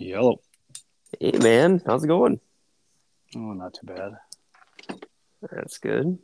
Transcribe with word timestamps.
Yellow. 0.00 0.40
Hey 1.20 1.32
man, 1.32 1.82
how's 1.84 2.04
it 2.04 2.08
going? 2.08 2.40
Oh, 3.36 3.52
not 3.52 3.74
too 3.74 3.86
bad. 3.86 4.12
That's 5.42 5.76
good. 5.76 6.18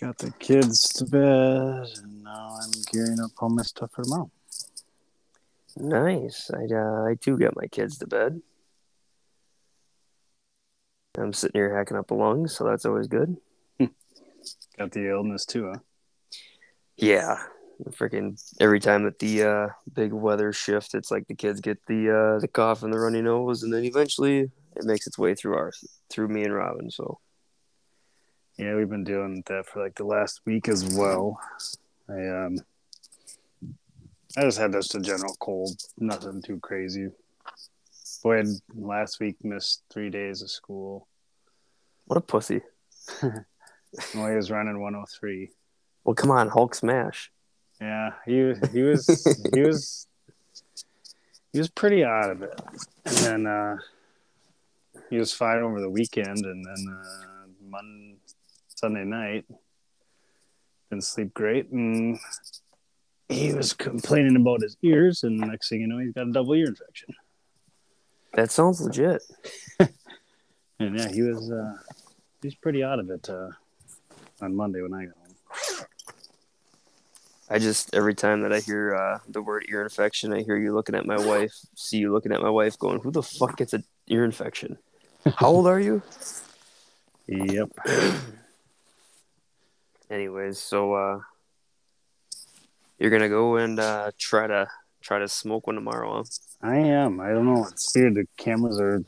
Got 0.00 0.16
the 0.16 0.32
kids 0.38 0.88
to 0.94 1.04
bed, 1.04 1.86
and 2.02 2.24
now 2.24 2.56
I'm 2.62 2.70
gearing 2.90 3.20
up 3.20 3.32
all 3.38 3.50
my 3.50 3.62
stuff 3.62 3.90
for 3.92 4.04
tomorrow. 4.04 4.30
Nice. 5.76 6.50
I 6.50 6.74
uh, 6.74 7.04
I 7.10 7.14
too 7.20 7.36
got 7.36 7.56
my 7.56 7.66
kids 7.66 7.98
to 7.98 8.06
bed. 8.06 8.40
I'm 11.18 11.34
sitting 11.34 11.58
here 11.58 11.76
hacking 11.76 11.98
up 11.98 12.10
a 12.10 12.14
lung, 12.14 12.48
so 12.48 12.64
that's 12.64 12.86
always 12.86 13.06
good. 13.06 13.36
Got 14.78 14.92
the 14.92 15.10
illness 15.10 15.44
too, 15.44 15.72
huh? 15.72 15.80
Yeah, 16.96 17.42
freaking 17.90 18.40
every 18.60 18.80
time 18.80 19.04
that 19.04 19.18
the 19.18 19.42
uh, 19.42 19.68
big 19.92 20.12
weather 20.12 20.52
shift, 20.52 20.94
it's 20.94 21.10
like 21.10 21.26
the 21.26 21.34
kids 21.34 21.60
get 21.60 21.78
the 21.86 22.10
uh, 22.10 22.38
the 22.38 22.48
cough 22.48 22.82
and 22.82 22.92
the 22.92 22.98
runny 22.98 23.22
nose, 23.22 23.62
and 23.62 23.72
then 23.72 23.84
eventually 23.84 24.50
it 24.76 24.84
makes 24.84 25.06
its 25.06 25.18
way 25.18 25.34
through 25.34 25.54
our 25.54 25.72
through 26.08 26.28
me 26.28 26.44
and 26.44 26.54
Robin. 26.54 26.90
So 26.90 27.18
Yeah, 28.56 28.74
we've 28.74 28.88
been 28.88 29.04
doing 29.04 29.42
that 29.46 29.66
for 29.66 29.82
like 29.82 29.94
the 29.94 30.04
last 30.04 30.40
week 30.44 30.68
as 30.68 30.84
well. 30.94 31.38
I 32.08 32.26
um, 32.26 32.58
I 34.36 34.42
just 34.42 34.58
had 34.58 34.72
just 34.72 34.94
a 34.94 35.00
general 35.00 35.36
cold, 35.40 35.76
nothing 35.98 36.42
too 36.42 36.60
crazy. 36.60 37.08
Boy, 38.22 38.36
had 38.36 38.46
last 38.74 39.18
week 39.18 39.36
missed 39.42 39.82
three 39.90 40.10
days 40.10 40.42
of 40.42 40.50
school. 40.50 41.08
what 42.06 42.16
a 42.16 42.20
pussy. 42.20 42.60
Boy, 43.22 43.34
he 44.12 44.36
was 44.36 44.50
running 44.50 44.80
103. 44.80 45.50
Well, 46.04 46.14
come 46.14 46.30
on, 46.30 46.48
Hulk 46.48 46.74
smash. 46.74 47.30
Yeah, 47.80 48.12
he 48.26 48.52
he 48.72 48.82
was 48.82 49.06
he 49.54 49.60
was 49.62 50.06
he 51.52 51.58
was 51.58 51.70
pretty 51.70 52.04
out 52.04 52.30
of 52.30 52.42
it, 52.42 52.60
and 53.06 53.16
then 53.16 53.46
uh, 53.46 53.76
he 55.08 55.16
was 55.16 55.32
fine 55.32 55.62
over 55.62 55.80
the 55.80 55.90
weekend, 55.90 56.44
and 56.44 56.64
then 56.64 56.98
uh, 56.98 57.46
Monday, 57.68 58.16
Sunday 58.74 59.04
night 59.04 59.44
didn't 60.90 61.04
sleep 61.04 61.32
great, 61.32 61.70
and 61.70 62.18
he 63.28 63.52
was 63.54 63.72
complaining 63.72 64.36
about 64.36 64.60
his 64.60 64.76
ears, 64.82 65.22
and 65.22 65.38
next 65.38 65.68
thing 65.68 65.80
you 65.80 65.86
know, 65.86 65.98
he's 65.98 66.12
got 66.12 66.26
a 66.26 66.32
double 66.32 66.54
ear 66.54 66.66
infection. 66.66 67.14
That 68.34 68.50
sounds 68.50 68.80
legit. 68.80 69.22
And 70.80 70.98
yeah, 70.98 71.08
he 71.08 71.20
was 71.20 71.50
uh, 71.50 71.74
he 72.40 72.48
was 72.48 72.54
pretty 72.54 72.82
out 72.82 72.98
of 72.98 73.10
it 73.10 73.28
uh, 73.28 73.50
on 74.40 74.56
Monday 74.56 74.80
when 74.80 74.94
I 74.94 75.04
got 75.04 75.14
home. 75.14 75.19
I 77.52 77.58
just 77.58 77.92
every 77.94 78.14
time 78.14 78.42
that 78.42 78.52
I 78.52 78.60
hear 78.60 78.94
uh, 78.94 79.18
the 79.28 79.42
word 79.42 79.66
ear 79.68 79.82
infection, 79.82 80.32
I 80.32 80.42
hear 80.42 80.56
you 80.56 80.72
looking 80.72 80.94
at 80.94 81.04
my 81.04 81.18
wife, 81.18 81.52
see 81.74 81.98
you 81.98 82.12
looking 82.12 82.30
at 82.32 82.40
my 82.40 82.48
wife, 82.50 82.78
going, 82.78 83.00
"Who 83.00 83.10
the 83.10 83.22
fuck 83.24 83.56
gets 83.56 83.72
an 83.72 83.82
ear 84.06 84.24
infection? 84.24 84.78
How 85.36 85.48
old 85.48 85.66
are 85.66 85.80
you?" 85.80 86.00
Yep. 87.26 87.70
Anyways, 90.10 90.58
so 90.58 90.94
uh, 90.94 91.20
you're 92.98 93.10
gonna 93.10 93.28
go 93.28 93.56
and 93.56 93.78
uh, 93.78 94.10
try 94.18 94.46
to 94.46 94.68
try 95.00 95.18
to 95.18 95.28
smoke 95.28 95.66
one 95.66 95.76
tomorrow, 95.76 96.18
huh? 96.62 96.68
I 96.68 96.76
am. 96.76 97.20
I 97.20 97.30
don't 97.30 97.46
know. 97.46 97.66
It's 97.66 97.94
weird. 97.96 98.14
The 98.14 98.26
cameras 98.36 98.78
are 98.80 99.02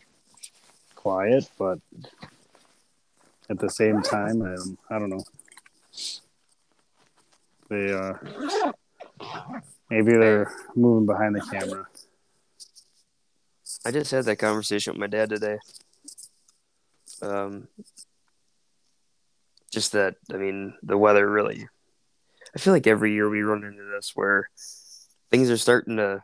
quiet, 0.96 1.48
but 1.58 1.78
at 3.50 3.58
the 3.58 3.68
same 3.68 4.00
time, 4.02 4.42
I, 4.42 4.54
don't- 4.54 4.78
I 4.90 4.98
don't 4.98 5.10
know. 5.10 5.24
They 7.72 7.90
uh, 7.90 8.12
maybe 9.88 10.12
they're 10.12 10.52
moving 10.76 11.06
behind 11.06 11.34
the 11.34 11.40
camera. 11.40 11.86
I 13.86 13.90
just 13.90 14.10
had 14.10 14.26
that 14.26 14.36
conversation 14.36 14.92
with 14.92 15.00
my 15.00 15.06
dad 15.06 15.30
today. 15.30 15.58
Um, 17.22 17.68
just 19.72 19.92
that 19.92 20.16
I 20.30 20.36
mean, 20.36 20.74
the 20.82 20.98
weather 20.98 21.26
really. 21.26 21.66
I 22.54 22.58
feel 22.58 22.74
like 22.74 22.86
every 22.86 23.14
year 23.14 23.30
we 23.30 23.40
run 23.40 23.64
into 23.64 23.84
this 23.84 24.12
where 24.14 24.50
things 25.30 25.48
are 25.48 25.56
starting 25.56 25.96
to 25.96 26.22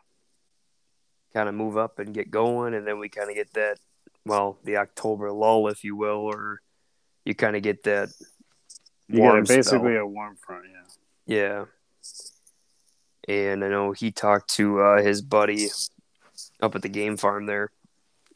kind 1.32 1.48
of 1.48 1.54
move 1.54 1.78
up 1.78 1.98
and 1.98 2.12
get 2.12 2.30
going, 2.30 2.74
and 2.74 2.86
then 2.86 2.98
we 2.98 3.08
kind 3.08 3.30
of 3.30 3.36
get 3.36 3.54
that, 3.54 3.78
well, 4.26 4.58
the 4.64 4.76
October 4.76 5.32
lull, 5.32 5.68
if 5.68 5.82
you 5.82 5.96
will, 5.96 6.18
or 6.18 6.60
you 7.24 7.34
kind 7.34 7.56
of 7.56 7.62
get 7.62 7.84
that. 7.84 8.10
You 9.08 9.20
got 9.20 9.48
basically 9.48 9.94
spell. 9.94 10.02
a 10.02 10.06
warm 10.06 10.36
front, 10.36 10.66
yeah. 10.70 10.82
Yeah. 11.28 11.66
And 13.28 13.62
I 13.62 13.68
know 13.68 13.92
he 13.92 14.10
talked 14.10 14.48
to 14.54 14.80
uh, 14.80 15.02
his 15.02 15.20
buddy 15.20 15.68
up 16.60 16.74
at 16.74 16.80
the 16.80 16.88
game 16.88 17.18
farm 17.18 17.44
there, 17.44 17.70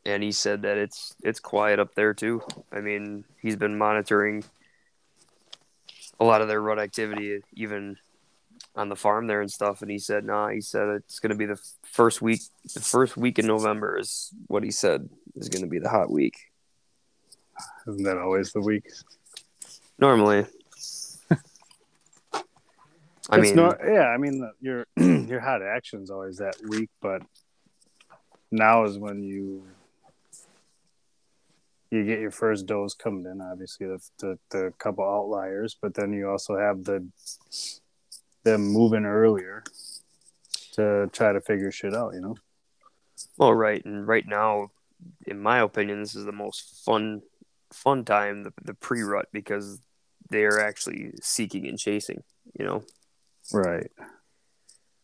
and 0.04 0.22
he 0.22 0.30
said 0.30 0.62
that 0.62 0.76
it's 0.76 1.16
it's 1.24 1.40
quiet 1.40 1.80
up 1.80 1.94
there 1.94 2.12
too. 2.12 2.42
I 2.70 2.80
mean, 2.80 3.24
he's 3.40 3.56
been 3.56 3.78
monitoring 3.78 4.44
a 6.20 6.24
lot 6.24 6.42
of 6.42 6.48
their 6.48 6.60
rut 6.60 6.78
activity, 6.78 7.40
even 7.54 7.96
on 8.76 8.90
the 8.90 8.96
farm 8.96 9.26
there 9.26 9.40
and 9.40 9.50
stuff. 9.50 9.80
And 9.80 9.90
he 9.90 9.98
said, 9.98 10.26
"Nah," 10.26 10.48
he 10.48 10.60
said 10.60 10.88
it's 10.88 11.18
going 11.18 11.30
to 11.30 11.36
be 11.36 11.46
the 11.46 11.60
first 11.84 12.20
week. 12.20 12.42
The 12.74 12.80
first 12.80 13.16
week 13.16 13.38
in 13.38 13.46
November 13.46 13.98
is 13.98 14.30
what 14.48 14.62
he 14.62 14.70
said 14.70 15.08
is 15.36 15.48
going 15.48 15.62
to 15.62 15.70
be 15.70 15.78
the 15.78 15.88
hot 15.88 16.10
week. 16.10 16.36
Isn't 17.88 18.02
that 18.02 18.18
always 18.18 18.52
the 18.52 18.60
week? 18.60 18.84
Normally, 19.98 20.44
I 23.32 23.38
It's 23.38 23.48
mean, 23.48 23.56
not- 23.56 23.78
yeah. 23.82 24.06
I 24.08 24.18
mean, 24.18 24.40
the, 24.40 24.52
your 24.60 24.86
your 25.26 25.40
hot 25.40 25.62
action's 25.62 26.10
always 26.10 26.36
that 26.36 26.54
week, 26.68 26.90
but 27.00 27.22
now 28.50 28.84
is 28.84 28.98
when 28.98 29.22
you 29.22 29.64
you 31.90 32.04
get 32.04 32.20
your 32.20 32.30
first 32.30 32.66
dose 32.66 32.94
coming 32.94 33.26
in. 33.26 33.40
Obviously, 33.40 33.86
the 33.86 33.98
the, 34.18 34.38
the 34.50 34.72
couple 34.78 35.04
outliers, 35.04 35.76
but 35.80 35.94
then 35.94 36.12
you 36.12 36.28
also 36.28 36.56
have 36.58 36.84
the 36.84 37.06
them 38.44 38.62
moving 38.62 39.04
earlier 39.06 39.62
to 40.72 41.08
try 41.12 41.32
to 41.32 41.40
figure 41.40 41.70
shit 41.72 41.94
out. 41.94 42.12
You 42.14 42.20
know. 42.20 42.36
Well, 43.38 43.54
right, 43.54 43.82
and 43.84 44.06
right 44.06 44.26
now, 44.26 44.72
in 45.26 45.40
my 45.40 45.60
opinion, 45.60 46.00
this 46.00 46.14
is 46.14 46.26
the 46.26 46.32
most 46.32 46.84
fun 46.84 47.22
fun 47.72 48.04
time, 48.04 48.42
the, 48.42 48.52
the 48.62 48.74
pre 48.74 49.00
rut, 49.02 49.28
because 49.32 49.80
they 50.28 50.44
are 50.44 50.60
actually 50.60 51.12
seeking 51.22 51.66
and 51.66 51.78
chasing. 51.78 52.22
You 52.58 52.66
know, 52.66 52.84
Right. 53.52 53.90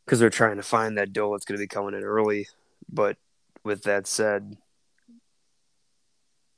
because 0.04 0.18
they're 0.20 0.30
trying 0.30 0.56
to 0.56 0.62
find 0.62 0.96
that 0.96 1.12
doe 1.12 1.32
that's 1.32 1.44
going 1.44 1.58
to 1.58 1.62
be 1.62 1.68
coming 1.68 1.94
in 1.94 2.02
early. 2.02 2.48
But 2.90 3.16
with 3.62 3.82
that 3.82 4.06
said, 4.06 4.56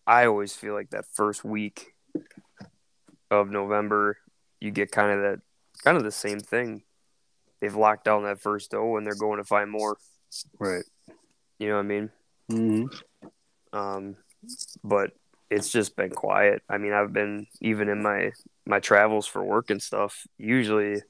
I 0.06 0.26
always 0.26 0.54
feel 0.54 0.74
like 0.74 0.90
that 0.90 1.06
first 1.06 1.44
week 1.44 1.94
of 3.30 3.50
November, 3.50 4.18
you 4.60 4.70
get 4.70 4.90
kind 4.92 5.10
of 5.12 5.22
that 5.22 5.40
kind 5.82 5.96
of 5.96 6.04
the 6.04 6.12
same 6.12 6.40
thing. 6.40 6.82
They've 7.60 7.74
locked 7.74 8.04
down 8.04 8.24
that 8.24 8.40
first 8.40 8.70
doe, 8.70 8.96
and 8.96 9.06
they're 9.06 9.14
going 9.14 9.38
to 9.38 9.44
find 9.44 9.70
more. 9.70 9.98
Right. 10.58 10.84
You 11.58 11.68
know 11.68 11.74
what 11.74 11.80
I 11.80 11.88
mean? 11.88 12.10
Mm-hmm. 12.50 13.78
um, 13.78 14.16
but 14.82 15.12
it's 15.50 15.70
just 15.70 15.94
been 15.96 16.10
quiet. 16.10 16.62
I 16.68 16.78
mean, 16.78 16.92
I've 16.92 17.12
been 17.12 17.46
even 17.60 17.88
in 17.88 18.02
my 18.02 18.32
my 18.66 18.80
travels 18.80 19.26
for 19.26 19.42
work 19.44 19.70
and 19.70 19.82
stuff. 19.82 20.26
Usually, 20.38 21.02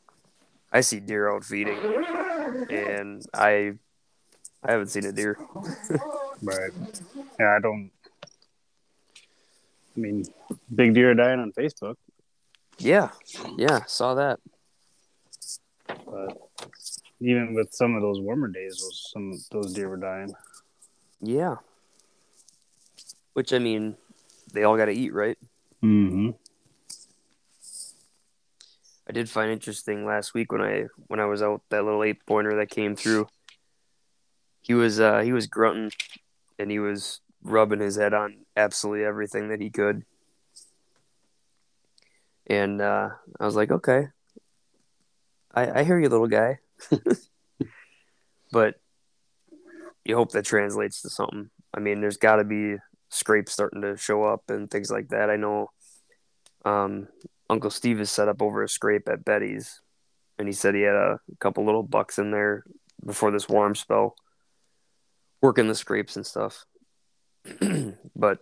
I 0.73 0.81
see 0.83 1.01
deer 1.01 1.31
out 1.31 1.45
feeding, 1.45 1.79
and 2.71 3.25
I 3.35 3.73
I 4.63 4.73
haven't 4.73 4.89
seen 4.89 5.07
a 5.07 5.13
deer. 5.13 5.39
Right. 6.43 6.71
Yeah, 7.39 7.55
I 7.57 7.61
don't. 7.61 7.91
I 9.95 10.01
mean, 10.01 10.25
big 10.75 10.95
deer 10.95 11.11
are 11.11 11.15
dying 11.15 11.39
on 11.39 11.53
Facebook, 11.53 11.97
Yeah, 12.79 13.11
yeah, 13.59 13.85
saw 13.85 14.15
that. 14.15 14.41
but 15.87 16.39
even 17.21 17.53
with 17.53 17.75
some 17.75 17.95
of 17.95 18.01
those 18.01 18.21
warmer 18.21 18.49
days, 18.49 18.78
those 18.81 19.11
some 19.13 19.34
those 19.51 19.75
deer 19.75 19.91
were 19.91 19.99
dying. 19.99 20.33
Yeah, 21.21 21.57
which 23.34 23.53
I 23.53 23.59
mean, 23.59 23.97
they 24.55 24.65
all 24.65 24.78
got 24.78 24.87
to 24.87 24.93
eat, 24.93 25.13
right? 25.13 25.37
Mm-hmm. 25.84 26.31
I 29.10 29.12
did 29.12 29.28
find 29.28 29.51
interesting 29.51 30.07
last 30.07 30.34
week 30.34 30.53
when 30.53 30.60
I 30.60 30.84
when 31.09 31.18
I 31.18 31.24
was 31.24 31.42
out 31.42 31.62
that 31.71 31.84
little 31.84 32.04
eight 32.04 32.24
pointer 32.27 32.54
that 32.59 32.71
came 32.71 32.95
through. 32.95 33.27
He 34.60 34.72
was 34.72 35.01
uh 35.01 35.22
he 35.22 35.33
was 35.33 35.48
grunting 35.48 35.91
and 36.60 36.71
he 36.71 36.78
was 36.78 37.21
rubbing 37.42 37.80
his 37.80 37.97
head 37.97 38.15
on 38.15 38.36
absolutely 38.57 39.04
everything 39.04 39.48
that 39.48 39.60
he 39.60 39.68
could. 39.68 40.04
And 42.47 42.80
uh 42.80 43.09
I 43.41 43.45
was 43.45 43.57
like, 43.57 43.72
okay. 43.72 44.10
I 45.53 45.80
I 45.80 45.83
hear 45.83 45.98
you 45.98 46.09
little 46.09 46.28
guy. 46.28 46.60
but 48.53 48.77
you 50.04 50.15
hope 50.15 50.30
that 50.30 50.45
translates 50.45 51.03
to 51.03 51.10
something. 51.10 51.51
I 51.74 51.80
mean, 51.80 52.01
there's 52.01 52.16
got 52.16 52.36
to 52.36 52.45
be 52.45 52.77
scrapes 53.09 53.51
starting 53.51 53.83
to 53.83 53.97
show 53.97 54.22
up 54.22 54.51
and 54.51 54.71
things 54.71 54.89
like 54.89 55.09
that. 55.09 55.30
I 55.30 55.34
know 55.36 55.72
um, 56.65 57.09
Uncle 57.51 57.71
Steve 57.71 58.01
is 58.01 58.11
set 58.11 58.29
up 58.29 58.41
over 58.41 58.63
a 58.63 58.69
scrape 58.69 59.09
at 59.09 59.25
Betty's, 59.25 59.83
and 60.39 60.47
he 60.47 60.53
said 60.53 60.77
he 60.77 60.83
had 60.83 60.95
a 60.95 61.19
couple 61.41 61.65
little 61.67 61.83
bucks 61.83 62.17
in 62.17 62.31
there 62.31 62.63
before 63.05 63.33
this 63.33 63.49
warm 63.49 63.75
spell. 63.75 64.15
working 65.43 65.67
the 65.67 65.75
scrapes 65.75 66.15
and 66.15 66.25
stuff. 66.25 66.65
but 68.15 68.39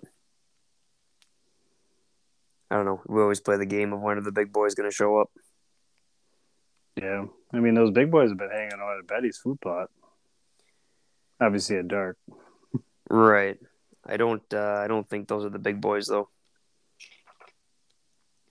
I 2.71 2.77
don't 2.77 2.85
know. 2.85 3.01
We 3.07 3.23
always 3.23 3.41
play 3.41 3.57
the 3.57 3.65
game 3.65 3.95
of 3.95 4.01
when 4.01 4.19
are 4.19 4.23
the 4.23 4.31
big 4.31 4.53
boys 4.53 4.75
going 4.75 4.91
to 4.91 4.95
show 4.95 5.19
up. 5.19 5.31
Yeah, 6.97 7.27
I 7.51 7.61
mean 7.61 7.75
those 7.75 7.93
big 7.93 8.11
boys 8.11 8.29
have 8.29 8.39
been 8.39 8.51
hanging 8.51 8.79
out 8.79 8.99
at 8.99 9.07
Betty's 9.07 9.39
food 9.39 9.59
plot. 9.63 9.89
Obviously 11.41 11.79
at 11.79 11.89
dark. 11.89 12.19
Right. 13.09 13.59
I 14.05 14.19
don't. 14.19 14.43
Uh, 14.53 14.83
I 14.85 14.87
don't 14.87 15.09
think 15.09 15.29
those 15.29 15.47
are 15.47 15.51
the 15.51 15.59
big 15.59 15.81
boys 15.81 16.09
though. 16.09 16.29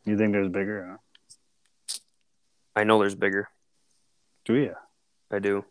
You 0.07 0.18
think 0.18 0.31
there's 0.31 0.48
bigger? 0.48 0.88
Huh? 0.89 1.98
I 2.77 2.86
know 2.86 2.98
there's 2.98 3.13
bigger. 3.13 3.50
Do 4.45 4.54
you? 4.56 4.74
I 5.30 5.39
do. 5.39 5.65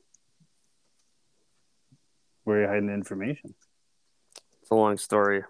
Where 2.44 2.59
are 2.59 2.62
you 2.62 2.69
hiding 2.69 2.87
the 2.88 2.93
information? 2.93 3.55
It's 4.61 4.71
a 4.71 4.75
long 4.75 4.99
story. 4.99 5.43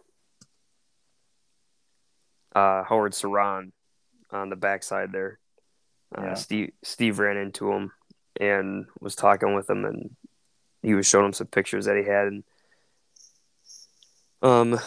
Uh, 2.54 2.84
Howard 2.84 3.12
Saran 3.12 3.72
on 4.30 4.50
the 4.50 4.56
backside 4.56 5.10
there. 5.10 5.40
Uh, 6.16 6.22
Yeah. 6.22 6.34
Steve 6.34 6.70
Steve 6.84 7.18
ran 7.18 7.36
into 7.36 7.72
him 7.72 7.90
and 8.38 8.86
was 9.00 9.16
talking 9.16 9.52
with 9.54 9.68
him, 9.68 9.84
and 9.84 10.14
he 10.82 10.94
was 10.94 11.08
showing 11.08 11.26
him 11.26 11.32
some 11.32 11.48
pictures 11.48 11.86
that 11.86 11.96
he 11.96 12.04
had. 12.04 12.28
And 12.28 12.44
um, 14.42 14.78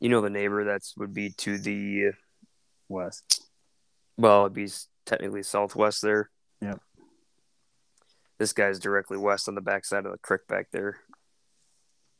you 0.00 0.10
know, 0.10 0.20
the 0.20 0.28
neighbor 0.28 0.64
that's 0.64 0.94
would 0.98 1.14
be 1.14 1.30
to 1.30 1.56
the 1.56 2.12
West. 2.88 3.42
well, 4.16 4.42
it'd 4.42 4.54
be 4.54 4.68
technically 5.06 5.42
southwest 5.42 6.02
there. 6.02 6.30
Yep. 6.60 6.80
This 8.38 8.52
guy's 8.52 8.78
directly 8.78 9.16
west 9.16 9.48
on 9.48 9.54
the 9.54 9.60
backside 9.60 10.06
of 10.06 10.12
the 10.12 10.18
creek 10.18 10.46
back 10.48 10.68
there. 10.72 10.98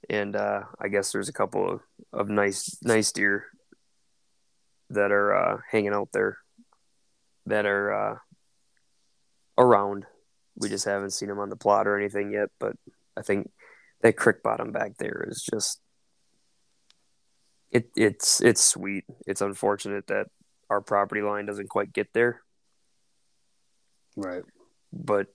And 0.08 0.36
uh, 0.36 0.62
I 0.80 0.88
guess 0.88 1.12
there's 1.12 1.28
a 1.28 1.32
couple 1.32 1.68
of, 1.68 1.80
of 2.12 2.28
nice 2.28 2.76
nice 2.82 3.10
deer 3.10 3.46
that 4.90 5.10
are 5.10 5.34
uh, 5.34 5.60
hanging 5.70 5.94
out 5.94 6.10
there 6.12 6.38
that 7.46 7.66
are 7.66 7.92
uh, 7.92 8.18
around. 9.56 10.06
We 10.56 10.68
just 10.68 10.84
haven't 10.84 11.12
seen 11.12 11.28
them 11.28 11.38
on 11.38 11.48
the 11.48 11.56
plot 11.56 11.86
or 11.86 11.98
anything 11.98 12.32
yet, 12.32 12.50
but 12.60 12.76
I 13.16 13.22
think 13.22 13.50
that 14.02 14.16
creek 14.16 14.42
bottom 14.42 14.72
back 14.72 14.98
there 14.98 15.24
is 15.28 15.42
just 15.42 15.80
it 17.70 17.90
it's 17.96 18.40
it's 18.40 18.62
sweet. 18.62 19.04
It's 19.26 19.40
unfortunate 19.40 20.06
that 20.06 20.26
our 20.70 20.80
property 20.80 21.22
line 21.22 21.46
doesn't 21.46 21.68
quite 21.68 21.92
get 21.92 22.12
there, 22.12 22.42
Right. 24.16 24.42
but 24.92 25.28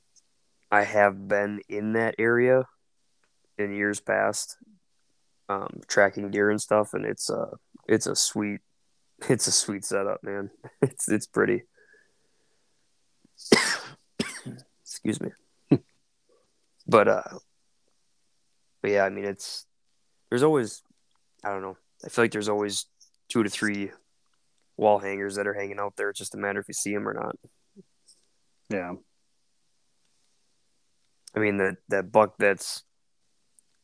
I 0.72 0.84
have 0.84 1.28
been 1.28 1.62
in 1.70 1.94
that 1.94 2.16
area 2.20 2.66
in 3.58 3.74
years 3.76 4.00
past, 4.00 4.58
um, 5.50 5.82
tracking 5.88 6.30
deer 6.32 6.50
and 6.50 6.62
stuff, 6.62 6.94
and 6.94 7.06
it's 7.06 7.30
a 7.30 7.58
it's 7.88 8.08
a 8.08 8.16
sweet 8.16 8.62
it's 9.30 9.48
a 9.48 9.52
sweet 9.52 9.84
setup, 9.86 10.24
man. 10.24 10.50
It's 10.82 11.10
it's 11.10 11.28
pretty. 11.28 11.64
Excuse 14.82 15.22
me. 15.22 15.30
but 16.88 17.08
uh, 17.08 17.24
but 18.82 18.92
yeah, 18.92 19.04
I 19.06 19.10
mean 19.10 19.26
it's 19.26 19.66
there's 20.30 20.44
always 20.44 20.84
I 21.44 21.50
don't 21.50 21.62
know. 21.62 21.78
I 22.06 22.10
feel 22.10 22.24
like 22.24 22.32
there's 22.32 22.50
always 22.50 22.86
two 23.30 23.44
to 23.44 23.50
three 23.50 23.92
wall 24.80 25.00
hangers 25.00 25.36
that 25.36 25.46
are 25.48 25.54
hanging 25.54 25.80
out 25.80 25.96
there. 25.98 26.10
It's 26.10 26.20
just 26.20 26.36
a 26.36 26.38
matter 26.38 26.60
if 26.60 26.68
you 26.68 26.74
see 26.74 26.94
them 26.94 27.08
or 27.08 27.14
not. 27.14 27.36
Yeah. 28.70 28.94
I 31.36 31.40
mean 31.40 31.58
that 31.58 31.78
that 31.90 32.12
buck 32.12 32.36
that's 32.38 32.84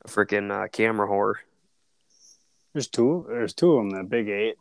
a 0.04 0.08
freaking 0.08 0.52
uh, 0.52 0.68
camera 0.68 1.08
whore. 1.08 1.36
There's 2.74 2.88
two. 2.88 3.26
There's 3.30 3.54
two 3.54 3.74
of 3.74 3.78
them. 3.84 3.90
That 3.92 4.10
big 4.10 4.28
eight, 4.30 4.56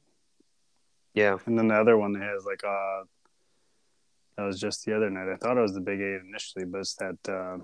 Yeah, 1.15 1.39
and 1.47 1.59
then 1.59 1.69
the 1.69 1.75
other 1.75 1.97
one 1.97 2.13
that 2.13 2.23
has 2.23 2.45
like 2.45 2.63
uh 2.65 3.03
That 4.37 4.45
was 4.45 4.61
just 4.61 4.85
the 4.85 4.95
other 4.97 5.11
night. 5.11 5.29
I 5.33 5.37
thought 5.37 5.57
it 5.57 5.63
was 5.63 5.75
the 5.75 5.81
big 5.81 6.01
eight 6.01 6.21
initially, 6.29 6.65
but 6.65 6.79
it's 6.81 6.95
that 6.97 7.19
uh, 7.29 7.59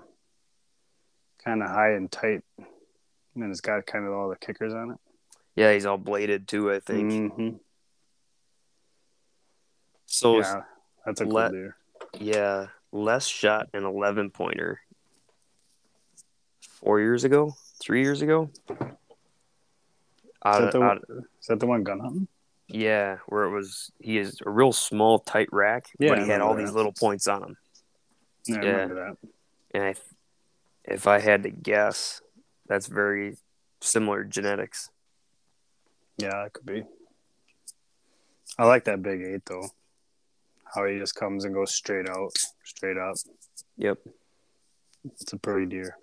kind 1.43 1.61
of 1.63 1.69
high 1.69 1.91
and 1.91 2.11
tight, 2.11 2.41
and 2.57 3.51
it's 3.51 3.61
got 3.61 3.85
kind 3.85 4.05
of 4.05 4.13
all 4.13 4.29
the 4.29 4.35
kickers 4.37 4.73
on 4.73 4.91
it. 4.91 4.97
yeah, 5.55 5.71
he's 5.73 5.85
all 5.85 5.97
bladed 5.97 6.47
too. 6.47 6.71
I 6.71 6.79
think 6.79 7.11
Mhm. 7.11 7.59
So. 10.11 10.39
Yeah, 10.39 10.61
that's 11.05 11.21
a 11.21 11.25
cool 11.25 11.33
let- 11.33 11.51
deer. 11.51 11.75
Yeah, 12.19 12.67
Les 12.91 13.25
shot 13.25 13.69
an 13.73 13.85
11 13.85 14.31
pointer 14.31 14.81
four 16.81 16.99
years 16.99 17.23
ago, 17.23 17.55
three 17.81 18.01
years 18.01 18.21
ago. 18.21 18.49
Is 18.69 18.75
Out 20.43 20.61
that, 20.61 20.71
the, 20.73 20.81
out, 20.81 20.97
is 21.39 21.47
that 21.47 21.59
the 21.59 21.67
one 21.67 21.83
gun 21.83 21.99
hunting? 21.99 22.27
yeah, 22.67 23.17
where 23.27 23.43
it 23.43 23.51
was, 23.51 23.91
he 23.99 24.17
is 24.17 24.39
a 24.45 24.49
real 24.49 24.73
small, 24.73 25.19
tight 25.19 25.47
rack, 25.51 25.85
Yeah, 25.99 26.09
but 26.09 26.19
he 26.23 26.27
had 26.29 26.41
all 26.41 26.49
remember 26.49 26.67
these 26.67 26.75
little 26.75 26.91
points 26.93 27.27
on 27.27 27.43
him. 27.43 27.57
Yeah, 28.47 28.55
Yeah. 28.61 28.69
remember 28.71 28.95
that. 28.95 29.29
And 29.73 29.83
I, 29.83 29.95
if 30.83 31.07
I 31.07 31.19
had 31.19 31.43
to 31.43 31.49
guess, 31.49 32.21
that's 32.67 32.87
very 32.87 33.37
similar 33.81 34.23
genetics. 34.25 34.89
Yeah, 36.17 36.45
it 36.45 36.53
could 36.53 36.65
be. 36.65 36.83
I 38.57 38.65
like 38.65 38.83
that 38.85 39.01
big 39.01 39.21
eight 39.21 39.45
though. 39.45 39.69
How 40.73 40.85
he 40.85 40.97
just 40.99 41.15
comes 41.15 41.45
and 41.45 41.53
goes 41.53 41.73
straight 41.75 42.09
out, 42.09 42.31
straight 42.63 42.97
up. 42.97 43.15
Yep. 43.77 43.97
It's 45.05 45.33
a 45.33 45.37
pretty 45.37 45.65
deer. 45.65 45.97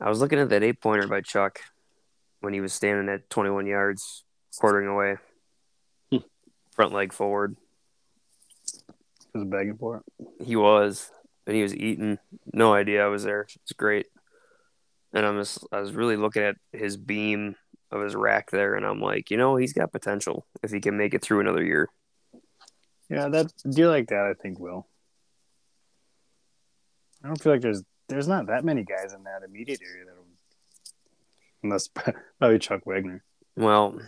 I 0.00 0.08
was 0.10 0.20
looking 0.20 0.38
at 0.38 0.50
that 0.50 0.62
eight 0.62 0.80
pointer 0.80 1.06
by 1.08 1.22
Chuck 1.22 1.60
when 2.40 2.52
he 2.52 2.60
was 2.60 2.72
standing 2.74 3.08
at 3.12 3.30
21 3.30 3.66
yards, 3.66 4.24
quartering 4.58 4.88
away, 4.88 5.16
Hmm. 6.10 6.18
front 6.72 6.92
leg 6.92 7.12
forward. 7.12 7.56
He 9.32 9.38
Was 9.38 9.44
begging 9.48 9.78
for 9.78 9.98
it. 10.18 10.26
He 10.44 10.56
was, 10.56 11.10
and 11.46 11.56
he 11.56 11.62
was 11.62 11.74
eating. 11.74 12.18
No 12.52 12.74
idea 12.74 13.04
I 13.04 13.08
was 13.08 13.24
there. 13.24 13.46
It's 13.62 13.72
great. 13.72 14.06
And 15.14 15.24
I'm 15.24 15.38
just, 15.38 15.64
I 15.72 15.80
was 15.80 15.92
really 15.92 16.16
looking 16.16 16.42
at 16.42 16.56
his 16.72 16.96
beam 16.98 17.56
of 17.90 18.02
his 18.02 18.14
rack 18.14 18.50
there, 18.50 18.74
and 18.74 18.84
I'm 18.84 19.00
like, 19.00 19.30
you 19.30 19.36
know, 19.38 19.56
he's 19.56 19.72
got 19.72 19.92
potential 19.92 20.44
if 20.62 20.70
he 20.72 20.80
can 20.80 20.96
make 20.98 21.14
it 21.14 21.22
through 21.22 21.40
another 21.40 21.64
year. 21.64 21.88
Yeah, 23.08 23.28
that 23.28 23.52
deer 23.68 23.88
like 23.88 24.08
that, 24.08 24.26
I 24.26 24.34
think 24.34 24.58
will. 24.58 24.86
I 27.22 27.28
don't 27.28 27.40
feel 27.40 27.52
like 27.52 27.62
there's 27.62 27.82
there's 28.08 28.28
not 28.28 28.46
that 28.46 28.64
many 28.64 28.84
guys 28.84 29.12
in 29.12 29.24
that 29.24 29.42
immediate 29.44 29.80
area 29.82 30.04
that, 30.04 30.14
unless 31.62 31.88
probably 32.38 32.58
Chuck 32.58 32.82
Wagner. 32.84 33.24
Well, 33.56 33.98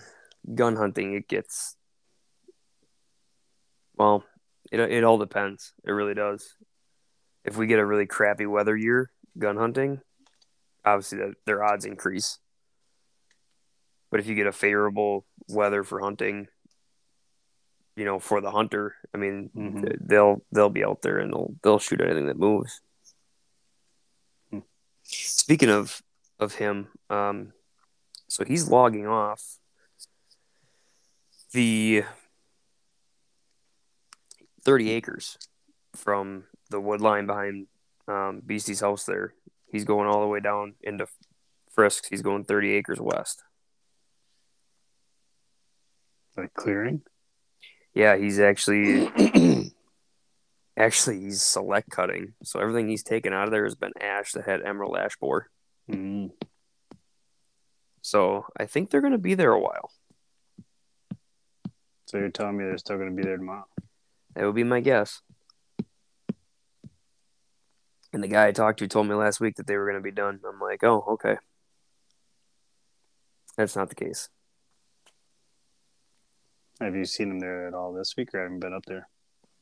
gun 0.55 0.77
hunting, 0.77 1.15
it 1.15 1.29
gets. 1.29 1.77
Well, 3.97 4.25
it 4.71 4.81
it 4.81 5.05
all 5.05 5.19
depends. 5.19 5.73
It 5.85 5.93
really 5.93 6.15
does. 6.15 6.55
If 7.45 7.57
we 7.57 7.67
get 7.67 7.79
a 7.79 7.87
really 7.87 8.07
crappy 8.07 8.47
weather 8.47 8.77
year, 8.77 9.11
gun 9.39 9.57
hunting, 9.57 10.01
obviously 10.85 11.19
the, 11.19 11.35
their 11.47 11.63
odds 11.63 11.85
increase. 11.85 12.39
But 14.11 14.21
if 14.21 14.27
you 14.27 14.35
get 14.35 14.47
a 14.47 14.53
favorable 14.53 15.27
weather 15.49 15.85
for 15.85 16.01
hunting, 16.01 16.49
you 17.99 18.05
know, 18.05 18.19
for 18.21 18.41
the 18.41 18.51
hunter, 18.53 18.95
I 19.13 19.19
mean, 19.19 19.51
Mhm. 19.57 19.99
they'll 20.01 20.45
they'll 20.53 20.71
be 20.71 20.85
out 20.85 21.03
there 21.03 21.19
and 21.19 21.33
they'll 21.33 21.55
they'll 21.63 21.79
shoot 21.81 22.01
anything 22.01 22.27
that 22.27 22.39
moves. 22.39 22.81
Hmm. 24.51 24.61
Speaking 25.03 25.69
of 25.71 26.01
of 26.39 26.55
him, 26.55 26.89
um, 27.11 27.53
so 28.29 28.45
he's 28.45 28.69
logging 28.69 29.07
off 29.09 29.59
the 31.53 32.05
30 34.63 34.91
acres 34.91 35.39
from 35.97 36.45
the 36.71 36.81
wood 36.81 37.01
line 37.01 37.27
behind 37.27 37.67
um, 38.07 38.41
Beastie's 38.47 38.81
house 38.81 39.05
there. 39.05 39.35
He's 39.73 39.85
going 39.85 40.07
all 40.09 40.21
the 40.21 40.27
way 40.29 40.41
down 40.41 40.75
into 40.83 41.09
Frisks. 41.71 42.09
He's 42.09 42.23
going 42.23 42.45
30 42.45 42.73
acres 42.73 43.01
west. 43.01 43.43
Like 46.37 46.55
clearing. 46.55 47.03
Yeah, 47.99 48.17
he's 48.17 48.39
actually 48.39 49.11
actually 50.77 51.19
he's 51.19 51.43
select 51.43 51.91
cutting. 51.91 52.35
So 52.45 52.61
everything 52.61 52.89
he's 52.89 53.03
taken 53.03 53.33
out 53.33 53.47
of 53.47 53.51
there 53.51 53.65
has 53.65 53.75
been 53.75 53.91
ash 54.01 54.33
that 54.33 54.45
had 54.45 54.63
emerald 54.63 54.97
ash 54.97 55.17
borer. 55.17 55.51
Mm. 55.91 56.31
So 58.01 58.47
I 58.57 58.67
think 58.67 58.91
they're 58.91 59.01
going 59.01 59.15
to 59.15 59.19
be 59.19 59.35
there 59.35 59.51
a 59.51 59.59
while. 59.59 59.91
So 62.07 62.19
you're 62.19 62.29
telling 62.29 62.57
me 62.57 62.67
they're 62.67 62.79
still 62.79 62.99
going 62.99 63.11
to 63.11 63.17
be 63.17 63.25
there 63.25 63.37
tomorrow? 63.37 63.67
That 64.37 64.45
would 64.45 64.55
be 64.55 64.63
my 64.63 64.79
guess. 64.79 65.21
And 68.13 68.23
the 68.23 68.29
guy 68.29 68.47
I 68.47 68.53
talked 68.53 68.79
to 68.79 68.87
told 68.87 69.09
me 69.09 69.17
last 69.17 69.41
week 69.41 69.57
that 69.57 69.67
they 69.67 69.77
were 69.77 69.87
going 69.87 70.01
to 70.01 70.09
be 70.09 70.13
done. 70.13 70.39
I'm 70.49 70.61
like, 70.61 70.85
oh, 70.85 71.05
okay. 71.15 71.39
That's 73.57 73.75
not 73.75 73.89
the 73.89 73.97
case. 73.97 74.29
Have 76.81 76.95
you 76.95 77.05
seen 77.05 77.29
them 77.29 77.41
there 77.41 77.67
at 77.67 77.75
all 77.75 77.93
this 77.93 78.15
week, 78.17 78.35
or 78.35 78.43
haven't 78.43 78.61
been 78.61 78.75
up 78.75 78.87
there? 78.87 79.09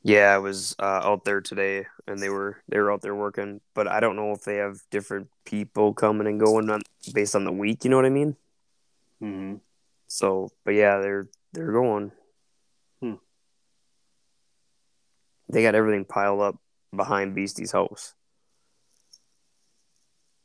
Yeah, 0.03 0.35
I 0.35 0.39
was 0.39 0.77
uh, 0.79 1.01
out 1.03 1.25
there 1.25 1.41
today, 1.41 1.87
and 2.07 2.19
they 2.19 2.29
were 2.29 2.63
they 2.69 2.79
were 2.79 2.93
out 2.93 3.03
there 3.03 3.15
working. 3.15 3.61
But 3.75 3.89
I 3.89 4.01
don't 4.01 4.17
know 4.17 4.33
if 4.33 4.43
they 4.43 4.57
have 4.57 4.79
different 4.91 5.29
people 5.45 5.95
coming 5.95 6.27
and 6.27 6.39
going 6.39 6.71
on 6.71 6.83
based 7.13 7.35
on 7.35 7.45
the 7.45 7.53
week. 7.53 7.85
You 7.85 7.91
know 7.91 7.97
what 7.97 8.07
I 8.07 8.11
mean? 8.11 8.37
Mm-hmm. 9.23 9.57
So, 10.07 10.51
but 10.65 10.75
yeah, 10.75 10.99
they're 10.99 11.29
they're 11.53 11.73
going. 11.73 12.13
Hmm. 13.01 13.15
They 15.49 15.63
got 15.63 15.75
everything 15.75 16.05
piled 16.05 16.41
up 16.41 16.57
behind 16.95 17.35
Beastie's 17.35 17.73
house. 17.73 18.15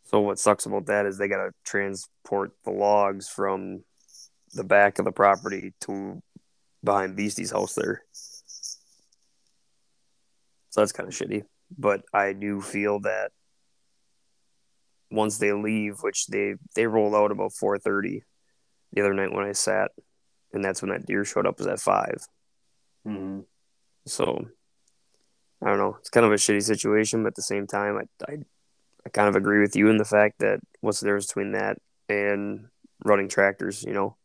So 0.05 0.19
what 0.21 0.39
sucks 0.39 0.65
about 0.65 0.87
that 0.87 1.05
is 1.05 1.17
they 1.17 1.27
got 1.27 1.45
to 1.45 1.51
transport 1.63 2.51
the 2.65 2.71
logs 2.71 3.29
from 3.29 3.83
the 4.53 4.63
back 4.63 4.99
of 4.99 5.05
the 5.05 5.11
property 5.11 5.73
to 5.81 6.21
behind 6.83 7.17
Beastie's 7.17 7.51
house 7.51 7.73
there. 7.73 8.03
So 10.69 10.81
that's 10.81 10.91
kind 10.91 11.07
of 11.07 11.15
shitty. 11.15 11.43
But 11.77 12.03
I 12.13 12.33
do 12.33 12.61
feel 12.61 12.99
that 13.01 13.31
once 15.09 15.37
they 15.37 15.51
leave, 15.51 15.99
which 16.01 16.27
they 16.27 16.55
they 16.75 16.87
rolled 16.87 17.15
out 17.15 17.31
about 17.31 17.53
four 17.53 17.77
thirty 17.77 18.23
the 18.93 19.01
other 19.01 19.13
night 19.13 19.33
when 19.33 19.45
I 19.45 19.51
sat, 19.51 19.91
and 20.53 20.63
that's 20.63 20.81
when 20.81 20.91
that 20.91 21.05
deer 21.05 21.23
showed 21.25 21.45
up 21.45 21.57
was 21.57 21.67
at 21.67 21.79
5 21.79 22.27
Mm-hmm. 23.07 23.39
So 24.05 24.45
I 25.63 25.67
don't 25.67 25.79
know. 25.79 25.97
It's 25.99 26.11
kind 26.11 26.25
of 26.25 26.31
a 26.31 26.35
shitty 26.35 26.61
situation, 26.61 27.23
but 27.23 27.29
at 27.29 27.35
the 27.35 27.41
same 27.41 27.65
time, 27.65 27.97
I 27.97 28.31
I, 28.31 28.37
I 29.05 29.09
kind 29.09 29.27
of 29.27 29.35
agree 29.35 29.59
with 29.59 29.75
you 29.75 29.89
in 29.89 29.97
the 29.97 30.05
fact 30.05 30.39
that 30.39 30.59
what's 30.81 30.99
the 30.99 31.07
difference 31.07 31.27
between 31.27 31.53
that 31.53 31.77
and 32.09 32.67
running 33.03 33.27
tractors? 33.27 33.83
You 33.83 33.93
know, 33.93 34.17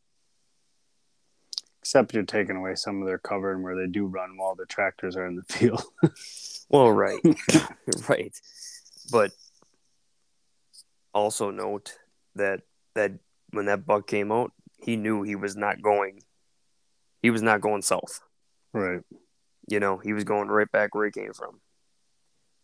Except 1.87 2.15
you're 2.15 2.25
taking 2.25 2.57
away 2.57 2.75
some 2.75 3.01
of 3.01 3.07
their 3.07 3.17
cover 3.17 3.53
and 3.53 3.63
where 3.63 3.77
they 3.77 3.87
do 3.87 4.07
run 4.07 4.37
while 4.37 4.57
the 4.57 4.67
tractors 4.67 5.15
are 5.15 5.25
in 5.25 5.37
the 5.37 5.45
field. 5.45 5.85
Well, 6.69 6.91
right, 6.91 7.21
right, 8.09 8.37
but 9.13 9.31
also 11.15 11.53
note 11.53 11.97
that 12.35 12.63
that 12.97 13.13
when 13.51 13.67
that 13.67 13.87
buck 13.87 14.09
came 14.09 14.33
out, 14.33 14.51
he 14.83 14.97
knew 14.97 15.23
he 15.23 15.37
was 15.37 15.55
not 15.55 15.81
going. 15.81 16.23
He 17.23 17.31
was 17.31 17.41
not 17.41 17.61
going 17.61 17.83
south. 17.83 18.19
right. 18.73 19.03
You 19.69 19.79
know, 19.79 19.99
he 19.99 20.13
was 20.13 20.25
going 20.25 20.49
right 20.49 20.69
back 20.73 20.93
where 20.93 21.07
he 21.07 21.13
came 21.13 21.33
from. 21.33 21.61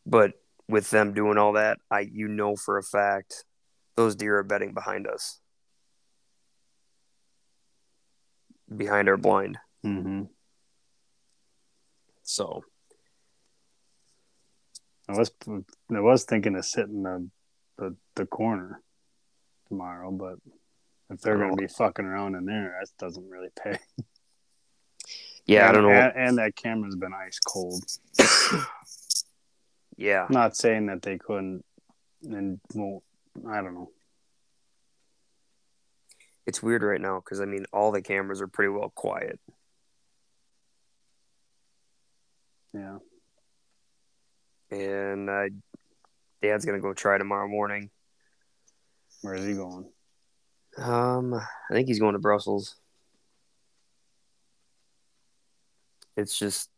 But 0.05 0.33
with 0.69 0.91
them 0.91 1.15
doing 1.15 1.39
all 1.39 1.53
that, 1.53 1.79
I 1.89 2.01
you 2.01 2.27
know 2.27 2.57
for 2.57 2.79
a 2.79 2.83
fact 2.83 3.45
those 3.95 4.17
deer 4.17 4.39
are 4.39 4.43
bedding 4.43 4.75
behind 4.75 5.07
us, 5.07 5.39
behind 8.77 9.09
our 9.09 9.17
blind. 9.17 9.59
Mm-hmm. 9.85 10.23
So 12.23 12.63
I 15.09 15.17
was 15.17 15.31
I 15.49 16.01
was 16.01 16.25
thinking 16.25 16.55
of 16.57 16.65
sitting 16.65 17.03
the 17.03 17.29
the, 17.79 17.97
the 18.17 18.27
corner 18.27 18.81
tomorrow, 19.69 20.11
but 20.11 20.37
if 21.11 21.21
they're 21.21 21.37
going 21.37 21.53
Oh. 21.53 21.57
to 21.57 21.63
be 21.63 21.69
fucking 21.69 22.05
around 22.05 22.35
in 22.37 22.45
there, 22.47 22.77
that 22.81 22.89
doesn't 22.99 23.29
really 23.29 23.49
pay. 23.63 23.79
yeah, 25.47 25.69
I 25.69 25.73
don't 25.73 25.83
know. 25.83 25.91
And, 25.91 26.13
and 26.17 26.39
that 26.39 26.55
camera's 26.57 26.97
been 26.97 27.13
ice 27.15 27.39
cold. 27.41 27.83
Yeah, 29.99 30.27
Not 30.31 30.57
saying 30.57 30.87
that 30.87 31.03
they 31.03 31.19
couldn't 31.19 31.65
and 32.25 32.59
won't. 32.75 33.05
I 33.49 33.61
don't 33.61 33.75
know. 33.75 33.91
It's 36.47 36.63
weird 36.63 36.83
right 36.83 37.01
now 37.01 37.21
because 37.21 37.41
I 37.41 37.45
mean 37.47 37.67
all 37.73 37.93
the 37.93 38.03
cameras 38.03 38.41
are 38.43 38.49
pretty 38.49 38.71
well 38.71 38.91
quiet. 38.95 39.39
Yeah. 42.75 42.99
and 44.71 45.29
Dad's 46.41 46.65
gonna 46.65 46.81
go 46.81 46.95
try 46.95 47.19
tomorrow 47.19 47.49
morning. 47.49 47.91
Where 49.21 49.35
is 49.35 49.47
he 49.47 49.55
going? 49.55 49.87
Um, 50.79 51.35
I 51.35 51.45
think 51.73 51.87
he's 51.89 52.01
going 52.01 52.15
to 52.15 52.19
Brussels. 52.19 52.77
It's 56.17 56.39
just, 56.39 56.71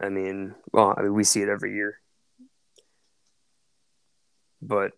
I 0.00 0.08
mean, 0.08 0.54
well, 0.72 0.94
I 0.96 1.02
mean, 1.02 1.14
we 1.14 1.24
see 1.24 1.42
it 1.42 1.48
every 1.48 1.74
year, 1.74 2.00
but 4.62 4.92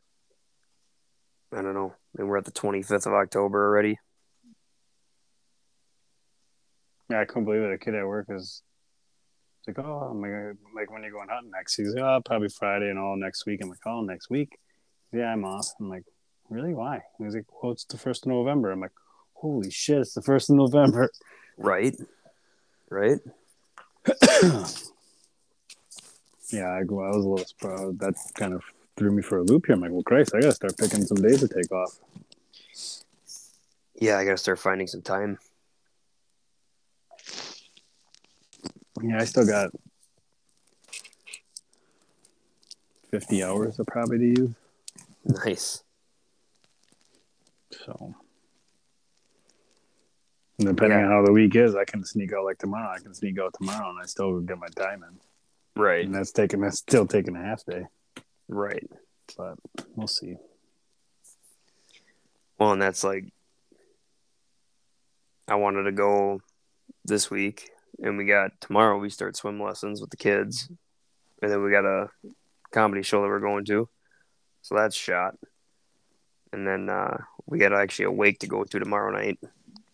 I 1.53 1.63
don't 1.63 1.75
know. 1.75 1.95
We're 2.15 2.39
at 2.39 2.45
the 2.45 2.51
twenty 2.51 2.83
fifth 2.83 3.07
of 3.07 3.13
October 3.13 3.67
already. 3.67 3.99
Yeah, 7.11 7.21
I 7.21 7.25
couldn't 7.25 7.45
believe 7.45 7.63
it. 7.63 7.73
A 7.73 7.79
kid 7.79 7.95
at 7.95 8.07
work 8.07 8.27
is 8.29 8.63
like, 9.67 9.79
oh, 9.79 10.09
I'm 10.11 10.21
like, 10.21 10.57
like 10.75 10.91
when 10.91 11.03
are 11.03 11.05
you're 11.05 11.13
going 11.13 11.29
hunting 11.31 11.51
next? 11.51 11.77
He's 11.77 11.95
like, 11.95 12.03
oh, 12.03 12.21
probably 12.25 12.49
Friday 12.49 12.91
and 12.91 12.99
all 12.99 13.17
next 13.17 13.47
week. 13.47 13.61
I'm 13.63 13.69
like, 13.69 13.87
oh, 13.87 14.01
next 14.03 14.31
week? 14.31 14.59
Yeah, 15.13 15.33
I'm 15.33 15.45
off. 15.45 15.69
I'm 15.81 15.89
like, 15.89 16.05
really? 16.51 16.75
Why? 16.75 17.03
He's 17.19 17.35
like, 17.35 17.47
well, 17.63 17.73
it's 17.73 17.85
the 17.85 17.99
first 17.99 18.25
of 18.25 18.31
November. 18.31 18.71
I'm 18.71 18.81
like, 18.81 18.93
holy 19.35 19.71
shit, 19.71 19.99
it's 19.99 20.15
the 20.15 20.23
first 20.23 20.51
of 20.51 20.57
November. 20.57 21.11
Right. 21.57 21.97
Right. 22.91 23.19
yeah, 26.51 26.69
I, 26.69 26.79
I 26.79 26.85
was 26.85 27.25
a 27.25 27.29
little 27.29 27.39
surprised. 27.39 27.99
That 28.01 28.15
kind 28.35 28.55
of 28.55 28.63
threw 28.99 29.11
me 29.13 29.23
for 29.23 29.39
a 29.39 29.43
loop 29.43 29.67
here. 29.67 29.75
I'm 29.75 29.81
like, 29.81 29.93
well, 29.93 30.03
Christ, 30.03 30.33
I 30.35 30.41
got 30.41 30.49
to 30.49 30.53
start 30.53 30.77
picking 30.77 31.05
some 31.05 31.19
days 31.19 31.41
to 31.41 31.49
take 31.49 31.71
off. 31.73 31.99
Yeah, 34.01 34.17
I 34.17 34.25
gotta 34.25 34.37
start 34.37 34.61
finding 34.61 34.87
some 34.87 35.03
time. 35.03 35.39
Yeah, 39.03 39.19
I 39.21 39.25
still 39.25 39.45
got 39.47 39.71
50 43.11 43.43
hours 43.43 43.79
of 43.79 43.87
probably 43.87 44.19
to 44.19 44.27
use. 44.41 44.51
Nice. 45.25 45.83
So, 47.73 48.15
and 50.59 50.69
depending 50.69 50.99
Yeah. 50.99 51.07
on 51.07 51.11
how 51.11 51.25
the 51.25 51.33
week 51.33 51.57
is, 51.57 51.75
I 51.75 51.85
can 51.85 52.05
sneak 52.05 52.33
out 52.33 52.45
like 52.45 52.59
tomorrow. 52.59 52.91
I 52.95 52.99
can 53.01 53.15
sneak 53.15 53.39
out 53.41 53.55
tomorrow, 53.55 53.91
and 53.91 53.99
I 54.01 54.07
still 54.07 54.41
get 54.41 54.59
my 54.59 54.69
time 54.69 55.03
in. 55.03 55.83
Right. 55.83 56.05
And 56.05 56.15
that's 56.15 56.33
taking 56.33 56.61
that's 56.61 56.79
still 56.79 57.07
taking 57.07 57.35
a 57.35 57.43
half 57.43 57.65
day, 57.65 57.87
Right. 58.49 58.89
but 59.37 59.59
we'll 59.95 60.07
see. 60.07 60.37
Well, 62.59 62.73
and 62.73 62.83
that's 62.83 63.05
like, 63.05 63.25
I 65.47 65.55
wanted 65.55 65.85
to 65.85 65.93
go 65.93 66.41
this 67.05 67.31
week, 67.31 67.71
and 68.03 68.19
we 68.19 68.25
got 68.27 68.61
tomorrow. 68.61 68.99
We 68.99 69.11
start 69.11 69.37
swim 69.37 69.63
lessons 69.63 70.01
with 70.01 70.11
the 70.11 70.17
kids, 70.17 70.69
and 71.41 71.51
then 71.51 71.63
we 71.63 71.71
got 71.71 71.85
a 71.85 72.09
comedy 72.73 73.03
show 73.03 73.23
that 73.23 73.29
we're 73.29 73.39
going 73.41 73.65
to, 73.67 73.89
so 74.63 74.75
that's 74.75 74.97
shot. 74.97 75.37
And 76.53 76.67
then 76.67 76.89
uh, 76.89 77.19
we 77.47 77.59
got 77.59 77.73
actually 77.73 78.07
a 78.07 78.11
wake 78.11 78.41
to 78.41 78.47
go 78.47 78.65
to 78.65 78.79
tomorrow 78.79 79.11
night. 79.13 79.39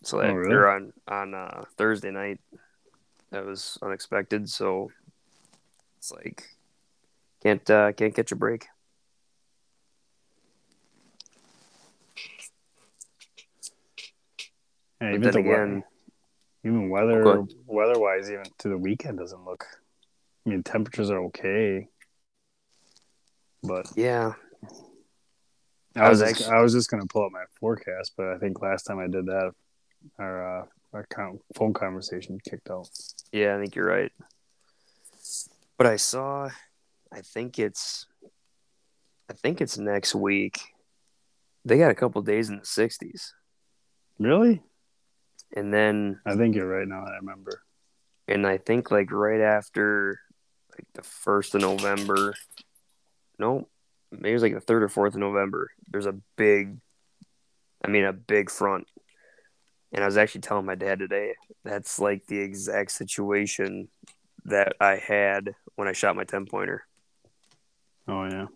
So 0.03 0.19
that 0.19 0.31
Oh, 0.31 0.35
really? 0.35 0.55
or 0.55 0.69
on 0.69 0.93
on 1.09 1.35
uh, 1.35 1.65
Thursday 1.77 2.11
night. 2.11 2.41
That 3.31 3.45
was 3.45 3.79
unexpected. 3.83 4.49
So 4.49 4.91
it's 5.99 6.13
like 6.13 6.45
can't 7.45 7.71
uh, 7.71 7.93
can't 7.93 8.15
catch 8.15 8.33
a 8.33 8.37
break. 8.37 8.67
Yeah, 15.01 15.15
even 15.15 15.33
the 15.33 15.39
again, 15.39 15.45
weather, 15.51 15.85
even 16.65 16.89
weather 16.89 17.45
weather 17.67 18.01
wise, 18.01 18.31
even 18.31 18.45
to 18.59 18.69
the 18.69 18.79
weekend 18.79 19.19
doesn't 19.19 19.45
look. 19.45 19.67
I 20.47 20.51
mean, 20.51 20.63
temperatures 20.63 21.11
are 21.11 21.25
okay, 21.25 21.89
but 23.63 23.87
yeah, 23.95 24.33
I 25.97 26.07
I 26.07 26.09
was 26.09 26.21
was 26.21 26.39
just, 26.39 26.51
I 26.51 26.61
was 26.63 26.73
just 26.73 26.91
gonna 26.91 27.07
pull 27.07 27.27
up 27.27 27.33
my 27.33 27.45
forecast, 27.61 28.13
but 28.17 28.29
I 28.29 28.39
think 28.39 28.63
last 28.63 28.85
time 28.85 28.99
I 28.99 29.07
did 29.09 29.27
that, 29.27 29.53
our 30.19 30.61
uh, 30.61 30.67
our 30.95 31.07
con- 31.11 31.41
phone 31.55 31.75
conversation 31.75 32.39
kicked 32.49 32.71
out. 32.71 32.89
Yeah, 33.33 33.57
I 33.57 33.61
think 33.61 33.75
you're 33.75 33.87
right. 33.87 34.13
But 35.77 35.89
I 35.89 35.97
saw, 35.97 36.49
I 37.15 37.21
think 37.21 37.59
it's, 37.59 38.07
I 39.31 39.35
think 39.35 39.61
it's 39.61 39.79
next 39.79 40.15
week. 40.15 40.61
They 41.65 41.79
got 41.79 41.91
a 41.91 41.95
couple 41.95 42.21
days 42.23 42.51
in 42.51 42.57
the 42.57 42.63
60s, 42.63 43.31
Really? 44.19 44.63
and 45.57 45.73
then, 45.73 46.21
I 46.27 46.35
think 46.37 46.55
you're 46.57 46.67
right 46.69 46.87
now. 46.89 47.05
I 47.07 47.17
remember. 47.17 47.63
and 48.29 48.47
I 48.47 48.59
think 48.59 48.91
like 48.91 49.11
right 49.13 49.41
after, 49.41 50.21
like 50.73 50.87
the 50.95 51.03
first 51.03 51.55
of 51.55 51.61
November. 51.61 52.35
No, 53.39 53.69
maybe 54.11 54.31
it 54.31 54.35
was 54.35 54.43
like 54.43 54.55
the 54.55 54.61
third 54.61 54.83
or 54.83 54.89
fourth 54.89 55.15
of 55.15 55.21
November. 55.21 55.71
There's 55.89 56.07
a 56.07 56.17
big, 56.37 56.77
I 57.85 57.89
mean, 57.89 58.05
a 58.05 58.13
big 58.13 58.51
front. 58.51 58.87
And 59.93 60.03
I 60.03 60.07
was 60.07 60.17
actually 60.17 60.41
telling 60.43 60.67
my 60.67 60.75
dad 60.75 60.99
today 60.99 61.35
that's 61.65 61.99
like 62.01 62.27
the 62.27 62.39
exact 62.41 62.91
situation 62.91 63.89
that 64.47 64.75
I 64.81 64.97
had 64.97 65.55
when 65.77 65.87
I 65.89 65.93
shot 65.93 66.17
my 66.17 66.25
10 66.25 66.47
pointer. 66.47 66.85
Oh 68.09 68.25
yeah, 68.25 68.47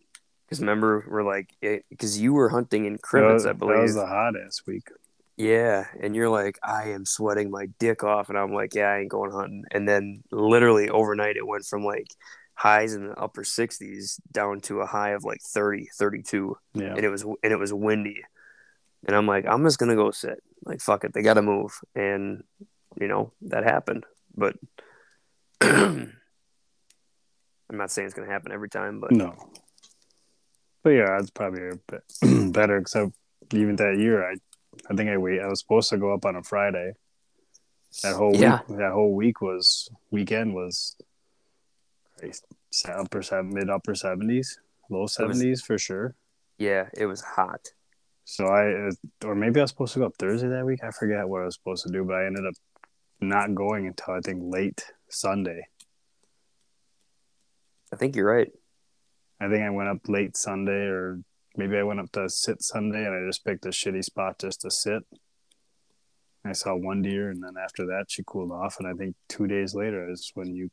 Because 0.46 0.60
remember, 0.60 1.04
we're 1.08 1.22
like, 1.24 1.54
eh, 1.62 1.78
because 1.90 2.20
you 2.20 2.32
were 2.34 2.48
hunting 2.50 2.84
in 2.84 2.98
that 3.12 3.22
was, 3.22 3.46
I 3.46 3.50
that 3.50 3.58
believe. 3.58 3.78
was 3.82 3.94
the 3.94 4.06
hot 4.06 4.34
ass 4.36 4.62
week. 4.66 4.88
Yeah, 5.36 5.86
and 6.00 6.16
you're 6.16 6.28
like, 6.28 6.58
I 6.64 6.88
am 6.90 7.06
sweating 7.06 7.50
my 7.50 7.66
dick 7.78 8.02
off, 8.02 8.28
and 8.28 8.36
I'm 8.36 8.52
like, 8.52 8.74
yeah, 8.74 8.88
I 8.90 8.98
ain't 8.98 9.08
going 9.08 9.30
hunting. 9.30 9.64
And 9.70 9.88
then 9.88 10.24
literally 10.32 10.88
overnight, 10.90 11.36
it 11.36 11.46
went 11.46 11.64
from 11.64 11.84
like 11.84 12.08
highs 12.54 12.92
in 12.94 13.06
the 13.06 13.14
upper 13.14 13.44
60s 13.44 14.20
down 14.32 14.60
to 14.62 14.80
a 14.80 14.86
high 14.86 15.10
of 15.10 15.22
like 15.24 15.40
30, 15.40 15.86
32, 15.96 16.56
Yeah. 16.74 16.86
and 16.96 17.04
it 17.04 17.08
was 17.08 17.22
and 17.22 17.36
it 17.52 17.58
was 17.58 17.72
windy. 17.72 18.22
And 19.06 19.14
I'm 19.14 19.28
like, 19.28 19.46
I'm 19.46 19.62
just 19.64 19.78
gonna 19.78 19.94
go 19.94 20.10
sit. 20.10 20.42
Like, 20.64 20.80
fuck 20.80 21.04
it, 21.04 21.12
they 21.14 21.22
gotta 21.22 21.40
move, 21.42 21.70
and 21.94 22.42
you 23.00 23.06
know 23.06 23.32
that 23.42 23.62
happened. 23.62 24.04
But 24.36 24.56
I'm 27.70 27.76
not 27.76 27.90
saying 27.90 28.06
it's 28.06 28.14
gonna 28.14 28.30
happen 28.30 28.52
every 28.52 28.68
time, 28.68 29.00
but 29.00 29.12
No. 29.12 29.34
But 30.82 30.90
yeah, 30.90 31.18
it's 31.18 31.30
probably 31.30 31.68
a 31.68 31.76
bit 31.86 32.02
better. 32.52 32.76
Except 32.78 33.12
even 33.52 33.76
that 33.76 33.98
year, 33.98 34.24
I, 34.30 34.36
I 34.90 34.94
think 34.94 35.10
I 35.10 35.16
wait. 35.18 35.40
I 35.40 35.46
was 35.48 35.60
supposed 35.60 35.90
to 35.90 35.98
go 35.98 36.12
up 36.14 36.24
on 36.24 36.36
a 36.36 36.42
Friday. 36.42 36.92
That 38.02 38.14
whole 38.16 38.34
Yeah. 38.36 38.60
week, 38.68 38.78
that 38.78 38.92
whole 38.92 39.14
week 39.14 39.40
was 39.40 39.88
weekend 40.10 40.54
was, 40.54 40.96
Christ, 42.18 42.44
upper 42.86 43.22
mid 43.42 43.68
upper 43.70 43.94
seventies, 43.94 44.58
low 44.88 45.06
seventies 45.06 45.62
for 45.62 45.78
sure. 45.78 46.14
yeah, 46.58 46.88
it 46.96 47.06
was 47.06 47.20
hot. 47.22 47.72
So 48.24 48.46
I, 48.46 48.88
uh, 48.88 48.90
or 49.24 49.34
maybe 49.34 49.58
I 49.58 49.64
was 49.64 49.70
supposed 49.70 49.94
to 49.94 50.00
go 50.00 50.06
up 50.06 50.16
Thursday 50.18 50.48
that 50.48 50.64
week. 50.66 50.80
I 50.84 50.90
forget 50.90 51.26
what 51.28 51.42
I 51.42 51.46
was 51.46 51.54
supposed 51.54 51.84
to 51.86 51.92
do, 51.92 52.04
but 52.04 52.14
I 52.16 52.26
ended 52.26 52.44
up 52.46 52.54
not 53.20 53.54
going 53.54 53.86
until 53.86 54.14
I 54.14 54.20
think 54.20 54.40
late 54.44 54.84
Sunday. 55.08 55.66
I 57.92 57.96
think 57.96 58.16
you're 58.16 58.30
right. 58.30 58.50
I 59.40 59.48
think 59.48 59.62
I 59.62 59.70
went 59.70 59.88
up 59.88 60.08
late 60.08 60.36
Sunday, 60.36 60.86
or 60.86 61.20
maybe 61.56 61.76
I 61.76 61.82
went 61.82 62.00
up 62.00 62.10
to 62.12 62.28
sit 62.28 62.62
Sunday, 62.62 63.04
and 63.04 63.14
I 63.14 63.26
just 63.26 63.44
picked 63.44 63.66
a 63.66 63.70
shitty 63.70 64.04
spot 64.04 64.38
just 64.38 64.60
to 64.62 64.70
sit. 64.70 65.04
I 66.44 66.52
saw 66.52 66.74
one 66.74 67.02
deer, 67.02 67.30
and 67.30 67.42
then 67.42 67.54
after 67.62 67.86
that, 67.86 68.06
she 68.08 68.22
cooled 68.26 68.52
off, 68.52 68.76
and 68.78 68.88
I 68.88 68.94
think 68.94 69.16
two 69.28 69.46
days 69.46 69.74
later 69.74 70.10
is 70.10 70.30
when 70.34 70.54
you 70.54 70.70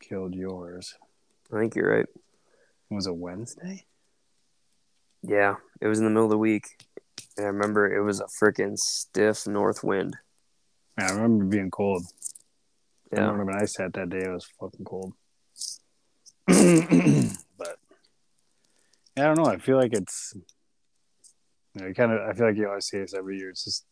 killed 0.00 0.34
yours. 0.34 0.94
I 1.52 1.58
think 1.58 1.74
you're 1.74 1.90
right. 1.90 2.06
It 2.06 2.94
Was 2.94 3.06
it 3.06 3.16
Wednesday? 3.16 3.84
Yeah, 5.22 5.56
it 5.80 5.88
was 5.88 5.98
in 5.98 6.04
the 6.04 6.10
middle 6.10 6.24
of 6.24 6.30
the 6.30 6.38
week. 6.38 6.66
And 7.36 7.46
I 7.46 7.48
remember 7.50 7.92
it 7.92 8.02
was 8.02 8.20
a 8.20 8.26
freaking 8.26 8.76
stiff 8.76 9.46
north 9.46 9.82
wind. 9.82 10.16
Yeah, 10.98 11.08
I 11.08 11.14
remember 11.14 11.44
being 11.44 11.70
cold. 11.70 12.04
Yeah. 13.12 13.20
I 13.20 13.22
remember 13.22 13.52
when 13.52 13.62
I 13.62 13.64
sat 13.64 13.92
that 13.94 14.10
day, 14.10 14.18
it 14.18 14.30
was 14.30 14.46
fucking 14.60 14.84
cold. 14.84 15.14
but 17.58 17.76
I 19.16 19.22
don't 19.22 19.36
know. 19.36 19.46
I 19.46 19.58
feel 19.58 19.76
like 19.76 19.92
it's 19.92 20.34
you 21.74 21.84
know, 21.86 21.92
kind 21.92 22.12
of. 22.12 22.20
I 22.28 22.32
feel 22.32 22.46
like 22.46 22.56
you 22.56 22.68
always 22.68 22.86
say 22.88 23.00
this 23.00 23.14
every 23.14 23.38
year. 23.38 23.50
It's 23.50 23.64
just 23.64 23.84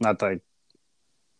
not 0.00 0.20
like 0.20 0.40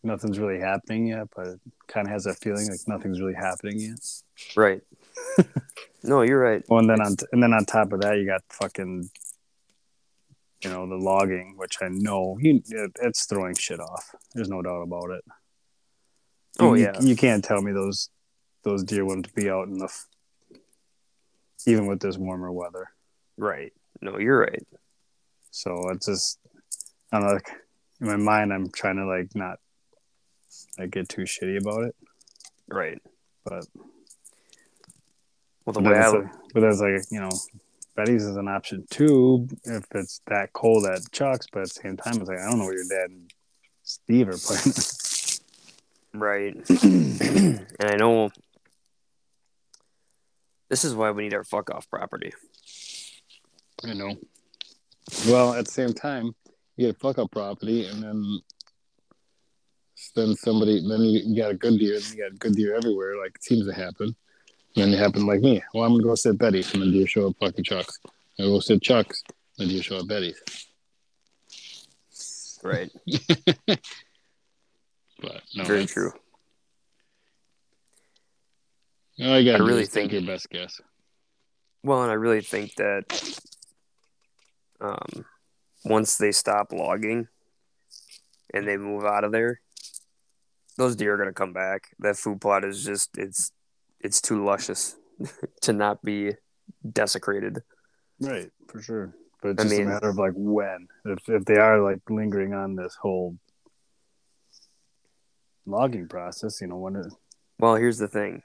nothing's 0.03 0.39
really 0.39 0.59
happening 0.59 1.07
yet, 1.07 1.27
but 1.35 1.47
it 1.47 1.59
kind 1.87 2.07
of 2.07 2.13
has 2.13 2.23
that 2.23 2.37
feeling 2.39 2.67
like 2.69 2.79
nothing's 2.87 3.19
really 3.19 3.33
happening 3.33 3.79
yet. 3.79 3.99
Right. 4.55 4.81
no, 6.03 6.21
you're 6.21 6.39
right. 6.39 6.63
Well, 6.69 6.79
and 6.79 6.89
then 6.89 7.01
on 7.01 7.15
and 7.31 7.43
then 7.43 7.53
on 7.53 7.65
top 7.65 7.91
of 7.91 8.01
that, 8.01 8.17
you 8.17 8.25
got 8.25 8.41
fucking 8.49 9.09
you 10.63 10.69
know 10.69 10.87
the 10.87 10.95
logging, 10.95 11.55
which 11.57 11.77
I 11.81 11.89
know 11.89 12.37
you, 12.39 12.61
it, 12.69 12.91
it's 13.01 13.25
throwing 13.25 13.55
shit 13.55 13.79
off. 13.79 14.15
There's 14.33 14.49
no 14.49 14.61
doubt 14.61 14.83
about 14.83 15.11
it. 15.11 15.23
Oh, 16.59 16.73
You- 16.73 16.83
yeah. 16.85 17.01
you, 17.01 17.15
can't 17.17 17.43
tell 17.43 17.61
me 17.61 17.73
those 17.73 18.09
those 18.65 18.83
deer 18.83 19.05
wouldn't 19.05 19.33
be 19.33 19.49
out 19.49 19.67
in 19.69 19.77
the 19.77 19.85
f- 19.85 20.07
even 21.65 21.85
with 21.87 22.01
this 22.01 22.17
warmer 22.17 22.51
weather. 22.51 22.87
Right. 23.37 23.71
No, 24.01 24.17
you're 24.17 24.39
right. 24.41 24.67
So 25.51 25.89
it's 25.91 26.07
just 26.07 26.39
I'm 27.13 27.21
like 27.23 27.47
in 28.01 28.07
my 28.07 28.17
mind, 28.17 28.51
I'm 28.51 28.69
trying 28.71 28.97
to 28.97 29.05
like 29.05 29.33
not 29.35 29.59
like 30.77 30.91
get 30.91 31.07
too 31.07 31.21
shitty 31.21 31.61
about 31.61 31.85
it, 31.85 31.95
Right. 32.67 33.01
but 33.45 33.65
Well, 35.65 35.73
the 35.73 35.81
but 35.81 35.93
way 35.93 35.99
I 35.99 36.09
look, 36.09 36.23
like, 36.25 36.33
but 36.53 36.59
there's 36.59 36.81
like 36.81 37.03
you 37.11 37.21
know. 37.21 37.29
Betty's 37.95 38.25
is 38.25 38.35
an 38.35 38.49
option 38.49 38.85
too 38.89 39.47
if 39.63 39.85
it's 39.95 40.19
that 40.27 40.51
cold 40.51 40.85
at 40.85 41.09
Chuck's, 41.13 41.47
but 41.53 41.61
at 41.61 41.69
the 41.69 41.79
same 41.81 41.95
time, 41.95 42.17
it's 42.19 42.27
like 42.27 42.39
I 42.39 42.49
don't 42.49 42.59
know 42.59 42.65
what 42.65 42.75
your 42.75 42.83
dad 42.89 43.09
and 43.09 43.31
Steve 43.83 44.27
are 44.27 44.37
playing. 44.37 44.75
right. 46.13 46.55
and 46.83 47.65
I 47.79 47.95
know 47.95 48.31
this 50.69 50.85
is 50.85 50.95
why 50.95 51.11
we 51.11 51.23
need 51.23 51.33
our 51.33 51.43
fuck 51.43 51.69
off 51.69 51.89
property. 51.89 52.33
I 53.83 53.93
know. 53.93 54.15
Well, 55.27 55.53
at 55.53 55.65
the 55.65 55.71
same 55.71 55.93
time, 55.93 56.35
you 56.75 56.87
get 56.87 56.95
a 56.95 56.99
fuck 56.99 57.19
up 57.19 57.31
property, 57.31 57.85
and 57.85 58.01
then 58.03 58.39
then 60.15 60.35
somebody, 60.35 60.85
then 60.87 61.01
you, 61.01 61.21
you 61.25 61.41
got 61.41 61.51
a 61.51 61.55
good 61.55 61.79
deer, 61.79 61.95
and 61.95 62.09
you 62.09 62.23
got 62.23 62.39
good 62.39 62.55
deer 62.55 62.75
everywhere, 62.75 63.17
like 63.17 63.35
it 63.35 63.43
seems 63.43 63.67
to 63.67 63.73
happen. 63.73 64.15
And 64.75 64.85
then 64.85 64.93
it 64.93 64.99
happened 64.99 65.27
like 65.27 65.41
me. 65.41 65.61
Well, 65.73 65.83
I'm 65.83 65.93
gonna 65.93 66.03
go 66.03 66.15
sit 66.15 66.37
Betty's, 66.37 66.73
and 66.73 66.81
then 66.81 66.91
deer 66.91 67.07
show 67.07 67.27
up 67.27 67.35
fucking 67.39 67.63
Chuck's. 67.63 67.99
I 68.39 68.43
go 68.43 68.59
sit 68.59 68.81
Chuck's, 68.81 69.23
and 69.59 69.69
deer 69.69 69.83
show 69.83 69.97
up 69.97 70.07
Betty's. 70.07 70.41
Right. 72.63 72.89
But 75.21 75.41
no, 75.55 75.63
Very 75.63 75.85
true. 75.85 76.11
All 79.21 79.39
you 79.39 79.49
gotta 79.51 79.63
I 79.63 79.67
really 79.67 79.83
is 79.83 79.89
think- 79.89 80.11
your 80.11 80.21
best 80.21 80.49
guess. 80.49 80.79
Well, 81.83 82.01
and 82.01 82.09
I 82.11 82.15
really 82.15 82.41
think 82.41 82.73
that 82.75 83.39
um, 84.81 85.25
once 85.83 86.17
they 86.17 86.31
stop 86.31 86.71
logging 86.73 87.27
and 88.53 88.67
they 88.67 88.75
move 88.77 89.05
out 89.05 89.23
of 89.23 89.31
there, 89.31 89.61
those 90.77 90.95
deer 90.95 91.13
are 91.13 91.17
gonna 91.17 91.31
come 91.31 91.53
back. 91.53 91.89
That 91.99 92.17
food 92.17 92.41
plot 92.41 92.65
is 92.65 92.83
just 92.83 93.17
it's 93.17 93.51
it's 94.01 94.19
too 94.19 94.43
luscious 94.43 94.95
to 95.61 95.73
not 95.73 96.01
be 96.03 96.31
desecrated. 96.91 97.59
Right, 98.19 98.51
for 98.67 98.81
sure. 98.81 99.13
But 99.41 99.49
it's 99.49 99.61
I 99.61 99.63
just 99.65 99.77
mean- 99.77 99.87
a 99.87 99.91
matter 99.91 100.09
of 100.09 100.17
like 100.17 100.33
when. 100.35 100.87
If 101.05 101.29
if 101.29 101.45
they 101.45 101.57
are 101.57 101.79
like 101.81 101.99
lingering 102.09 102.53
on 102.53 102.75
this 102.75 102.95
whole 102.95 103.37
logging 105.65 106.07
process, 106.07 106.61
you 106.61 106.67
know, 106.67 106.77
when 106.77 106.95
it 106.95 107.13
Well, 107.59 107.75
here's 107.75 107.97
the 107.99 108.07
thing. 108.07 108.41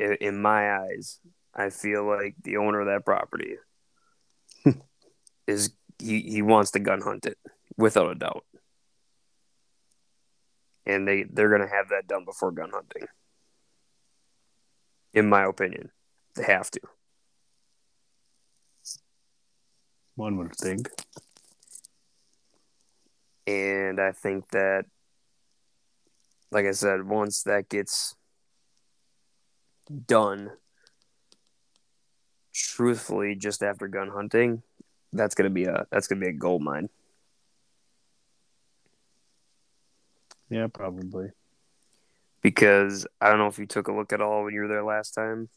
In, 0.00 0.14
in 0.20 0.42
my 0.42 0.78
eyes, 0.80 1.20
I 1.54 1.70
feel 1.70 2.04
like 2.04 2.36
the 2.42 2.56
owner 2.56 2.80
of 2.80 2.86
that 2.86 3.04
property 3.04 3.56
is 5.46 5.70
he, 5.98 6.20
he 6.22 6.42
wants 6.42 6.70
to 6.72 6.78
gun 6.78 7.02
hunt 7.02 7.26
it 7.26 7.36
without 7.76 8.10
a 8.10 8.14
doubt. 8.14 8.44
And 10.86 11.06
they 11.06 11.24
they're 11.24 11.50
going 11.50 11.60
to 11.60 11.74
have 11.74 11.90
that 11.90 12.08
done 12.08 12.24
before 12.24 12.50
gun 12.50 12.70
hunting. 12.72 13.06
In 15.12 15.28
my 15.28 15.44
opinion, 15.44 15.90
they 16.34 16.44
have 16.44 16.70
to. 16.70 16.80
one 20.20 20.36
would 20.36 20.54
think. 20.54 20.88
And 23.46 23.98
I 23.98 24.12
think 24.12 24.48
that 24.50 24.84
like 26.52 26.66
I 26.66 26.72
said, 26.72 27.04
once 27.06 27.42
that 27.44 27.68
gets 27.68 28.14
done 30.06 30.50
truthfully 32.52 33.34
just 33.34 33.62
after 33.62 33.88
gun 33.88 34.08
hunting, 34.08 34.62
that's 35.12 35.34
gonna 35.34 35.50
be 35.50 35.64
a 35.64 35.86
that's 35.90 36.06
gonna 36.06 36.20
be 36.20 36.28
a 36.28 36.32
gold 36.32 36.62
mine. 36.62 36.88
Yeah, 40.48 40.66
probably. 40.66 41.30
Because 42.42 43.06
I 43.20 43.28
don't 43.28 43.38
know 43.38 43.46
if 43.46 43.58
you 43.58 43.66
took 43.66 43.88
a 43.88 43.92
look 43.92 44.12
at 44.12 44.20
all 44.20 44.44
when 44.44 44.54
you 44.54 44.62
were 44.62 44.68
there 44.68 44.82
last 44.82 45.12
time 45.12 45.48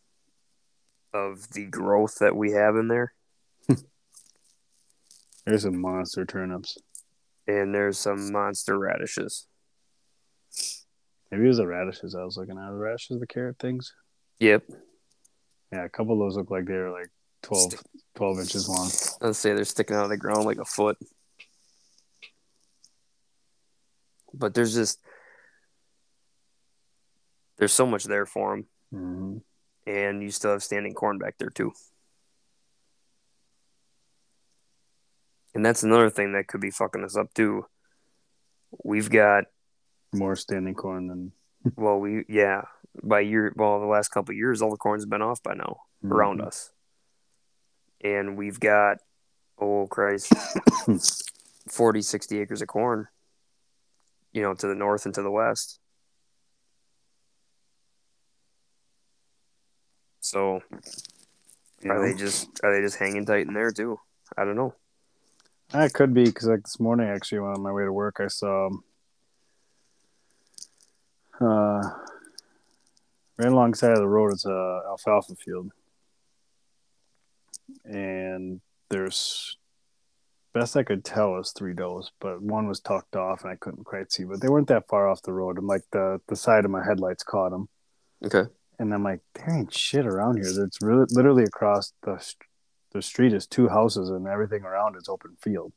of 1.14 1.50
the 1.52 1.66
growth 1.66 2.20
that 2.20 2.36
we 2.36 2.52
have 2.52 2.76
in 2.76 2.88
there. 2.88 3.14
There's 5.46 5.64
some 5.64 5.80
monster 5.80 6.26
turnips. 6.26 6.78
And 7.46 7.76
there's 7.76 7.98
some 8.00 8.32
monster 8.32 8.80
radishes. 8.80 9.48
Maybe 11.30 11.44
it 11.44 11.48
was 11.50 11.58
the 11.58 11.68
radishes 11.68 12.16
I 12.16 12.24
was 12.24 12.38
looking 12.38 12.58
at. 12.58 12.68
The 12.68 12.78
radishes, 12.78 13.20
the 13.20 13.28
carrot 13.28 13.58
things. 13.60 13.92
Yep. 14.40 14.64
Yeah, 15.72 15.86
a 15.86 15.90
couple 15.90 16.14
of 16.14 16.20
those 16.20 16.38
look 16.38 16.52
like 16.52 16.66
they're 16.66 16.92
like 16.92 17.10
12, 17.44 17.74
12 18.16 18.40
inches 18.40 18.70
long. 18.70 18.90
Let's 19.22 19.40
say 19.40 19.54
they're 19.54 19.64
sticking 19.66 19.96
out 19.96 20.04
of 20.06 20.10
the 20.10 20.18
ground 20.18 20.46
like 20.46 20.60
a 20.60 20.66
foot. 20.66 20.98
But 24.34 24.54
there's 24.54 24.74
just 24.74 25.00
there's 27.58 27.74
so 27.74 27.86
much 27.86 28.06
there 28.06 28.26
for 28.26 28.56
them, 28.56 28.66
Mm-hmm. 28.94 29.38
and 29.90 30.22
you 30.24 30.30
still 30.32 30.52
have 30.52 30.64
standing 30.64 30.94
corn 30.94 31.18
back 31.18 31.36
there 31.38 31.50
too. 31.50 31.72
And 35.56 35.66
that's 35.66 35.84
another 35.84 36.10
thing 36.10 36.34
that 36.34 36.48
could 36.48 36.62
be 36.62 36.72
fucking 36.72 37.04
us 37.04 37.16
up 37.16 37.34
too. 37.34 37.66
We've 38.84 39.10
got 39.10 39.46
More 40.14 40.36
standing 40.36 40.74
corn 40.74 41.08
than 41.08 41.32
well, 41.76 42.00
we 42.00 42.26
yeah 42.28 42.64
by 43.02 43.20
year 43.22 43.52
well 43.56 43.80
the 43.80 43.86
last 43.86 44.10
couple 44.10 44.32
of 44.34 44.38
years 44.38 44.62
all 44.62 44.70
the 44.70 44.78
corn's 44.78 45.06
been 45.06 45.22
off 45.22 45.42
by 45.42 45.54
now 45.54 45.78
around 46.06 46.42
us, 46.42 46.72
and 48.02 48.38
we've 48.38 48.60
got 48.60 48.98
Oh 49.60 49.88
Christ. 49.88 50.34
40, 51.70 52.02
60 52.02 52.40
acres 52.40 52.62
of 52.62 52.68
corn. 52.68 53.08
You 54.34 54.42
know, 54.42 54.54
to 54.54 54.68
the 54.68 54.76
north 54.76 55.06
and 55.06 55.14
to 55.16 55.22
the 55.22 55.32
west. 55.32 55.80
So 60.20 60.62
You 61.82 61.92
are 61.92 61.96
know? 62.00 62.02
they 62.02 62.14
just 62.18 62.50
are 62.64 62.74
they 62.74 62.82
just 62.82 62.98
hanging 62.98 63.26
tight 63.26 63.48
in 63.48 63.54
there 63.54 63.72
too? 63.72 64.00
I 64.38 64.44
don't 64.46 64.56
know. 64.56 64.74
That 65.70 65.94
could 65.94 66.14
be 66.14 66.26
because 66.26 66.48
like 66.48 66.64
this 66.64 66.80
morning, 66.80 67.08
actually, 67.08 67.40
when 67.40 67.52
on 67.52 67.62
my 67.62 67.72
way 67.72 67.84
to 67.84 67.94
work, 67.94 68.18
I 68.20 68.28
saw 68.28 68.68
um, 68.68 68.84
uh, 71.42 71.82
right 73.38 73.48
alongside 73.52 73.92
of 73.92 73.98
the 74.00 74.08
road 74.08 74.34
is 74.34 74.46
a 74.46 74.82
alfalfa 74.88 75.36
field, 75.36 75.72
and 77.86 78.62
there's 78.90 79.58
best 80.54 80.78
I 80.78 80.84
could 80.84 81.04
tell 81.04 81.40
is 81.40 81.52
three 81.52 81.74
does, 81.74 82.12
but 82.20 82.42
one 82.42 82.68
was 82.68 82.80
tucked 82.80 83.16
off 83.16 83.42
and 83.44 83.52
I 83.52 83.56
couldn't 83.56 83.86
quite 83.86 84.12
see, 84.12 84.24
but 84.24 84.40
they 84.40 84.50
weren't 84.50 84.68
that 84.68 84.88
far 84.88 85.08
off 85.10 85.22
the 85.24 85.34
road, 85.34 85.58
and 85.58 85.68
like 85.68 85.84
the 85.92 86.20
the 86.28 86.36
side 86.36 86.66
of 86.66 86.72
my 86.72 86.84
headlights 86.84 87.24
caught 87.24 87.52
them, 87.52 87.70
Okay. 88.26 88.44
and 88.80 88.94
I'm 88.94 89.04
like, 89.04 89.22
there 89.36 89.50
ain't 89.56 89.74
shit 89.74 90.06
around 90.06 90.38
here. 90.38 90.64
It's 90.64 90.82
really 90.82 91.06
literally 91.10 91.44
across 91.44 91.94
the 92.04 92.24
the 92.94 93.02
street 93.02 93.34
is 93.34 93.48
two 93.48 93.68
houses 93.70 94.10
and 94.12 94.28
everything 94.28 94.62
around 94.64 94.96
is 94.96 95.10
open 95.10 95.36
field. 95.42 95.74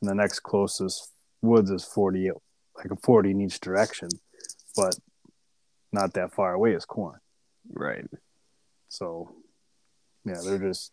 And 0.00 0.08
the 0.08 0.14
next 0.14 0.40
closest 0.40 1.12
woods 1.42 1.70
is 1.70 1.84
40, 1.84 2.30
like 2.78 2.90
a 2.90 2.96
40 2.96 3.32
in 3.32 3.42
each 3.42 3.60
direction, 3.60 4.08
but 4.76 4.96
not 5.92 6.14
that 6.14 6.32
far 6.32 6.52
away 6.54 6.74
is 6.74 6.84
corn. 6.84 7.18
Right. 7.72 8.06
So, 8.88 9.34
yeah, 10.24 10.40
they're 10.44 10.58
just, 10.58 10.92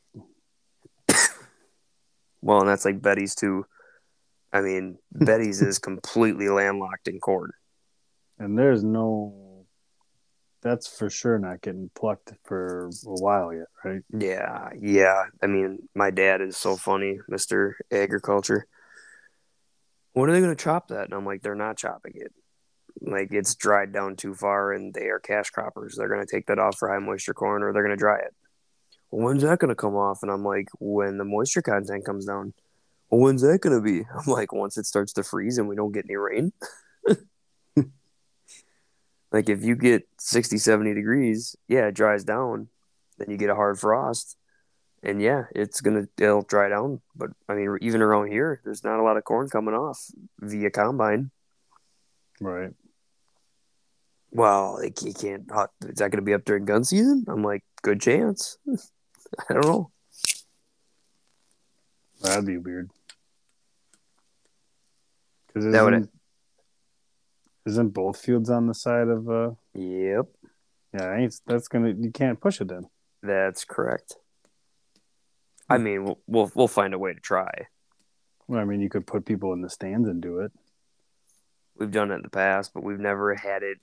Well, 2.42 2.60
and 2.62 2.70
that's 2.70 2.86
like 2.86 3.02
Betty's 3.02 3.36
too. 3.36 3.66
I 4.54 4.62
mean, 4.62 4.98
Betty's 5.12 5.62
is 5.62 5.80
completely 5.80 6.50
landlocked 6.50 7.08
in 7.08 7.20
corn. 7.20 7.52
and 8.40 8.58
there's 8.58 8.84
no, 8.84 9.66
that's 10.62 10.88
for 10.88 11.10
sure 11.10 11.40
not 11.40 11.62
getting 11.62 11.90
plucked 11.96 12.34
for 12.44 12.88
a 12.88 12.92
while 13.22 13.54
yet, 13.54 13.68
right? 13.84 14.02
Yeah, 14.18 14.70
yeah. 14.80 15.24
I 15.42 15.48
mean, 15.48 15.88
my 15.96 16.12
dad 16.12 16.42
is 16.42 16.58
so 16.58 16.76
funny, 16.76 17.20
Mister 17.28 17.78
Agriculture. 17.92 18.68
When 20.14 20.30
are 20.30 20.34
they 20.34 20.40
going 20.42 20.56
to 20.56 20.64
chop 20.64 20.88
that? 20.88 21.06
And 21.06 21.14
I'm 21.14 21.26
like, 21.26 21.42
they're 21.44 21.54
not 21.54 21.78
chopping 21.78 22.14
it. 22.16 22.34
Like 23.02 23.32
it's 23.32 23.56
dried 23.56 23.94
down 23.94 24.16
too 24.16 24.34
far, 24.34 24.74
and 24.74 24.94
they 24.94 25.08
are 25.08 25.20
cash 25.20 25.52
croppers. 25.52 25.96
They're 25.96 26.10
going 26.10 26.26
to 26.26 26.32
take 26.32 26.48
that 26.48 26.60
off 26.60 26.78
for 26.78 26.90
high 26.90 27.00
moisture 27.00 27.34
corn, 27.34 27.64
or 27.64 27.72
they're 27.74 27.84
going 27.84 27.96
to 27.96 28.00
dry 28.00 28.18
it. 28.20 28.34
Well, 29.12 29.26
when's 29.26 29.44
that 29.44 29.60
going 29.60 29.70
to 29.70 29.76
come 29.76 29.96
off? 29.96 30.20
And 30.22 30.32
I'm 30.32 30.44
like, 30.44 30.68
when 30.80 31.18
the 31.18 31.26
moisture 31.26 31.62
content 31.62 32.06
comes 32.06 32.26
down. 32.26 32.54
Well, 33.10 33.22
when's 33.22 33.42
that 33.42 33.62
going 33.62 33.76
to 33.76 33.82
be? 33.82 34.00
I'm 34.14 34.32
like, 34.32 34.52
once 34.52 34.78
it 34.78 34.86
starts 34.86 35.14
to 35.14 35.24
freeze 35.24 35.58
and 35.58 35.68
we 35.68 35.76
don't 35.76 35.94
get 35.94 36.06
any 36.06 36.18
rain. 36.18 36.52
like 39.32 39.50
if 39.50 39.64
you 39.64 39.76
get 39.76 40.08
60, 40.20 40.58
70 40.58 40.94
degrees, 40.94 41.56
yeah, 41.68 41.88
it 41.88 41.96
dries 41.96 42.24
down. 42.24 42.68
Then 43.18 43.32
you 43.32 43.38
get 43.38 43.50
a 43.50 43.56
hard 43.56 43.80
frost, 43.80 44.38
and 45.02 45.20
yeah, 45.22 45.46
it's 45.56 45.82
gonna 45.82 46.08
it'll 46.20 46.44
dry 46.44 46.70
down. 46.70 47.02
But 47.16 47.32
I 47.50 47.56
mean, 47.56 47.78
even 47.82 48.04
around 48.04 48.32
here, 48.32 48.62
there's 48.64 48.84
not 48.84 49.00
a 49.00 49.04
lot 49.04 49.18
of 49.18 49.24
corn 49.24 49.50
coming 49.50 49.74
off 49.74 50.06
via 50.40 50.70
combine. 50.70 51.32
Right. 52.40 52.74
Well, 54.32 54.80
you 54.84 55.14
can't. 55.14 55.50
uh, 55.52 55.68
Is 55.86 55.96
that 56.00 56.12
going 56.12 56.18
to 56.18 56.22
be 56.22 56.34
up 56.34 56.46
during 56.46 56.66
gun 56.66 56.84
season? 56.84 57.26
I'm 57.28 57.44
like, 57.44 57.64
good 57.82 58.02
chance. 58.02 58.58
I 59.50 59.54
don't 59.54 59.66
know. 59.66 59.92
That'd 62.22 62.46
be 62.46 62.58
weird. 62.58 62.90
Because 65.48 65.72
That 65.72 65.84
would- 65.84 65.94
isn't, 65.94 66.12
isn't 67.66 67.90
both 67.90 68.20
fields 68.20 68.50
on 68.50 68.68
the 68.68 68.74
side 68.74 69.08
of, 69.08 69.30
uh, 69.30 69.52
Yep, 69.74 70.26
yeah, 70.94 71.28
that's 71.46 71.68
gonna, 71.68 71.90
you 71.98 72.12
can't 72.12 72.40
push 72.40 72.60
it 72.62 72.68
then. 72.70 72.88
that's 73.22 73.66
correct. 73.66 74.16
I 75.70 75.78
mean, 75.78 76.06
we'll, 76.06 76.20
we'll 76.28 76.52
we'll 76.56 76.68
find 76.70 76.94
a 76.94 76.98
way 77.00 77.14
to 77.14 77.20
try. 77.20 77.68
Well, 78.48 78.62
I 78.62 78.64
mean, 78.64 78.80
you 78.80 78.88
could 78.90 79.06
put 79.06 79.26
people 79.26 79.52
in 79.52 79.60
the 79.62 79.70
stands 79.70 80.08
and 80.08 80.22
do 80.22 80.40
it. 80.40 80.52
We've 81.78 81.92
done 81.92 82.10
it 82.12 82.16
in 82.16 82.22
the 82.22 82.30
past, 82.30 82.74
but 82.74 82.84
we've 82.84 83.00
never 83.00 83.36
had 83.36 83.64
it 83.64 83.78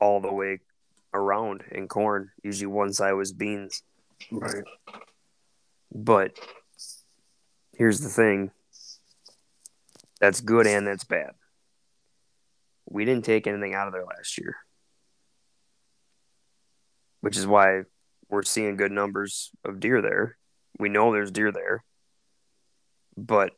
all 0.00 0.20
the 0.20 0.32
way 0.32 0.60
around 1.12 1.64
in 1.70 1.88
corn. 1.88 2.30
Usually, 2.42 2.66
one 2.66 2.92
side 2.92 3.12
was 3.12 3.32
beans. 3.32 3.82
Right. 4.30 4.64
But 5.92 6.38
here's 7.76 8.00
the 8.00 8.08
thing 8.08 8.50
that's 10.20 10.40
good 10.40 10.66
and 10.66 10.86
that's 10.86 11.04
bad. 11.04 11.32
We 12.88 13.04
didn't 13.04 13.24
take 13.24 13.46
anything 13.46 13.74
out 13.74 13.88
of 13.88 13.92
there 13.92 14.04
last 14.04 14.38
year, 14.38 14.56
which 17.20 17.36
is 17.36 17.46
why 17.46 17.82
we're 18.28 18.42
seeing 18.42 18.76
good 18.76 18.92
numbers 18.92 19.50
of 19.64 19.80
deer 19.80 20.00
there. 20.00 20.36
We 20.78 20.88
know 20.88 21.12
there's 21.12 21.30
deer 21.30 21.52
there. 21.52 21.84
But 23.16 23.52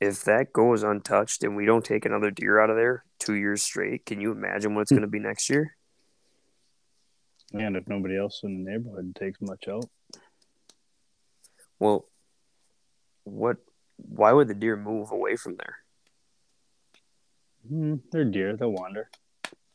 if 0.00 0.24
that 0.24 0.52
goes 0.52 0.82
untouched 0.82 1.44
and 1.44 1.56
we 1.56 1.66
don't 1.66 1.84
take 1.84 2.04
another 2.04 2.30
deer 2.30 2.60
out 2.60 2.70
of 2.70 2.76
there 2.76 3.04
two 3.18 3.34
years 3.34 3.62
straight, 3.62 4.06
can 4.06 4.20
you 4.20 4.32
imagine 4.32 4.74
what 4.74 4.82
it's 4.82 4.90
hmm. 4.90 4.96
going 4.96 5.02
to 5.02 5.08
be 5.08 5.18
next 5.18 5.50
year? 5.50 5.76
And 7.52 7.76
if 7.76 7.88
nobody 7.88 8.16
else 8.16 8.40
in 8.44 8.64
the 8.64 8.70
neighborhood 8.70 9.16
takes 9.18 9.40
much 9.40 9.66
out. 9.68 9.88
Well, 11.78 12.06
what? 13.24 13.56
Why 13.96 14.32
would 14.32 14.48
the 14.48 14.54
deer 14.54 14.76
move 14.76 15.10
away 15.10 15.36
from 15.36 15.56
there? 15.56 15.76
Mm, 17.70 18.00
they're 18.10 18.24
deer. 18.24 18.56
They'll 18.56 18.72
wander. 18.72 19.10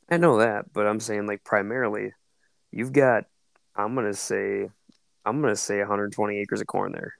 I 0.10 0.18
know 0.18 0.38
that, 0.38 0.72
but 0.74 0.88
I'm 0.88 1.00
saying 1.00 1.26
like 1.28 1.44
primarily, 1.44 2.14
you've 2.72 2.94
got 2.94 3.26
I'm 3.76 3.96
gonna 3.96 4.14
say 4.14 4.70
I'm 5.26 5.42
gonna 5.42 5.56
say 5.56 5.80
120 5.80 6.40
acres 6.40 6.62
of 6.62 6.68
corn 6.68 6.92
there, 6.92 7.16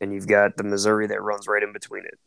and 0.00 0.12
you've 0.12 0.28
got 0.28 0.56
the 0.56 0.64
Missouri 0.64 1.08
that 1.08 1.22
runs 1.22 1.46
right 1.46 1.62
in 1.62 1.72
between 1.72 2.04
it. 2.04 2.18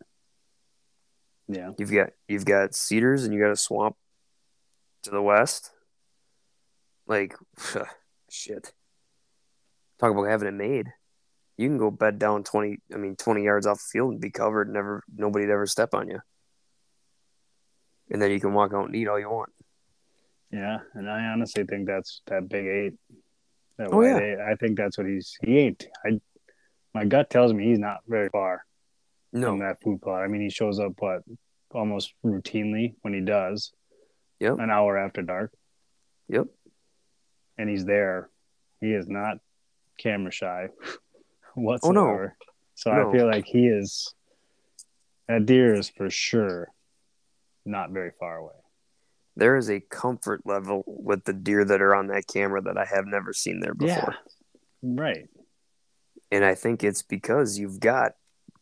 Yeah. 1.48 1.72
You've 1.78 1.92
got 1.92 2.10
you've 2.28 2.46
got 2.46 2.76
cedars 2.76 3.24
and 3.24 3.34
you 3.34 3.40
got 3.40 3.52
a 3.52 3.56
swamp 3.56 3.96
to 5.04 5.10
the 5.10 5.22
west. 5.22 5.72
Like 7.08 7.36
shit. 8.30 8.74
Talk 10.00 10.12
about 10.12 10.24
having 10.28 10.48
it 10.48 10.54
made. 10.54 10.88
You 11.58 11.70
can 11.70 11.78
go 11.78 11.90
bed 11.92 12.20
down 12.20 12.44
20 12.44 12.78
I 12.94 12.98
mean 12.98 13.16
20 13.16 13.44
yards 13.44 13.66
off 13.66 13.78
the 13.78 13.90
field 13.92 14.12
and 14.14 14.22
be 14.22 14.32
covered, 14.32 14.70
never 14.72 15.04
nobody'd 15.16 15.50
ever 15.50 15.66
step 15.68 15.94
on 15.94 16.10
you. 16.10 16.20
And 18.12 18.22
then 18.22 18.32
you 18.32 18.40
can 18.40 18.54
walk 18.54 18.74
out 18.74 18.88
and 18.88 18.96
eat 18.96 19.08
all 19.08 19.20
you 19.20 19.30
want. 19.30 19.52
Yeah. 20.52 20.80
And 20.94 21.10
I 21.10 21.26
honestly 21.26 21.64
think 21.64 21.88
that's 21.88 22.22
that 22.28 22.48
big 22.48 22.66
eight. 22.66 22.94
That 23.78 23.90
Oh, 23.92 24.02
yeah. 24.02 24.18
eight. 24.20 24.38
I 24.40 24.56
think 24.56 24.78
that's 24.78 24.98
what 24.98 25.08
he's, 25.08 25.36
he 25.42 25.58
ain't. 25.60 25.86
I, 26.06 26.20
my 26.94 27.06
gut 27.06 27.30
tells 27.30 27.52
me 27.54 27.66
he's 27.66 27.80
not 27.80 27.98
very 28.08 28.30
far 28.30 28.64
No. 29.34 29.48
from 29.52 29.60
that 29.60 29.82
food 29.82 30.02
plot. 30.02 30.22
I 30.24 30.28
mean, 30.28 30.42
he 30.42 30.50
shows 30.50 30.80
up, 30.80 30.94
what, 31.00 31.24
almost 31.72 32.14
routinely 32.24 32.94
when 33.02 33.14
he 33.14 33.22
does. 33.22 33.72
Yep. 34.40 34.60
An 34.60 34.70
hour 34.70 34.98
after 34.98 35.22
dark. 35.22 35.52
Yep. 36.30 36.46
And 37.58 37.70
he's 37.70 37.86
there. 37.86 38.30
He 38.82 38.92
is 38.94 39.08
not 39.08 39.38
camera 39.98 40.32
shy 40.32 40.68
Oh, 41.58 41.62
whatsoever. 41.62 42.36
So 42.76 42.92
No. 42.92 43.10
I 43.10 43.12
feel 43.14 43.28
like 43.28 43.46
he 43.46 43.68
is, 43.68 44.14
that 45.28 45.46
deer 45.46 45.74
is 45.74 45.90
for 45.90 46.10
sure 46.10 46.68
not 47.66 47.92
very 47.92 48.12
far 48.20 48.38
away. 48.38 48.54
There 49.38 49.58
is 49.58 49.70
a 49.70 49.80
comfort 49.80 50.42
level 50.46 50.84
with 50.86 51.26
the 51.26 51.34
deer 51.34 51.66
that 51.66 51.82
are 51.82 51.96
on 51.96 52.08
that 52.08 52.28
camera 52.28 52.62
that 52.62 52.78
I 52.78 52.86
have 52.86 53.06
never 53.06 53.34
seen 53.34 53.60
there 53.60 53.74
before. 53.74 54.16
Yeah. 54.84 54.94
Right. 55.02 55.28
And 56.32 56.46
I 56.46 56.56
think 56.56 56.84
it's 56.84 57.02
because 57.02 57.58
you've 57.58 57.80
got 57.80 58.14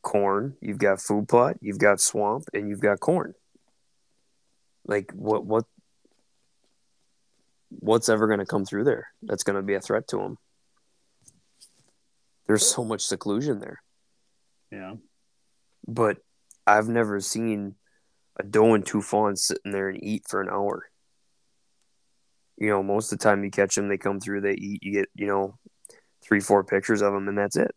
corn, 0.01 0.55
you've 0.61 0.77
got 0.79 1.01
food 1.01 1.27
plot, 1.27 1.57
you've 1.61 1.79
got 1.79 1.99
swamp, 1.99 2.45
and 2.53 2.69
you've 2.69 2.79
got 2.79 2.99
corn. 2.99 3.33
Like 4.85 5.11
what 5.13 5.45
what 5.45 5.65
what's 7.79 8.09
ever 8.09 8.27
going 8.27 8.39
to 8.39 8.45
come 8.45 8.65
through 8.65 8.83
there 8.83 9.07
that's 9.21 9.43
going 9.43 9.55
to 9.55 9.61
be 9.61 9.75
a 9.75 9.81
threat 9.81 10.07
to 10.09 10.17
them? 10.17 10.37
There's 12.47 12.65
so 12.65 12.83
much 12.83 13.01
seclusion 13.01 13.59
there. 13.59 13.81
Yeah. 14.71 14.95
But 15.87 16.17
I've 16.65 16.87
never 16.87 17.19
seen 17.19 17.75
a 18.39 18.43
doe 18.43 18.73
and 18.73 18.85
two 18.85 19.01
fawns 19.01 19.43
sitting 19.43 19.71
there 19.71 19.89
and 19.89 20.03
eat 20.03 20.23
for 20.27 20.41
an 20.41 20.49
hour. 20.49 20.89
You 22.57 22.69
know, 22.69 22.83
most 22.83 23.11
of 23.11 23.19
the 23.19 23.23
time 23.23 23.43
you 23.43 23.51
catch 23.51 23.75
them, 23.75 23.87
they 23.87 23.97
come 23.97 24.19
through, 24.19 24.41
they 24.41 24.53
eat. 24.53 24.83
You 24.83 24.91
get, 24.91 25.09
you 25.15 25.27
know, 25.27 25.57
three, 26.23 26.39
four 26.39 26.63
pictures 26.63 27.01
of 27.01 27.13
them, 27.13 27.27
and 27.27 27.37
that's 27.37 27.57
it. 27.57 27.71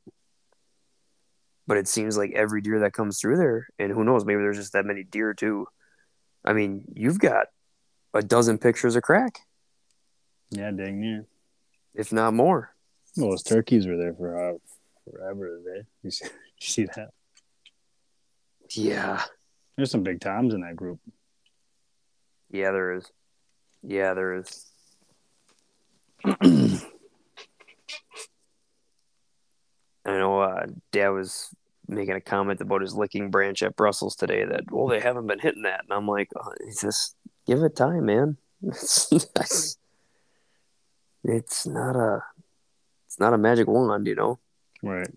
But 1.66 1.78
it 1.78 1.88
seems 1.88 2.16
like 2.16 2.32
every 2.34 2.60
deer 2.60 2.80
that 2.80 2.92
comes 2.92 3.18
through 3.18 3.38
there, 3.38 3.66
and 3.78 3.90
who 3.90 4.04
knows, 4.04 4.24
maybe 4.24 4.40
there's 4.40 4.58
just 4.58 4.74
that 4.74 4.84
many 4.84 5.02
deer 5.02 5.34
too. 5.34 5.66
I 6.44 6.52
mean, 6.52 6.84
you've 6.94 7.18
got 7.18 7.46
a 8.14 8.22
dozen 8.22 8.58
pictures 8.58 8.94
of 8.94 9.02
crack, 9.02 9.40
Yeah, 10.50 10.70
dang 10.70 11.00
near. 11.00 11.26
if 11.94 12.12
not 12.12 12.34
more. 12.34 12.74
Well, 13.16 13.30
those 13.30 13.42
turkeys 13.42 13.86
were 13.86 13.96
there 13.96 14.14
for 14.14 14.50
uh, 14.50 14.58
forever. 15.10 15.60
They 15.64 15.82
you 16.02 16.10
see, 16.10 16.26
You 16.60 16.66
see 16.66 16.84
that? 16.96 17.10
Yeah. 18.70 19.22
There's 19.76 19.90
some 19.90 20.02
big 20.02 20.20
toms 20.20 20.54
in 20.54 20.62
that 20.62 20.76
group. 20.76 20.98
Yeah, 22.50 22.70
there 22.70 22.92
is. 22.94 23.04
Yeah, 23.82 24.14
there 24.14 24.34
is. 24.34 24.66
I 26.24 26.80
know 30.06 30.40
uh, 30.40 30.66
Dad 30.92 31.08
was 31.10 31.54
making 31.88 32.14
a 32.14 32.20
comment 32.20 32.60
about 32.60 32.80
his 32.80 32.94
licking 32.94 33.30
branch 33.30 33.62
at 33.62 33.76
Brussels 33.76 34.16
today 34.16 34.44
that, 34.44 34.70
well, 34.70 34.86
they 34.86 35.00
haven't 35.00 35.26
been 35.26 35.38
hitting 35.40 35.62
that. 35.62 35.82
And 35.84 35.92
I'm 35.92 36.08
like, 36.08 36.30
oh, 36.36 36.52
just 36.80 37.16
give 37.46 37.62
it 37.62 37.76
time, 37.76 38.06
man. 38.06 38.36
It's, 41.28 41.66
not 41.66 41.96
a 41.96 42.22
it's 43.06 43.18
not 43.18 43.34
a 43.34 43.38
magic 43.38 43.66
wand, 43.66 44.06
you 44.06 44.14
know. 44.14 44.38
Right. 44.80 45.10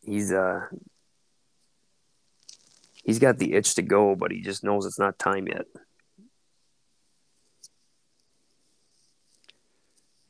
He's 0.00 0.32
uh 0.32 0.60
he's 3.04 3.18
got 3.18 3.38
the 3.38 3.52
itch 3.52 3.74
to 3.74 3.82
go, 3.82 4.14
but 4.14 4.30
he 4.30 4.40
just 4.40 4.64
knows 4.64 4.86
it's 4.86 4.98
not 4.98 5.18
time 5.18 5.48
yet. 5.48 5.66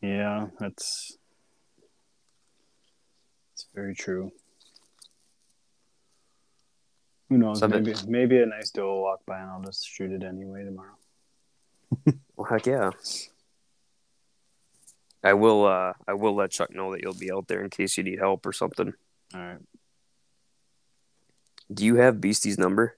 Yeah, 0.01 0.49
that's 0.59 1.17
it's 3.53 3.69
very 3.73 3.95
true. 3.95 4.33
Who 7.29 7.39
knows? 7.39 7.59
Some- 7.59 7.71
maybe 7.71 7.95
maybe 8.07 8.41
a 8.41 8.47
nice 8.47 8.71
doe 8.71 8.87
will 8.87 9.03
walk 9.03 9.21
by 9.27 9.41
and 9.41 9.51
I'll 9.51 9.63
just 9.63 9.87
shoot 9.87 10.13
it 10.13 10.23
anyway 10.23 10.65
tomorrow. 10.65 10.97
Well, 12.37 12.47
heck 12.51 12.67
yeah. 12.67 12.91
I 15.25 15.33
will. 15.33 15.65
Uh, 15.65 15.95
I 16.07 16.13
will 16.13 16.35
let 16.35 16.51
Chuck 16.51 16.71
know 16.75 16.93
that 16.93 17.03
you'll 17.03 17.15
be 17.15 17.33
out 17.33 17.49
there 17.49 17.65
in 17.65 17.71
case 17.71 17.97
you 17.97 18.05
need 18.05 18.19
help 18.19 18.45
or 18.45 18.53
something. 18.53 18.93
All 19.35 19.41
right. 19.41 19.59
Do 21.73 21.85
you 21.87 21.97
have 21.97 22.21
Beastie's 22.21 22.59
number? 22.59 22.97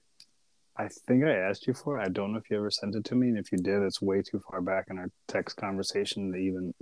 I 0.75 0.89
think 0.89 1.23
I 1.23 1.31
asked 1.33 1.67
you 1.67 1.73
for 1.73 1.99
it. 1.99 2.03
I 2.05 2.09
don't 2.09 2.33
know 2.33 2.37
if 2.39 2.49
you 2.49 2.57
ever 2.57 2.69
sent 2.69 2.95
it 2.95 3.05
to 3.05 3.15
me, 3.15 3.29
and 3.29 3.37
if 3.37 3.51
you 3.51 3.57
did, 3.57 3.81
it's 3.81 4.01
way 4.01 4.21
too 4.21 4.39
far 4.49 4.61
back 4.61 4.87
in 4.89 4.97
our 4.97 5.09
text 5.27 5.57
conversation 5.57 6.31
to 6.33 6.37
even 6.37 6.73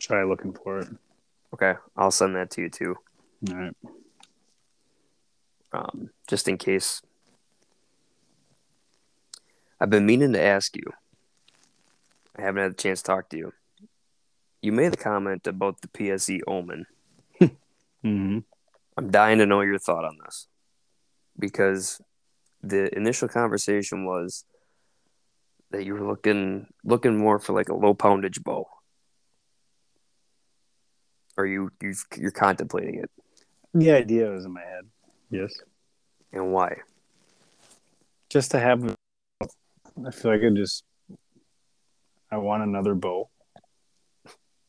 try 0.00 0.24
looking 0.24 0.52
for 0.52 0.80
it. 0.80 0.88
Okay, 1.54 1.74
I'll 1.96 2.10
send 2.10 2.34
that 2.36 2.50
to 2.52 2.62
you 2.62 2.68
too, 2.68 2.96
All 3.48 3.54
right. 3.56 3.76
Um, 5.72 6.10
just 6.28 6.48
in 6.48 6.58
case. 6.58 7.02
I've 9.80 9.90
been 9.90 10.06
meaning 10.06 10.32
to 10.34 10.40
ask 10.40 10.76
you. 10.76 10.84
I 12.36 12.42
haven't 12.42 12.62
had 12.62 12.70
a 12.72 12.74
chance 12.74 13.02
to 13.02 13.06
talk 13.06 13.28
to 13.30 13.36
you. 13.36 13.52
You 14.60 14.72
made 14.72 14.92
the 14.92 14.96
comment 14.96 15.46
about 15.46 15.80
the 15.80 15.88
PSE 15.88 16.40
Omen. 16.46 16.86
Mm-hmm. 18.04 18.38
I'm 18.96 19.10
dying 19.12 19.38
to 19.38 19.46
know 19.46 19.60
your 19.60 19.78
thought 19.78 20.04
on 20.04 20.18
this 20.24 20.48
because 21.38 22.00
the 22.62 22.92
initial 22.96 23.28
conversation 23.28 24.04
was 24.04 24.44
that 25.70 25.84
you 25.84 25.94
were 25.94 26.06
looking 26.06 26.66
looking 26.84 27.16
more 27.16 27.38
for 27.38 27.52
like 27.52 27.68
a 27.68 27.74
low 27.74 27.94
poundage 27.94 28.42
bow. 28.42 28.66
Or 31.36 31.46
you 31.46 31.70
you 31.80 31.94
you're 32.16 32.30
contemplating 32.30 32.96
it, 32.96 33.10
The 33.72 33.92
idea 33.92 34.30
was 34.30 34.44
in 34.44 34.52
my 34.52 34.60
head. 34.60 34.84
Yes. 35.32 35.54
and 36.30 36.52
why? 36.52 36.76
Just 38.28 38.50
to 38.50 38.60
have. 38.60 38.96
I 39.42 40.10
feel 40.10 40.30
like 40.30 40.42
I 40.42 40.50
just. 40.54 40.84
I 42.30 42.36
want 42.36 42.62
another 42.62 42.94
bow. 42.94 43.30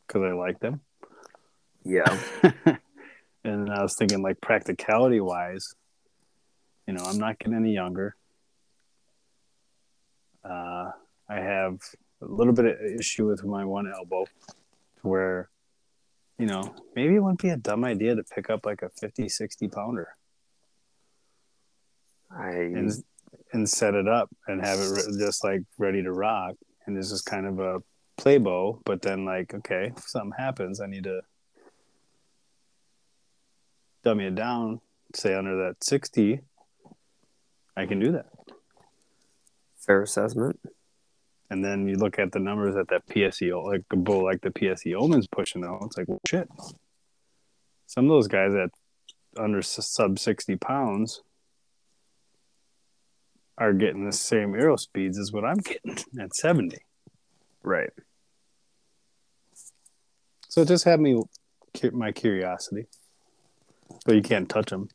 Because 0.08 0.23
I 0.23 0.32
like 0.32 0.60
them. 0.60 0.80
Yeah, 1.84 2.17
and 3.43 3.69
I 3.69 3.82
was 3.82 3.95
thinking, 3.95 4.21
like, 4.21 4.39
practicality 4.39 5.19
wise, 5.19 5.76
you 6.88 6.93
know, 6.93 7.04
I'm 7.04 7.17
not 7.17 7.39
getting 7.39 7.56
any 7.56 7.73
younger. 7.73 8.15
Uh, 10.45 10.91
I 11.28 11.36
have 11.36 11.80
a 12.21 12.26
little 12.26 12.54
bit 12.54 12.65
of 12.65 12.78
issue 12.97 13.28
with 13.28 13.43
my 13.43 13.65
one 13.65 13.91
elbow 13.91 14.26
where, 15.02 15.49
you 16.38 16.45
know, 16.45 16.73
maybe 16.95 17.15
it 17.15 17.19
wouldn't 17.19 17.41
be 17.41 17.49
a 17.49 17.58
dumb 17.58 17.84
idea 17.84 18.15
to 18.15 18.23
pick 18.23 18.49
up 18.49 18.65
like 18.65 18.82
a 18.82 18.89
50, 18.89 19.28
60 19.28 19.67
pounder 19.67 20.08
I 22.36 22.50
and, 22.52 22.91
and 23.54 23.69
set 23.69 23.93
it 23.96 24.08
up 24.08 24.30
and 24.48 24.63
have 24.63 24.80
it 24.80 24.89
re- 24.89 25.17
just 25.19 25.43
like 25.43 25.62
ready 25.78 26.02
to 26.04 26.12
rock. 26.12 26.56
And 26.86 26.98
this 26.98 27.12
is 27.12 27.22
kind 27.22 27.46
of 27.46 27.60
a 27.60 27.82
play 28.17 28.38
bow, 28.38 28.82
but 28.86 29.02
then, 29.02 29.26
like, 29.26 29.54
okay, 29.54 29.91
if 29.96 30.04
something 30.04 30.34
happens, 30.38 30.82
I 30.82 30.88
need 30.88 31.06
to 31.06 31.22
dummy 34.04 34.26
it 34.26 34.36
down, 34.36 34.82
say 35.15 35.34
under 35.34 35.56
that 35.65 35.84
60, 35.84 36.41
I 37.78 37.86
can 37.86 38.00
do 38.00 38.12
that. 38.12 38.28
fair 39.78 40.02
assessment. 40.02 40.60
And 41.50 41.63
then 41.63 41.88
you 41.88 41.96
look 41.96 42.19
at 42.19 42.32
the 42.32 42.39
numbers 42.39 42.76
that 42.76 42.89
that 42.89 43.08
PSE, 43.08 43.63
like 43.65 43.84
a 43.91 43.96
bull 43.96 44.24
like 44.24 44.41
the 44.41 44.50
PSE 44.50 44.96
Omen's 44.96 45.28
pushing 45.28 45.63
out. 45.63 45.82
It's 45.84 45.98
like, 45.98 46.08
well, 46.08 46.22
shit. 46.28 46.50
Some 47.86 48.06
of 48.06 48.10
those 48.10 48.28
guys 48.28 48.54
at 48.56 48.72
under 49.38 49.62
sub 49.62 50.19
60 50.19 50.56
pounds 50.58 51.22
are 53.57 53.73
getting 53.73 54.05
the 54.05 54.11
same 54.11 54.55
arrow 54.55 54.75
speeds 54.75 55.19
as 55.19 55.31
what 55.31 55.45
I'm 55.45 55.57
getting 55.57 55.97
at 56.19 56.35
70. 56.35 56.77
Right. 57.63 57.91
So 60.49 60.61
it 60.61 60.67
just 60.67 60.85
had 60.85 60.99
me, 60.99 61.21
my 61.91 62.11
curiosity. 62.11 62.87
But 64.05 64.15
you 64.15 64.21
can't 64.21 64.49
touch 64.49 64.69
them. 64.69 64.89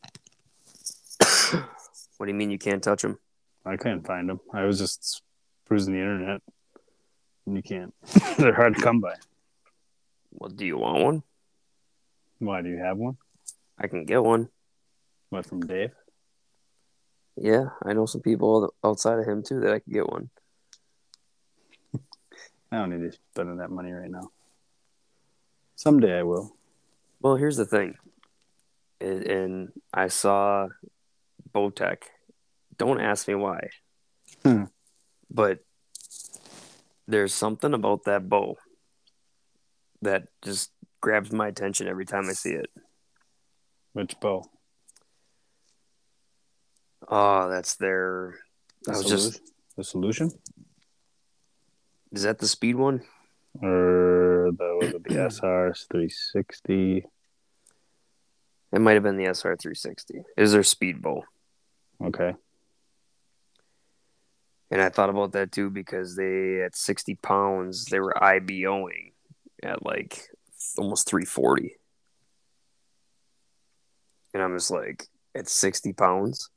What 2.18 2.26
do 2.26 2.32
you 2.32 2.36
mean 2.36 2.50
you 2.50 2.58
can't 2.58 2.82
touch 2.82 3.02
them? 3.02 3.18
I 3.64 3.76
couldn't 3.76 4.06
find 4.06 4.28
them. 4.28 4.40
I 4.52 4.64
was 4.64 4.78
just 4.78 5.22
cruising 5.66 5.94
the 5.94 6.00
internet. 6.00 6.42
And 7.46 7.56
you 7.56 7.62
can't. 7.62 7.94
They're 8.38 8.54
hard 8.54 8.74
to 8.74 8.82
come 8.82 9.00
by. 9.00 9.14
Well, 10.32 10.50
do 10.50 10.66
you 10.66 10.78
want 10.78 11.04
one? 11.04 11.22
Why 12.40 12.62
do 12.62 12.68
you 12.68 12.78
have 12.78 12.98
one? 12.98 13.16
I 13.78 13.86
can 13.86 14.04
get 14.04 14.22
one. 14.22 14.48
What 15.30 15.46
from 15.46 15.60
Dave? 15.60 15.92
Yeah, 17.40 17.66
I 17.84 17.92
know 17.92 18.06
some 18.06 18.20
people 18.22 18.74
outside 18.84 19.18
of 19.18 19.26
him 19.26 19.42
too 19.42 19.60
that 19.60 19.72
I 19.72 19.78
could 19.78 19.92
get 19.92 20.08
one. 20.08 20.30
I 22.72 22.76
don't 22.78 22.90
need 22.90 23.10
to 23.10 23.16
spend 23.32 23.60
that 23.60 23.70
money 23.70 23.92
right 23.92 24.10
now. 24.10 24.30
Someday 25.76 26.18
I 26.18 26.22
will. 26.24 26.56
Well, 27.20 27.36
here's 27.36 27.56
the 27.56 27.64
thing, 27.66 27.94
and, 29.00 29.22
and 29.24 29.72
I 29.92 30.08
saw 30.08 30.68
Bowtech. 31.54 32.02
Don't 32.76 33.00
ask 33.00 33.26
me 33.26 33.34
why, 33.34 33.70
Hmm. 34.44 34.64
but 35.30 35.58
there's 37.08 37.34
something 37.34 37.74
about 37.74 38.04
that 38.04 38.28
bow 38.28 38.56
that 40.02 40.28
just 40.42 40.70
grabs 41.00 41.32
my 41.32 41.48
attention 41.48 41.88
every 41.88 42.04
time 42.04 42.28
I 42.28 42.32
see 42.34 42.52
it. 42.52 42.70
Which 43.94 44.18
bow? 44.20 44.44
Oh, 47.10 47.48
that's 47.48 47.76
their. 47.76 48.38
The 48.84 48.92
I 48.92 48.96
was 48.98 49.06
solution? 49.06 49.30
just. 49.30 49.52
the 49.76 49.84
solution, 49.84 50.30
Is 52.12 52.22
that 52.22 52.38
the 52.38 52.48
speed 52.48 52.76
one? 52.76 53.02
or 53.62 54.50
the 54.56 54.78
was 54.80 54.94
it 54.94 55.04
the 55.04 55.14
SR 55.30 55.74
three 55.90 56.08
sixty? 56.10 57.04
It 58.70 58.80
might 58.80 58.92
have 58.92 59.02
been 59.02 59.16
the 59.16 59.24
SR 59.24 59.56
360. 59.56 60.20
Is 60.36 60.52
their 60.52 60.62
speed 60.62 61.00
bow? 61.00 61.24
Okay, 62.04 62.34
And 64.70 64.82
I 64.82 64.90
thought 64.90 65.08
about 65.08 65.32
that 65.32 65.50
too 65.52 65.70
because 65.70 66.14
they 66.16 66.60
at 66.62 66.76
60 66.76 67.14
pounds 67.16 67.86
they 67.86 67.98
were 67.98 68.12
IBOing 68.20 69.12
at 69.62 69.84
like 69.84 70.28
almost 70.76 71.08
340. 71.08 71.76
And 74.34 74.42
I'm 74.42 74.54
just 74.54 74.70
like 74.70 75.06
at 75.34 75.48
60 75.48 75.94
pounds. 75.94 76.50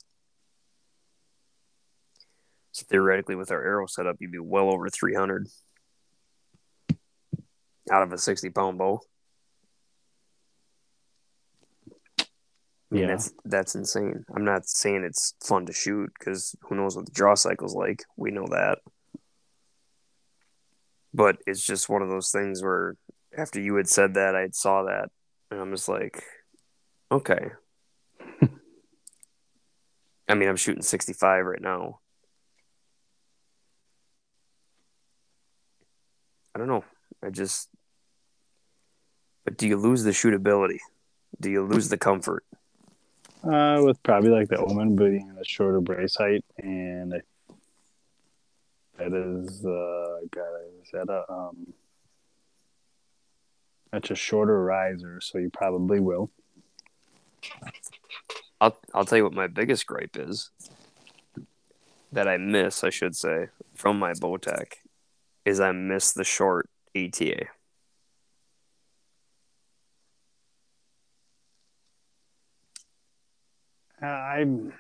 So 2.74 2.86
theoretically, 2.90 3.36
with 3.36 3.52
our 3.52 3.62
arrow 3.64 3.86
setup, 3.86 4.18
you'd 4.20 4.32
be 4.32 4.40
well 4.40 4.72
over 4.74 4.90
300 4.90 5.48
out 7.92 8.04
of 8.04 8.14
a 8.14 8.18
60 8.18 8.50
pound 8.52 8.78
bow. 8.78 9.02
I 12.20 12.24
mean, 12.96 13.02
Yeah. 13.04 13.08
that's 13.08 13.34
that's 13.46 13.76
insane. 13.76 14.26
I'm 14.36 14.44
not 14.46 14.68
saying 14.68 15.04
it's 15.04 15.34
fun 15.44 15.66
to 15.66 15.74
shoot 15.74 16.12
because 16.18 16.56
who 16.64 16.76
knows 16.76 16.96
what 16.96 17.06
the 17.06 17.12
draw 17.12 17.36
cycle's 17.36 17.76
like. 17.76 18.04
We 18.18 18.32
know 18.32 18.46
that, 18.52 18.80
but 21.14 21.38
it's 21.48 21.66
just 21.66 21.90
one 21.90 22.02
of 22.02 22.10
those 22.10 22.32
things 22.32 22.62
where 22.62 22.96
after 23.38 23.60
you 23.62 23.76
had 23.76 23.88
said 23.88 24.14
that, 24.16 24.36
I 24.36 24.50
saw 24.52 24.84
that, 24.84 25.10
and 25.50 25.60
I'm 25.62 25.72
just 25.72 25.88
like, 25.88 26.22
okay. 27.12 27.52
I 30.28 30.34
mean, 30.36 30.50
I'm 30.50 30.58
shooting 30.58 30.82
65 30.84 31.46
right 31.46 31.62
now. 31.62 32.00
I 36.54 36.60
don't 36.60 36.68
know. 36.68 36.84
I 37.24 37.30
just 37.30 37.70
But 39.46 39.58
do 39.58 39.68
you 39.68 39.78
lose 39.78 40.04
the 40.04 40.12
shootability? 40.12 40.80
Do 41.40 41.50
you 41.50 41.64
lose 41.64 41.90
the 41.90 41.98
comfort? 41.98 42.44
Uh, 43.44 43.82
with 43.84 44.02
probably 44.04 44.30
like 44.30 44.50
the 44.50 44.58
Omen 44.58 44.96
being 44.96 45.28
in 45.30 45.38
a 45.40 45.44
shorter 45.44 45.82
brace 45.82 46.16
height, 46.16 46.46
and 46.60 47.16
I, 47.16 47.22
that 48.98 49.14
is, 49.14 49.66
uh, 49.66 50.20
God, 50.30 50.60
is 50.84 50.92
that 50.94 51.10
a 51.10 51.32
um, 51.32 51.74
that's 53.92 54.12
a 54.12 54.16
shorter 54.16 54.64
riser, 54.64 55.20
so 55.22 55.40
you 55.40 55.50
probably 55.50 56.00
will. 56.00 56.30
I'll 58.60 58.78
I'll 58.94 59.06
tell 59.06 59.18
you 59.18 59.24
what 59.24 59.34
my 59.34 59.48
biggest 59.48 59.88
gripe 59.88 60.18
is 60.18 60.52
that 62.12 62.28
I 62.28 62.38
miss, 62.38 62.84
I 62.84 62.92
should 62.92 63.16
say, 63.16 63.48
from 63.74 63.98
my 63.98 64.12
Bowtech 64.14 64.74
is 65.46 65.60
I 65.60 65.72
miss 65.72 66.14
the 66.14 66.24
short 66.24 66.70
ATA. 66.96 67.46
Uh, 74.02 74.06
I'm 74.06 74.74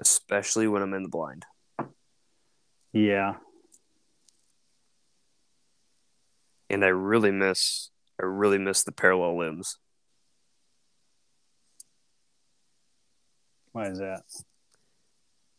especially 0.00 0.68
when 0.68 0.82
I'm 0.82 0.92
in 0.92 1.02
the 1.04 1.08
blind. 1.08 1.46
yeah, 2.92 3.34
And 6.68 6.84
I 6.84 6.88
really 6.88 7.30
miss 7.30 7.90
I 8.20 8.24
really 8.26 8.58
miss 8.58 8.82
the 8.84 8.92
parallel 8.92 9.38
limbs. 9.38 9.78
why 13.72 13.88
is 13.88 13.98
that? 13.98 14.22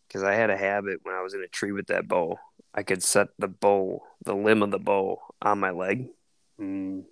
Because 0.07 0.23
I 0.23 0.33
had 0.33 0.49
a 0.49 0.57
habit 0.57 0.99
when 1.03 1.13
I 1.15 1.21
was 1.21 1.33
in 1.35 1.41
a 1.43 1.47
tree 1.47 1.71
with 1.71 1.87
that 1.87 2.07
bow. 2.07 2.39
I 2.77 2.83
could 2.83 3.03
set 3.03 3.29
the 3.37 3.47
bow, 3.49 4.03
the 4.23 4.35
limb 4.35 4.63
of 4.63 4.71
the 4.71 4.79
bow 4.79 5.19
on 5.41 5.59
my 5.59 5.71
leg 5.71 6.09
Mm, 6.59 7.03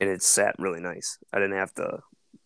and 0.00 0.10
it 0.10 0.22
sat 0.22 0.54
really 0.58 0.80
nice. 0.80 1.18
I 1.32 1.38
didn't 1.38 1.56
have 1.56 1.74
to 1.74 2.00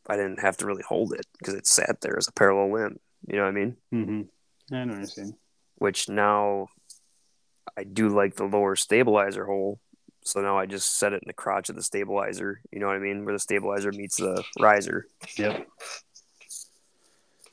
I 0.09 0.16
didn't 0.16 0.40
have 0.40 0.57
to 0.59 0.66
really 0.66 0.85
hold 0.87 1.12
it 1.12 1.26
because 1.38 1.55
it 1.55 1.66
sat 1.66 2.00
there 2.00 2.16
as 2.16 2.29
a 2.29 2.33
parallel 2.33 2.72
limb. 2.72 3.00
You 3.26 3.37
know 3.37 3.42
what 3.42 3.48
I 3.48 3.52
mean? 3.52 3.76
mm-hmm. 3.92 4.74
I 4.74 4.85
know 4.85 4.98
what 4.98 5.16
you're 5.16 5.26
which 5.79 6.09
now 6.09 6.68
I 7.76 7.85
do 7.85 8.09
like 8.09 8.37
the 8.37 8.44
lower 8.44 8.76
stabilizer 8.76 9.44
hole. 9.44 9.81
So 10.24 10.40
now 10.40 10.59
I 10.59 10.66
just 10.66 10.96
set 10.98 11.12
it 11.12 11.22
in 11.22 11.29
the 11.29 11.33
crotch 11.33 11.68
of 11.68 11.76
the 11.76 11.83
stabilizer. 11.83 12.61
You 12.72 12.81
know 12.81 12.87
what 12.87 12.96
I 12.96 13.00
mean? 13.00 13.24
Where 13.24 13.35
the 13.35 13.38
stabilizer 13.38 13.92
meets 13.92 14.16
the 14.16 14.42
riser. 14.59 15.07
Yep. 15.37 15.68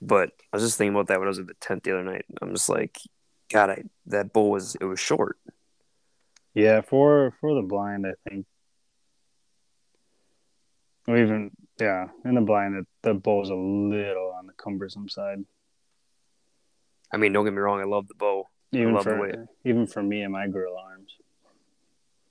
But 0.02 0.32
I 0.52 0.58
was 0.58 0.64
just 0.64 0.78
thinking 0.78 0.96
about 0.96 1.08
that 1.08 1.20
when 1.20 1.28
I 1.28 1.30
was 1.30 1.40
at 1.40 1.48
the 1.48 1.54
tent 1.56 1.84
the 1.84 1.94
other 1.94 2.04
night. 2.04 2.26
I'm 2.42 2.54
just 2.54 2.70
like, 2.70 3.00
God, 3.54 3.70
I 3.70 3.84
that 4.08 4.34
bowl 4.34 4.52
was 4.52 4.76
it 4.76 4.86
was 4.86 5.00
short. 5.00 5.38
Yeah, 6.54 6.82
for 6.82 7.34
for 7.40 7.54
the 7.56 7.62
blind, 7.62 8.06
I 8.08 8.14
think. 8.28 8.46
Or 11.08 11.18
even 11.18 11.52
yeah, 11.80 12.08
in 12.26 12.36
the 12.36 12.42
blind, 12.42 12.76
it, 12.76 12.88
the 13.02 13.14
bow's 13.14 13.50
a 13.50 13.56
little 13.56 14.34
on 14.38 14.48
the 14.48 14.54
cumbersome 14.54 15.10
side. 15.10 15.40
I 17.12 17.18
mean, 17.18 17.32
don't 17.34 17.46
get 17.46 17.54
me 17.54 17.60
wrong, 17.60 17.80
I 17.80 17.84
love 17.84 18.08
the 18.08 18.16
bow. 18.16 18.50
Even 18.72 18.94
love 18.94 19.04
the 19.06 19.12
for 19.12 19.22
way- 19.22 19.34
even 19.66 19.86
for 19.86 20.02
me 20.02 20.22
and 20.24 20.34
my 20.34 20.48
girl 20.48 20.76
arms. 20.78 21.12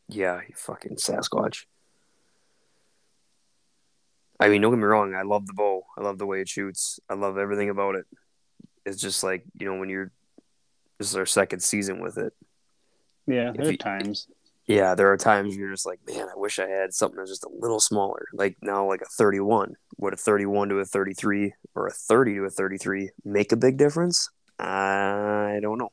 Yeah, 0.09 0.41
you 0.49 0.55
fucking 0.57 0.97
Sasquatch. 0.97 1.65
I 4.41 4.49
mean, 4.49 4.61
don't 4.61 4.73
get 4.73 4.79
me 4.79 4.85
wrong, 4.85 5.15
I 5.15 5.23
love 5.23 5.47
the 5.47 5.55
bow. 5.55 5.85
I 5.97 6.01
love 6.01 6.19
the 6.19 6.27
way 6.27 6.41
it 6.41 6.49
shoots. 6.49 6.99
I 7.09 7.15
love 7.15 7.39
everything 7.39 7.71
about 7.71 7.95
it. 7.95 8.07
It's 8.85 9.01
just 9.01 9.23
like, 9.23 9.45
you 9.59 9.67
know, 9.67 9.79
when 9.79 9.89
you're 9.89 10.11
this 11.03 11.11
is 11.11 11.17
our 11.17 11.27
second 11.27 11.61
season 11.61 11.99
with 12.01 12.17
it. 12.17 12.33
Yeah, 13.27 13.51
If 13.51 13.57
there 13.57 13.67
are 13.67 13.71
you- 13.73 13.77
times. 13.79 14.29
Yeah, 14.69 14.95
there 14.95 15.11
are 15.13 15.17
times 15.17 15.57
you're 15.57 15.73
just 15.73 15.85
like, 15.85 15.99
man, 16.07 16.29
I 16.29 16.37
wish 16.39 16.61
I 16.61 16.69
had 16.69 16.95
something 16.95 17.17
that's 17.19 17.31
just 17.31 17.43
a 17.45 17.49
little 17.53 17.81
smaller. 17.81 18.27
Like 18.33 18.57
now, 18.63 18.87
like 18.87 19.01
a 19.03 19.07
31. 19.07 19.75
Would 19.99 20.13
a 20.15 20.17
31 20.17 20.69
to 20.69 20.79
a 20.79 20.85
33 20.85 21.53
or 21.75 21.89
a 21.89 21.91
30 21.91 22.35
to 22.37 22.45
a 22.45 22.51
33 22.51 23.11
make 23.25 23.51
a 23.51 23.57
big 23.57 23.77
difference? 23.77 24.31
I 24.61 25.59
don't 25.61 25.79
know. 25.79 25.91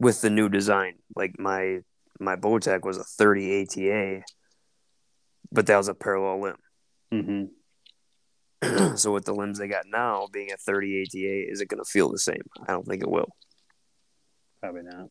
With 0.00 0.22
the 0.22 0.30
new 0.30 0.48
design, 0.48 0.94
like 1.14 1.38
my 1.38 1.80
my 2.18 2.36
Bowtech 2.36 2.82
was 2.82 2.96
a 2.96 3.04
30 3.04 3.62
ATA, 3.64 4.22
but 5.52 5.66
that 5.66 5.76
was 5.76 5.88
a 5.88 5.94
parallel 5.94 6.40
limb. 6.40 6.56
hmm 7.26 7.44
so 8.96 9.12
with 9.12 9.24
the 9.24 9.34
limbs 9.34 9.58
they 9.58 9.68
got 9.68 9.86
now, 9.86 10.28
being 10.32 10.52
a 10.52 10.56
30 10.56 11.02
ATA, 11.02 11.50
is 11.50 11.60
it 11.60 11.68
going 11.68 11.82
to 11.82 11.90
feel 11.90 12.10
the 12.10 12.18
same? 12.18 12.42
I 12.66 12.72
don't 12.72 12.86
think 12.86 13.02
it 13.02 13.10
will. 13.10 13.28
Probably 14.60 14.82
not. 14.82 15.08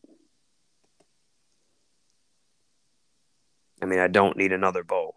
I 3.82 3.86
mean, 3.86 3.98
I 3.98 4.08
don't 4.08 4.36
need 4.36 4.52
another 4.52 4.84
bow. 4.84 5.12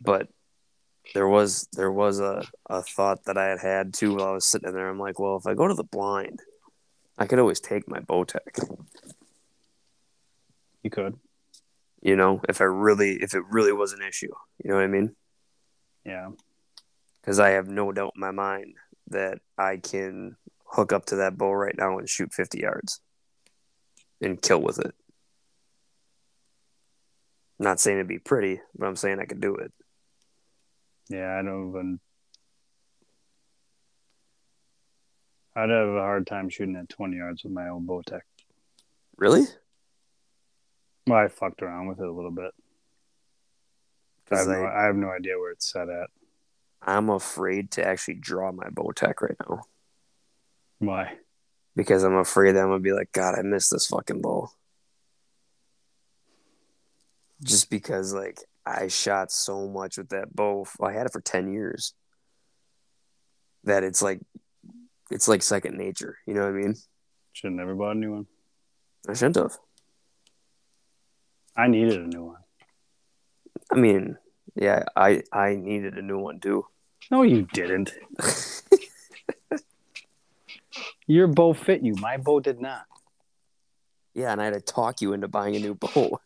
But 0.00 0.28
there 1.14 1.28
was 1.28 1.68
there 1.72 1.92
was 1.92 2.20
a, 2.20 2.42
a 2.68 2.82
thought 2.82 3.24
that 3.24 3.36
I 3.36 3.46
had 3.46 3.60
had 3.60 3.94
too 3.94 4.14
while 4.14 4.28
I 4.28 4.32
was 4.32 4.46
sitting 4.46 4.72
there. 4.72 4.88
I'm 4.88 4.98
like, 4.98 5.18
well, 5.18 5.36
if 5.36 5.46
I 5.46 5.54
go 5.54 5.68
to 5.68 5.74
the 5.74 5.84
blind, 5.84 6.40
I 7.18 7.26
could 7.26 7.38
always 7.38 7.60
take 7.60 7.88
my 7.88 8.00
Bowtech. 8.00 8.76
You 10.82 10.90
could. 10.90 11.18
You 12.02 12.16
know, 12.16 12.40
if 12.48 12.60
I 12.60 12.64
really 12.64 13.14
if 13.20 13.34
it 13.34 13.42
really 13.50 13.72
was 13.72 13.92
an 13.92 14.02
issue, 14.02 14.32
you 14.62 14.70
know 14.70 14.76
what 14.76 14.84
I 14.84 14.88
mean? 14.88 15.16
Yeah. 16.04 16.30
Because 17.26 17.40
I 17.40 17.50
have 17.50 17.66
no 17.66 17.90
doubt 17.90 18.12
in 18.14 18.20
my 18.20 18.30
mind 18.30 18.74
that 19.08 19.40
I 19.58 19.78
can 19.78 20.36
hook 20.64 20.92
up 20.92 21.06
to 21.06 21.16
that 21.16 21.36
bow 21.36 21.50
right 21.52 21.74
now 21.76 21.98
and 21.98 22.08
shoot 22.08 22.32
50 22.32 22.60
yards 22.60 23.00
and 24.20 24.40
kill 24.40 24.62
with 24.62 24.78
it. 24.78 24.94
Not 27.58 27.80
saying 27.80 27.96
it'd 27.98 28.06
be 28.06 28.20
pretty, 28.20 28.60
but 28.78 28.86
I'm 28.86 28.94
saying 28.94 29.18
I 29.18 29.24
could 29.24 29.40
do 29.40 29.56
it. 29.56 29.72
Yeah, 31.08 31.36
I 31.36 31.42
don't 31.42 31.70
even. 31.70 32.00
I'd 35.56 35.70
have 35.70 35.88
a 35.88 36.00
hard 36.00 36.28
time 36.28 36.48
shooting 36.48 36.76
at 36.76 36.88
20 36.90 37.16
yards 37.16 37.42
with 37.42 37.52
my 37.52 37.70
old 37.70 37.88
Bowtech. 37.88 38.20
Really? 39.16 39.46
Well, 41.08 41.18
I 41.18 41.26
fucked 41.26 41.62
around 41.62 41.88
with 41.88 41.98
it 41.98 42.06
a 42.06 42.12
little 42.12 42.30
bit. 42.30 42.52
I 44.30 44.36
have, 44.38 44.46
no, 44.46 44.52
I- 44.64 44.82
I 44.82 44.86
have 44.86 44.96
no 44.96 45.10
idea 45.10 45.38
where 45.38 45.50
it's 45.50 45.72
set 45.72 45.88
at. 45.88 46.10
I'm 46.86 47.10
afraid 47.10 47.72
to 47.72 47.86
actually 47.86 48.14
draw 48.14 48.52
my 48.52 48.68
Bowtech 48.68 49.20
right 49.20 49.36
now 49.48 49.64
Why? 50.78 51.16
because 51.74 52.04
I'm 52.04 52.14
afraid 52.14 52.52
that 52.52 52.60
I'm 52.60 52.68
gonna 52.68 52.78
be 52.80 52.92
like, 52.92 53.12
God, 53.12 53.34
I 53.38 53.42
miss 53.42 53.68
this 53.68 53.88
fucking 53.88 54.22
bow. 54.22 54.50
Just 57.42 57.68
because, 57.68 58.14
like, 58.14 58.38
I 58.64 58.88
shot 58.88 59.30
so 59.30 59.68
much 59.68 59.98
with 59.98 60.08
that 60.10 60.34
bow. 60.34 60.66
I 60.80 60.92
had 60.92 61.06
it 61.06 61.12
for 61.12 61.20
ten 61.20 61.52
years. 61.52 61.92
That 63.64 63.84
it's 63.84 64.00
like, 64.00 64.20
it's 65.10 65.28
like 65.28 65.42
second 65.42 65.76
nature. 65.76 66.16
You 66.26 66.34
know 66.34 66.40
what 66.42 66.50
I 66.50 66.52
mean? 66.52 66.74
Should 67.32 67.48
have 67.48 67.56
never 67.56 67.74
bought 67.74 67.96
a 67.96 67.98
new 67.98 68.12
one. 68.12 68.26
I 69.08 69.12
shouldn't 69.12 69.36
have. 69.36 69.58
I 71.56 71.66
needed 71.68 72.00
a 72.00 72.06
new 72.06 72.24
one. 72.24 72.42
I 73.70 73.76
mean, 73.76 74.16
yeah, 74.54 74.84
I 74.96 75.22
I 75.32 75.56
needed 75.56 75.98
a 75.98 76.02
new 76.02 76.18
one 76.18 76.40
too. 76.40 76.64
No, 77.10 77.22
you 77.22 77.46
didn't. 77.52 77.92
Your 81.06 81.28
bow 81.28 81.52
fit 81.52 81.82
you. 81.82 81.94
My 82.00 82.16
bow 82.16 82.40
did 82.40 82.60
not. 82.60 82.82
Yeah, 84.14 84.32
and 84.32 84.40
I 84.40 84.46
had 84.46 84.54
to 84.54 84.60
talk 84.60 85.00
you 85.00 85.12
into 85.12 85.28
buying 85.28 85.54
a 85.54 85.60
new 85.60 85.74
bow. 85.74 86.20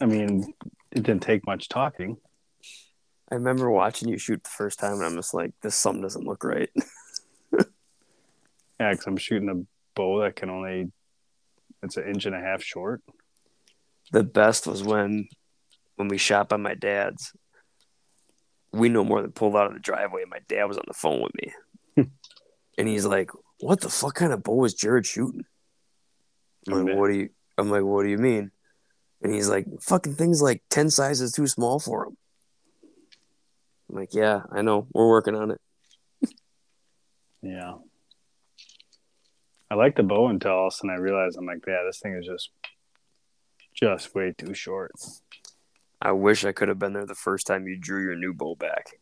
I 0.00 0.06
mean, 0.06 0.52
it 0.90 1.02
didn't 1.02 1.22
take 1.22 1.46
much 1.46 1.68
talking. 1.68 2.16
I 3.30 3.34
remember 3.34 3.70
watching 3.70 4.08
you 4.08 4.18
shoot 4.18 4.42
the 4.42 4.50
first 4.50 4.78
time, 4.78 4.94
and 4.94 5.04
I'm 5.04 5.14
just 5.14 5.34
like, 5.34 5.52
this 5.62 5.76
something 5.76 6.02
doesn't 6.02 6.26
look 6.26 6.44
right. 6.44 6.70
Yeah, 8.80 8.92
because 8.92 9.06
I'm 9.08 9.16
shooting 9.16 9.48
a 9.48 9.66
bow 9.96 10.20
that 10.20 10.36
can 10.36 10.50
only, 10.50 10.92
it's 11.82 11.96
an 11.96 12.08
inch 12.08 12.26
and 12.26 12.34
a 12.36 12.40
half 12.40 12.62
short. 12.62 13.02
the 14.12 14.22
best 14.22 14.68
was 14.68 14.84
when 14.84 15.26
when 15.96 16.06
we 16.06 16.16
shot 16.16 16.48
by 16.48 16.58
my 16.58 16.74
dad's. 16.74 17.32
We 18.72 18.88
no 18.88 19.04
more 19.04 19.22
than 19.22 19.32
pulled 19.32 19.56
out 19.56 19.66
of 19.66 19.74
the 19.74 19.80
driveway, 19.80 20.22
and 20.22 20.30
my 20.30 20.40
dad 20.48 20.64
was 20.64 20.76
on 20.76 20.84
the 20.86 20.94
phone 20.94 21.22
with 21.22 21.32
me, 21.34 22.10
and 22.78 22.88
he's 22.88 23.06
like, 23.06 23.30
"What 23.60 23.80
the 23.80 23.88
fuck 23.88 24.14
kind 24.14 24.32
of 24.32 24.42
bow 24.42 24.64
is 24.64 24.74
Jared 24.74 25.06
shooting?" 25.06 25.44
I'm 26.68 26.84
like. 26.84 26.96
"What 26.96 27.08
do 27.08 27.14
you?" 27.14 27.30
I'm 27.56 27.70
like, 27.70 27.82
"What 27.82 28.02
do 28.02 28.10
you 28.10 28.18
mean?" 28.18 28.50
And 29.22 29.34
he's 29.34 29.48
like, 29.48 29.66
"Fucking 29.80 30.14
things 30.14 30.42
like 30.42 30.62
ten 30.68 30.90
sizes 30.90 31.32
too 31.32 31.46
small 31.46 31.78
for 31.78 32.06
him." 32.06 32.16
I'm 33.88 33.96
like, 33.96 34.14
"Yeah, 34.14 34.42
I 34.52 34.62
know. 34.62 34.86
We're 34.92 35.08
working 35.08 35.34
on 35.34 35.52
it." 35.52 35.60
Yeah. 37.40 37.74
I 39.70 39.74
like 39.74 39.96
the 39.96 40.02
bow 40.02 40.28
until 40.28 40.52
all 40.52 40.66
of 40.68 40.72
a 40.72 40.76
sudden 40.76 40.90
I 40.90 40.94
realized 40.94 41.36
I'm 41.36 41.46
like, 41.46 41.64
yeah, 41.66 41.82
this 41.86 42.00
thing 42.00 42.14
is 42.14 42.26
just, 42.26 42.50
just 43.74 44.14
way 44.14 44.34
too 44.36 44.54
short. 44.54 44.92
I 46.00 46.12
wish 46.12 46.44
I 46.44 46.52
could 46.52 46.68
have 46.68 46.78
been 46.78 46.92
there 46.92 47.06
the 47.06 47.14
first 47.14 47.46
time 47.46 47.66
you 47.66 47.76
drew 47.76 48.02
your 48.02 48.16
new 48.16 48.32
bow 48.32 48.54
back. 48.54 48.92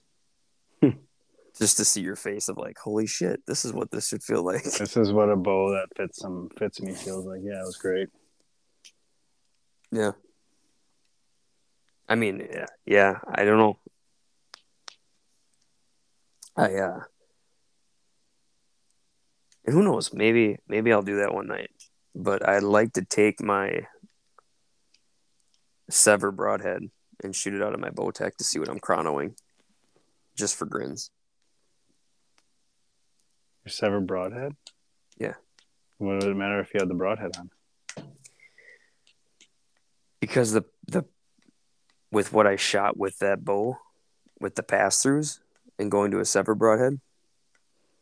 Just 1.58 1.78
to 1.78 1.86
see 1.86 2.02
your 2.02 2.16
face 2.16 2.50
of 2.50 2.58
like, 2.58 2.76
holy 2.78 3.06
shit, 3.06 3.40
this 3.46 3.64
is 3.64 3.72
what 3.72 3.90
this 3.90 4.08
should 4.08 4.22
feel 4.22 4.42
like. 4.42 4.62
This 4.78 4.96
is 4.96 5.10
what 5.10 5.30
a 5.30 5.36
bow 5.36 5.70
that 5.70 5.88
fits 5.96 6.18
some 6.18 6.50
fits 6.58 6.82
me 6.82 6.92
feels 6.92 7.24
like. 7.24 7.40
Yeah, 7.42 7.62
it 7.62 7.66
was 7.66 7.76
great. 7.76 8.08
Yeah. 9.90 10.12
I 12.08 12.14
mean, 12.14 12.46
yeah, 12.52 12.66
yeah 12.84 13.18
I 13.26 13.44
don't 13.44 13.58
know. 13.58 13.78
I 16.56 16.74
uh 16.74 17.00
and 19.64 19.74
who 19.74 19.82
knows, 19.82 20.12
maybe 20.12 20.58
maybe 20.68 20.92
I'll 20.92 21.02
do 21.02 21.16
that 21.20 21.34
one 21.34 21.46
night. 21.46 21.70
But 22.14 22.46
I'd 22.46 22.62
like 22.62 22.92
to 22.94 23.04
take 23.04 23.42
my 23.42 23.86
Sevr 25.90 26.34
broadhead 26.34 26.90
and 27.22 27.34
shoot 27.34 27.54
it 27.54 27.62
out 27.62 27.74
of 27.74 27.80
my 27.80 27.90
Bowtech 27.90 28.36
to 28.36 28.44
see 28.44 28.58
what 28.58 28.68
I'm 28.68 28.80
chronoing. 28.80 29.36
Just 30.36 30.56
for 30.56 30.66
grins. 30.66 31.10
Your 33.64 33.70
Sevr 33.70 34.06
broadhead? 34.06 34.54
Yeah. 35.18 35.34
What 35.98 36.14
would 36.14 36.24
it 36.24 36.36
matter 36.36 36.60
if 36.60 36.74
you 36.74 36.80
had 36.80 36.88
the 36.88 36.94
broadhead 36.94 37.36
on? 37.38 37.50
Because 40.20 40.52
the 40.52 40.64
the 40.88 41.04
with 42.10 42.32
what 42.32 42.46
I 42.46 42.56
shot 42.56 42.96
with 42.96 43.18
that 43.18 43.44
bow, 43.44 43.78
with 44.40 44.54
the 44.54 44.62
pass 44.62 45.02
throughs 45.02 45.40
and 45.78 45.90
going 45.90 46.10
to 46.10 46.18
a 46.18 46.22
Sevr 46.22 46.56
broadhead. 46.56 47.00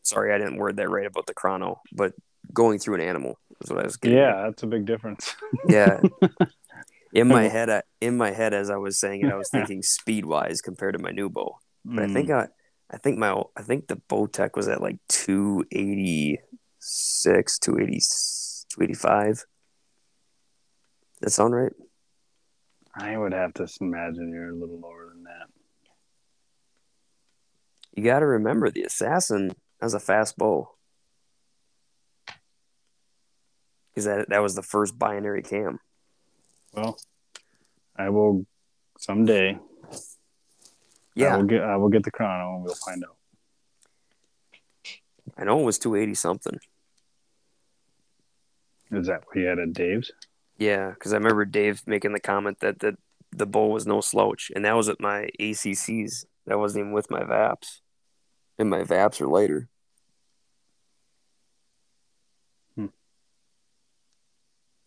Sorry, 0.03 0.33
I 0.33 0.39
didn't 0.39 0.57
word 0.57 0.77
that 0.77 0.91
right 0.91 1.07
about 1.07 1.27
the 1.27 1.35
chrono, 1.35 1.81
but 1.93 2.13
going 2.53 2.79
through 2.79 2.97
an 2.97 3.01
animal 3.01 3.39
is 3.61 3.71
what 3.71 3.81
I 3.81 3.85
was 3.85 3.97
getting. 3.97 4.19
Yeah, 4.19 4.41
at. 4.41 4.45
that's 4.51 4.63
a 4.65 4.67
big 4.67 4.85
difference. 4.85 5.35
yeah. 5.69 6.01
In 7.15 7.29
my 7.29 7.45
head, 7.45 7.71
I, 7.71 7.83
in 8.01 8.17
my 8.17 8.33
head, 8.33 8.53
as 8.53 8.71
I 8.71 8.77
was 8.77 8.99
saying 8.99 9.23
it, 9.23 9.33
I 9.33 9.37
was 9.37 9.49
thinking 9.53 9.83
speed 9.83 10.27
wise 10.27 10.61
compared 10.61 10.97
to 10.97 11.03
my 11.03 11.11
new 11.11 11.31
bow. 11.31 11.59
But 11.85 12.05
mm. 12.05 12.11
I 12.11 12.13
think 12.13 12.31
I, 12.31 12.49
I 12.91 12.99
think 12.99 13.19
my, 13.19 13.41
I 13.57 13.63
think 13.63 13.87
the 13.87 14.01
Bowtech 14.11 14.57
was 14.57 14.69
at 14.69 14.83
like 14.83 14.99
two 15.09 15.65
eighty 15.71 16.41
six, 16.85 17.59
280, 17.59 17.99
285. 18.71 19.47
That 21.21 21.31
sound 21.31 21.55
right? 21.55 21.73
I 22.95 23.17
would 23.17 23.33
have 23.33 23.55
to 23.55 23.67
imagine 23.81 24.31
you're 24.31 24.51
a 24.51 24.55
little 24.55 24.79
lower 24.79 25.09
than 25.09 25.25
that. 25.25 25.49
You 27.93 28.05
got 28.05 28.21
to 28.21 28.27
remember 28.27 28.71
the 28.71 28.83
assassin 28.83 29.53
has 29.81 29.95
a 29.95 30.01
fast 30.01 30.37
bow. 30.37 30.71
Because 33.91 34.05
that 34.05 34.29
that 34.29 34.43
was 34.43 34.55
the 34.55 34.63
first 34.63 34.99
binary 34.99 35.43
cam. 35.43 35.79
Well, 36.75 36.99
I 37.97 38.09
will 38.11 38.47
someday. 38.99 39.59
Yeah, 41.15 41.35
I 41.35 41.37
will 41.37 41.45
get 41.45 41.63
I 41.63 41.77
will 41.77 41.89
get 41.89 42.03
the 42.03 42.11
chrono 42.11 42.57
and 42.57 42.65
we'll 42.65 42.75
find 42.75 43.05
out. 43.05 43.17
I 45.37 45.45
know 45.45 45.61
it 45.61 45.65
was 45.65 45.79
two 45.79 45.95
eighty 45.95 46.15
something. 46.15 46.59
Is 48.91 49.07
that 49.07 49.23
what 49.27 49.37
he 49.37 49.45
had 49.45 49.59
at 49.59 49.73
Dave's? 49.73 50.13
Yeah, 50.59 50.91
because 50.91 51.13
I 51.13 51.17
remember 51.17 51.45
Dave 51.45 51.83
making 51.87 52.13
the 52.13 52.21
comment 52.21 52.61
that 52.61 52.81
the 52.81 52.97
the 53.31 53.47
bowl 53.47 53.71
was 53.71 53.87
no 53.87 54.01
slouch, 54.01 54.51
and 54.55 54.65
that 54.65 54.77
was 54.77 54.89
at 54.89 55.01
my 55.01 55.29
ACCs. 55.41 56.27
That 56.47 56.59
wasn't 56.59 56.83
even 56.83 56.93
with 56.93 57.11
my 57.11 57.23
VAPs, 57.23 57.81
and 58.59 58.71
my 58.71 58.83
VAPs 58.83 59.21
are 59.21 59.27
later. 59.27 59.69
Hmm. 62.77 62.87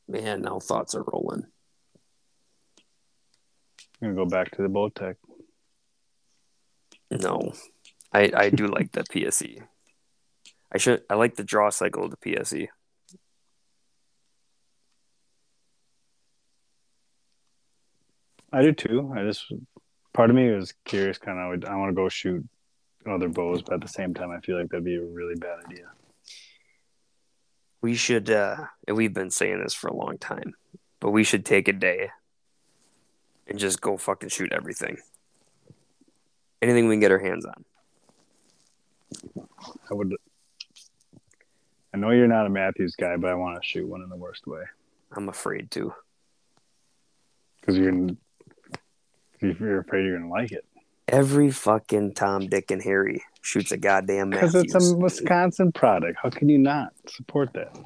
Man, 0.07 0.41
now 0.41 0.59
thoughts 0.59 0.95
are 0.95 1.03
rolling. 1.03 1.45
I'm 4.01 4.09
gonna 4.13 4.25
go 4.25 4.29
back 4.29 4.51
to 4.51 4.61
the 4.61 4.69
Bowtech. 4.69 5.15
No, 7.09 7.53
I 8.13 8.31
I 8.35 8.49
do 8.49 8.67
like 8.77 8.91
the 8.91 9.03
PSE. 9.03 9.61
I 10.71 10.77
should 10.77 11.03
I 11.09 11.15
like 11.15 11.35
the 11.35 11.43
draw 11.43 11.69
cycle 11.69 12.03
of 12.03 12.11
the 12.11 12.17
PSE. 12.17 12.67
I 18.51 18.61
do 18.61 18.71
too. 18.71 19.13
I 19.15 19.23
just 19.23 19.51
part 20.13 20.29
of 20.29 20.35
me 20.35 20.51
was 20.51 20.73
curious, 20.85 21.17
kind 21.17 21.39
of. 21.39 21.69
I 21.69 21.75
want 21.75 21.89
to 21.89 21.95
go 21.95 22.09
shoot 22.09 22.47
other 23.05 23.29
bows, 23.29 23.61
but 23.61 23.75
at 23.75 23.81
the 23.81 23.87
same 23.87 24.13
time, 24.13 24.31
I 24.31 24.39
feel 24.39 24.59
like 24.59 24.69
that'd 24.69 24.83
be 24.83 24.95
a 24.95 25.03
really 25.03 25.35
bad 25.35 25.59
idea. 25.65 25.85
We 27.81 27.95
should, 27.95 28.29
uh, 28.29 28.57
and 28.87 28.97
we've 28.97 29.13
been 29.13 29.29
saying 29.29 29.61
this 29.61 29.73
for 29.73 29.87
a 29.87 29.95
long 29.95 30.17
time, 30.17 30.53
but 30.99 31.11
we 31.11 31.23
should 31.23 31.45
take 31.45 31.67
a 31.67 31.73
day 31.73 32.09
and 33.47 33.57
just 33.59 33.81
go 33.81 33.97
fucking 33.97 34.29
shoot 34.29 34.51
everything. 34.51 34.97
Anything 36.61 36.87
we 36.87 36.95
can 36.95 37.01
get 37.01 37.11
our 37.11 37.19
hands 37.19 37.45
on. 37.45 37.65
I 39.89 39.93
would. 39.93 40.15
I 41.93 41.97
know 41.97 42.11
you're 42.11 42.27
not 42.27 42.45
a 42.45 42.49
Mathews 42.49 42.95
guy, 42.95 43.15
but 43.17 43.29
I 43.29 43.35
want 43.35 43.61
to 43.61 43.67
shoot 43.67 43.87
one 43.87 44.01
in 44.01 44.09
the 44.09 44.17
worst 44.17 44.47
way. 44.47 44.63
I'm 45.15 45.29
afraid 45.29 45.71
to. 45.71 45.93
Because 47.59 47.77
you're 47.77 48.09
you're 49.39 49.79
afraid 49.79 50.05
you're 50.05 50.19
gonna 50.19 50.31
like 50.31 50.51
it. 50.51 50.65
Every 51.07 51.51
fucking 51.51 52.15
Tom, 52.15 52.47
Dick, 52.47 52.69
and 52.69 52.81
Harry 52.83 53.23
shoots 53.41 53.71
a 53.71 53.77
goddamn 53.77 54.29
Mathews. 54.29 54.51
Because 54.51 54.75
it's 54.75 54.91
a 54.91 54.97
Wisconsin 54.97 55.71
product. 55.71 56.19
How 56.21 56.29
can 56.29 56.49
you 56.49 56.57
not 56.57 56.91
support 57.07 57.53
that? 57.53 57.77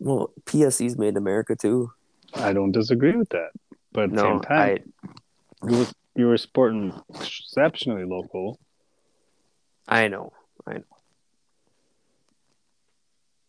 Well, 0.00 0.32
PSE's 0.46 0.98
made 0.98 1.08
in 1.08 1.16
America 1.16 1.54
too. 1.54 1.92
I 2.36 2.52
don't 2.52 2.72
disagree 2.72 3.16
with 3.16 3.30
that, 3.30 3.50
but 3.92 4.04
at 4.04 4.10
the 4.10 4.16
no, 4.16 4.22
same 4.22 4.40
time, 4.40 4.92
I, 5.02 5.68
you 5.70 5.78
were 5.78 5.86
you 6.16 6.26
were 6.26 6.38
sporting 6.38 6.92
exceptionally 7.14 8.04
local. 8.04 8.58
I 9.86 10.08
know, 10.08 10.32
I 10.66 10.74
know, 10.74 10.84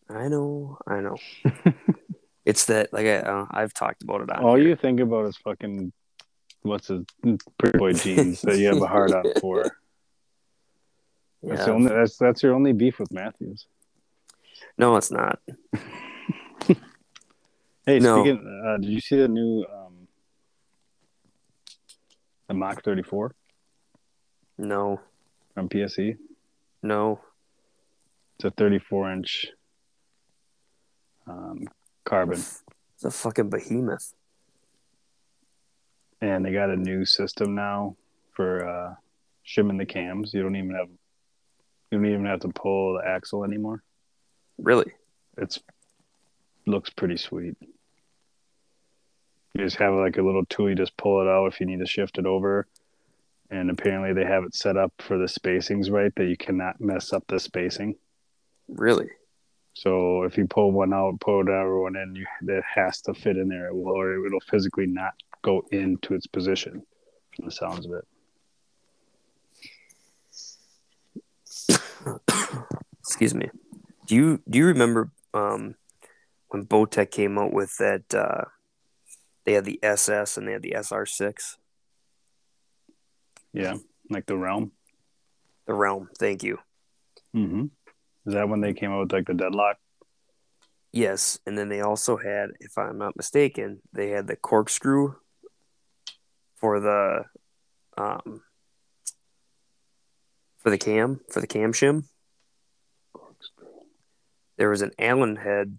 I 0.10 0.28
know, 0.28 0.78
I 0.88 1.00
know. 1.02 1.18
It's 2.46 2.66
that 2.66 2.94
like 2.94 3.08
I, 3.08 3.18
uh, 3.18 3.48
I've 3.50 3.74
talked 3.74 4.04
about 4.04 4.22
it. 4.22 4.30
All 4.32 4.56
here. 4.56 4.70
you 4.70 4.76
think 4.76 5.00
about 5.00 5.26
is 5.26 5.36
fucking 5.38 5.92
what's 6.62 6.88
his 6.88 7.04
pretty 7.58 7.78
boy 7.78 7.94
jeans 7.94 8.42
that 8.42 8.58
you 8.58 8.68
have 8.68 8.82
a 8.82 8.88
hard 8.88 9.14
on 9.14 9.26
for. 9.42 9.64
That's 11.44 11.60
yeah. 11.60 11.66
the 11.66 11.72
only 11.74 11.90
that's 11.90 12.18
that's 12.18 12.42
your 12.42 12.56
only 12.56 12.74
beef 12.74 12.98
with 12.98 13.12
Mathews. 13.12 13.68
No, 14.80 14.96
it's 14.96 15.12
not. 15.12 15.40
hey, 17.86 18.00
no. 18.00 18.24
speaking, 18.24 18.64
uh, 18.68 18.78
did 18.78 18.90
you 18.90 19.02
see 19.02 19.18
the 19.18 19.28
new 19.28 19.66
um, 19.74 20.08
the 22.48 22.54
Mach 22.54 22.84
thirty 22.84 23.04
four? 23.04 23.34
No. 24.58 25.02
From 25.54 25.70
PSE. 25.70 26.18
No. 26.84 27.22
It's 28.38 28.46
a 28.46 28.52
thirty 28.52 28.80
four 28.80 29.12
inch 29.12 29.48
um, 31.28 31.68
carbon. 32.04 32.40
It's 32.40 33.04
a 33.04 33.12
fucking 33.12 33.50
behemoth. 33.50 34.14
And 36.22 36.46
they 36.46 36.52
got 36.52 36.70
a 36.70 36.76
new 36.76 37.06
system 37.06 37.56
now 37.56 37.98
for 38.32 38.68
uh, 38.68 38.96
shimming 39.44 39.78
the 39.78 39.86
cams. 39.86 40.34
You 40.34 40.44
don't 40.44 40.56
even 40.56 40.72
have 40.76 40.90
you 41.92 41.98
don't 42.00 42.06
even 42.06 42.26
have 42.26 42.40
to 42.42 42.50
pull 42.50 42.96
the 42.96 43.08
axle 43.08 43.44
anymore. 43.44 43.84
Really? 44.58 44.92
It's 45.38 45.60
looks 46.66 46.90
pretty 46.90 47.18
sweet. 47.18 47.56
You 49.56 49.64
just 49.64 49.78
have 49.78 49.94
like 49.94 50.18
a 50.18 50.22
little 50.22 50.46
tool. 50.46 50.70
You 50.70 50.76
just 50.76 50.98
pull 50.98 51.22
it 51.22 51.30
out 51.30 51.46
if 51.48 51.62
you 51.62 51.66
need 51.66 51.80
to 51.80 51.86
shift 51.86 52.18
it 52.18 52.26
over. 52.26 52.68
And 53.50 53.70
apparently 53.70 54.12
they 54.12 54.26
have 54.30 54.44
it 54.44 54.54
set 54.54 54.76
up 54.76 54.92
for 55.00 55.18
the 55.18 55.28
spacings 55.28 55.90
right 55.90 56.14
that 56.18 56.26
you 56.26 56.36
cannot 56.36 56.82
mess 56.82 57.14
up 57.14 57.24
the 57.28 57.40
spacing. 57.40 57.96
Really? 58.68 59.08
So 59.74 60.24
if 60.24 60.38
you 60.38 60.46
pull 60.46 60.74
one 60.74 60.94
out, 60.94 61.22
pull 61.22 61.40
another 61.40 61.80
one 61.80 61.96
in, 61.96 62.16
you, 62.16 62.26
it 62.48 62.64
has 62.76 63.00
to 63.04 63.14
fit 63.14 63.38
in 63.38 63.48
there, 63.48 63.68
it 63.68 63.76
will, 63.76 63.96
or 63.96 64.26
it'll 64.26 64.42
physically 64.42 64.88
not 64.88 65.14
go 65.42 65.66
into 65.72 66.16
its 66.16 66.28
position. 66.28 66.84
From 67.34 67.46
the 67.46 67.52
sounds 67.52 67.86
of 67.86 67.94
it. 67.94 68.06
Excuse 73.00 73.34
me. 73.34 73.50
Do 74.06 74.16
you 74.16 74.42
do 74.50 74.60
you 74.60 74.66
remember 74.66 75.12
um, 75.34 75.76
when 76.50 76.66
Bowtech 76.66 77.12
came 77.12 77.38
out 77.38 77.54
with 77.54 77.78
that? 77.78 78.14
Uh, 78.14 78.46
they 79.46 79.54
had 79.54 79.66
the 79.66 79.80
SS 79.82 80.38
and 80.38 80.48
they 80.48 80.54
had 80.54 80.62
the 80.62 80.76
SR6. 80.78 81.58
Yeah, 83.54 83.76
like 84.10 84.26
the 84.26 84.38
Realm. 84.38 84.72
The 85.68 85.74
Realm. 85.74 86.10
Thank 86.18 86.44
you. 86.44 86.60
Mm-hmm. 87.36 87.66
Is 88.26 88.34
that 88.34 88.50
when 88.50 88.62
they 88.62 88.74
came 88.74 88.92
out 88.92 89.00
with 89.02 89.14
like 89.14 89.28
the 89.28 89.34
deadlock? 89.34 89.78
Yes, 90.92 91.40
and 91.46 91.58
then 91.58 91.70
they 91.70 91.82
also 91.82 92.18
had, 92.18 92.52
if 92.60 92.78
I'm 92.78 92.98
not 92.98 93.18
mistaken, 93.18 93.82
they 93.94 94.10
had 94.10 94.28
the 94.28 94.36
corkscrew 94.36 95.16
for 96.56 96.80
the 96.80 97.26
um 97.98 98.42
for 100.58 100.70
the 100.70 100.78
cam 100.78 101.20
for 101.30 101.42
the 101.42 101.48
cam 101.48 101.74
shim. 101.74 102.06
Corkscrew. 103.14 103.68
There 104.58 104.70
was 104.70 104.82
an 104.82 104.92
Allen 104.98 105.36
head 105.36 105.78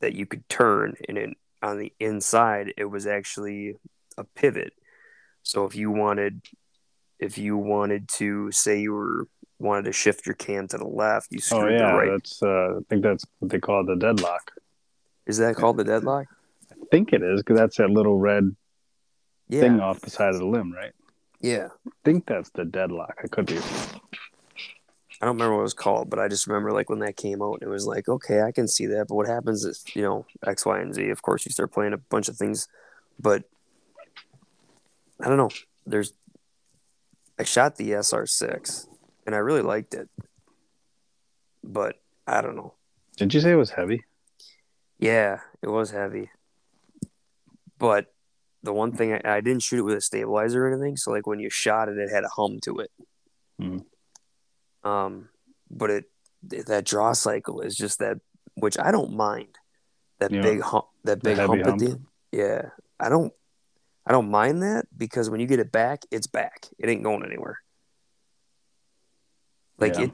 that 0.00 0.14
you 0.14 0.26
could 0.26 0.48
turn, 0.48 0.94
and 1.08 1.18
it, 1.18 1.36
on 1.64 1.78
the 1.78 1.92
inside 1.98 2.74
it 2.76 2.84
was 2.84 3.06
actually 3.06 3.76
a 4.18 4.24
pivot. 4.24 4.72
So 5.42 5.64
if 5.64 5.74
you 5.74 5.90
wanted, 5.90 6.42
if 7.18 7.38
you 7.38 7.56
wanted 7.56 8.08
to 8.20 8.52
say 8.52 8.80
you 8.80 8.92
were 8.92 9.28
wanted 9.58 9.84
to 9.84 9.92
shift 9.92 10.26
your 10.26 10.34
cam 10.34 10.68
to 10.68 10.78
the 10.78 10.86
left, 10.86 11.28
you 11.30 11.40
screwed 11.40 11.72
oh, 11.72 11.76
yeah, 11.76 11.92
the 11.92 11.98
right. 11.98 12.10
That's 12.10 12.42
uh, 12.42 12.76
I 12.78 12.80
think 12.88 13.02
that's 13.02 13.24
what 13.38 13.50
they 13.50 13.58
call 13.58 13.84
the 13.84 13.96
deadlock. 13.96 14.52
Is 15.26 15.38
that 15.38 15.56
called 15.56 15.78
the 15.78 15.84
deadlock? 15.84 16.26
I 16.70 16.74
think 16.90 17.12
it 17.12 17.22
is 17.22 17.40
because 17.40 17.58
that's 17.58 17.78
that 17.78 17.90
little 17.90 18.18
red 18.18 18.54
Yeah, 19.48 19.60
thing 19.62 19.80
off 19.80 20.00
the 20.00 20.10
side 20.10 20.34
of 20.34 20.40
the 20.40 20.46
limb, 20.46 20.72
right? 20.72 20.92
yeah. 21.40 21.68
I 21.86 21.90
think 22.04 22.26
that's 22.26 22.50
the 22.50 22.64
deadlock. 22.64 23.16
I 23.24 23.28
could 23.28 23.46
be. 23.46 23.58
I 25.20 25.26
don't 25.26 25.36
remember 25.36 25.54
what 25.54 25.60
it 25.60 25.64
was 25.64 25.74
called, 25.74 26.10
but 26.10 26.18
I 26.18 26.28
just 26.28 26.46
remember 26.46 26.72
like 26.72 26.90
when 26.90 26.98
that 27.00 27.16
came 27.16 27.40
out, 27.40 27.60
it 27.62 27.68
was 27.68 27.86
like, 27.86 28.08
okay, 28.08 28.42
I 28.42 28.52
can 28.52 28.66
see 28.66 28.86
that. 28.86 29.06
But 29.08 29.14
what 29.14 29.28
happens 29.28 29.64
is, 29.64 29.84
you 29.94 30.02
know, 30.02 30.26
X, 30.44 30.66
Y, 30.66 30.80
and 30.80 30.94
Z. 30.94 31.08
Of 31.10 31.22
course, 31.22 31.46
you 31.46 31.52
start 31.52 31.72
playing 31.72 31.92
a 31.92 31.98
bunch 31.98 32.28
of 32.28 32.36
things, 32.36 32.68
but 33.18 33.44
I 35.20 35.28
don't 35.28 35.36
know. 35.36 35.50
There's, 35.86 36.12
I 37.38 37.44
shot 37.44 37.76
the 37.76 37.90
SR6, 37.90 38.86
and 39.26 39.34
I 39.34 39.38
really 39.38 39.62
liked 39.62 39.94
it, 39.94 40.08
but 41.62 42.00
I 42.26 42.40
don't 42.40 42.56
know. 42.56 42.74
Didn't 43.16 43.34
you 43.34 43.40
say 43.40 43.52
it 43.52 43.56
was 43.56 43.70
heavy? 43.70 44.02
Yeah, 44.98 45.40
it 45.62 45.68
was 45.68 45.90
heavy, 45.90 46.30
but 47.78 48.12
the 48.62 48.72
one 48.72 48.92
thing 48.92 49.12
I, 49.12 49.36
I 49.36 49.40
didn't 49.40 49.62
shoot 49.62 49.80
it 49.80 49.82
with 49.82 49.96
a 49.96 50.00
stabilizer 50.00 50.66
or 50.66 50.72
anything, 50.72 50.96
so 50.96 51.10
like 51.10 51.26
when 51.26 51.38
you 51.38 51.50
shot 51.50 51.88
it, 51.88 51.98
it 51.98 52.10
had 52.10 52.24
a 52.24 52.28
hum 52.28 52.58
to 52.64 52.78
it. 52.78 52.90
Hmm. 53.60 53.78
Um, 54.84 55.28
but 55.70 55.90
it 55.90 56.04
that 56.66 56.84
draw 56.84 57.12
cycle 57.14 57.62
is 57.62 57.74
just 57.74 57.98
that, 58.00 58.18
which 58.54 58.78
I 58.78 58.90
don't 58.90 59.16
mind. 59.16 59.56
That 60.20 60.30
Yeah. 60.30 60.42
big 60.42 60.60
hump, 60.60 60.86
that 61.04 61.22
big 61.22 61.38
heavy 61.38 61.60
hump 61.62 61.66
at 61.66 61.78
the 61.78 61.90
end. 61.92 62.06
Yeah, 62.30 62.62
I 63.00 63.08
don't, 63.08 63.32
I 64.06 64.12
don't 64.12 64.30
mind 64.30 64.62
that 64.62 64.86
because 64.96 65.30
when 65.30 65.40
you 65.40 65.46
get 65.46 65.58
it 65.58 65.72
back, 65.72 66.02
it's 66.10 66.26
back. 66.26 66.66
It 66.78 66.88
ain't 66.88 67.02
going 67.02 67.24
anywhere. 67.24 67.58
Like 69.78 69.96
Yeah. 69.96 70.04
it, 70.04 70.10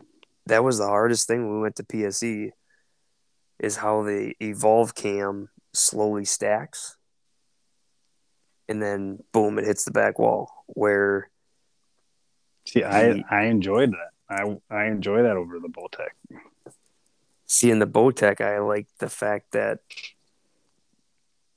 that 0.46 0.64
was 0.64 0.78
the 0.78 0.86
hardest 0.86 1.26
thing 1.26 1.46
when 1.46 1.56
we 1.56 1.62
went 1.62 1.76
to 1.76 1.84
PSE, 1.84 2.50
is 3.58 3.76
how 3.76 4.02
the 4.02 4.34
evolve 4.40 4.94
cam 4.94 5.50
slowly 5.74 6.24
stacks, 6.24 6.96
and 8.68 8.82
then 8.82 9.18
boom, 9.32 9.58
it 9.58 9.66
hits 9.66 9.84
the 9.84 9.90
back 9.90 10.18
wall. 10.18 10.50
Where 10.66 11.30
See, 12.66 12.84
I 12.84 13.22
I 13.30 13.44
enjoyed 13.44 13.92
that. 13.92 14.09
I 14.30 14.56
I 14.70 14.84
enjoy 14.86 15.22
that 15.24 15.36
over 15.36 15.58
the 15.58 15.68
Bowtech. 15.68 16.40
See, 17.46 17.70
in 17.70 17.80
the 17.80 17.86
Bowtech, 17.86 18.40
I 18.40 18.60
like 18.60 18.86
the 18.98 19.08
fact 19.08 19.50
that 19.52 19.80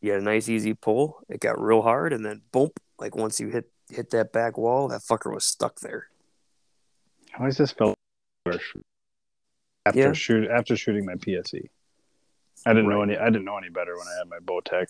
you 0.01 0.11
had 0.11 0.21
a 0.21 0.23
nice 0.23 0.49
easy 0.49 0.73
pull. 0.73 1.19
It 1.29 1.39
got 1.39 1.61
real 1.61 1.83
hard, 1.83 2.11
and 2.13 2.25
then 2.25 2.41
boom, 2.51 2.71
like 2.97 3.15
once 3.15 3.39
you 3.39 3.49
hit 3.49 3.69
hit 3.89 4.09
that 4.09 4.33
back 4.33 4.57
wall, 4.57 4.87
that 4.87 5.01
fucker 5.01 5.31
was 5.33 5.45
stuck 5.45 5.79
there. 5.81 6.07
I 7.35 7.39
always 7.39 7.57
just 7.57 7.77
felt 7.77 7.95
after 9.85 9.99
Yeah. 9.99 10.13
shoot 10.13 10.49
after 10.49 10.75
shooting 10.75 11.05
my 11.05 11.15
PSE. 11.15 11.69
I 12.65 12.73
didn't 12.73 12.89
know 12.89 13.01
any. 13.03 13.17
I 13.17 13.25
didn't 13.25 13.45
know 13.45 13.57
any 13.57 13.69
better 13.69 13.95
when 13.97 14.07
I 14.07 14.17
had 14.17 14.29
my 14.29 14.39
Bowtech, 14.39 14.87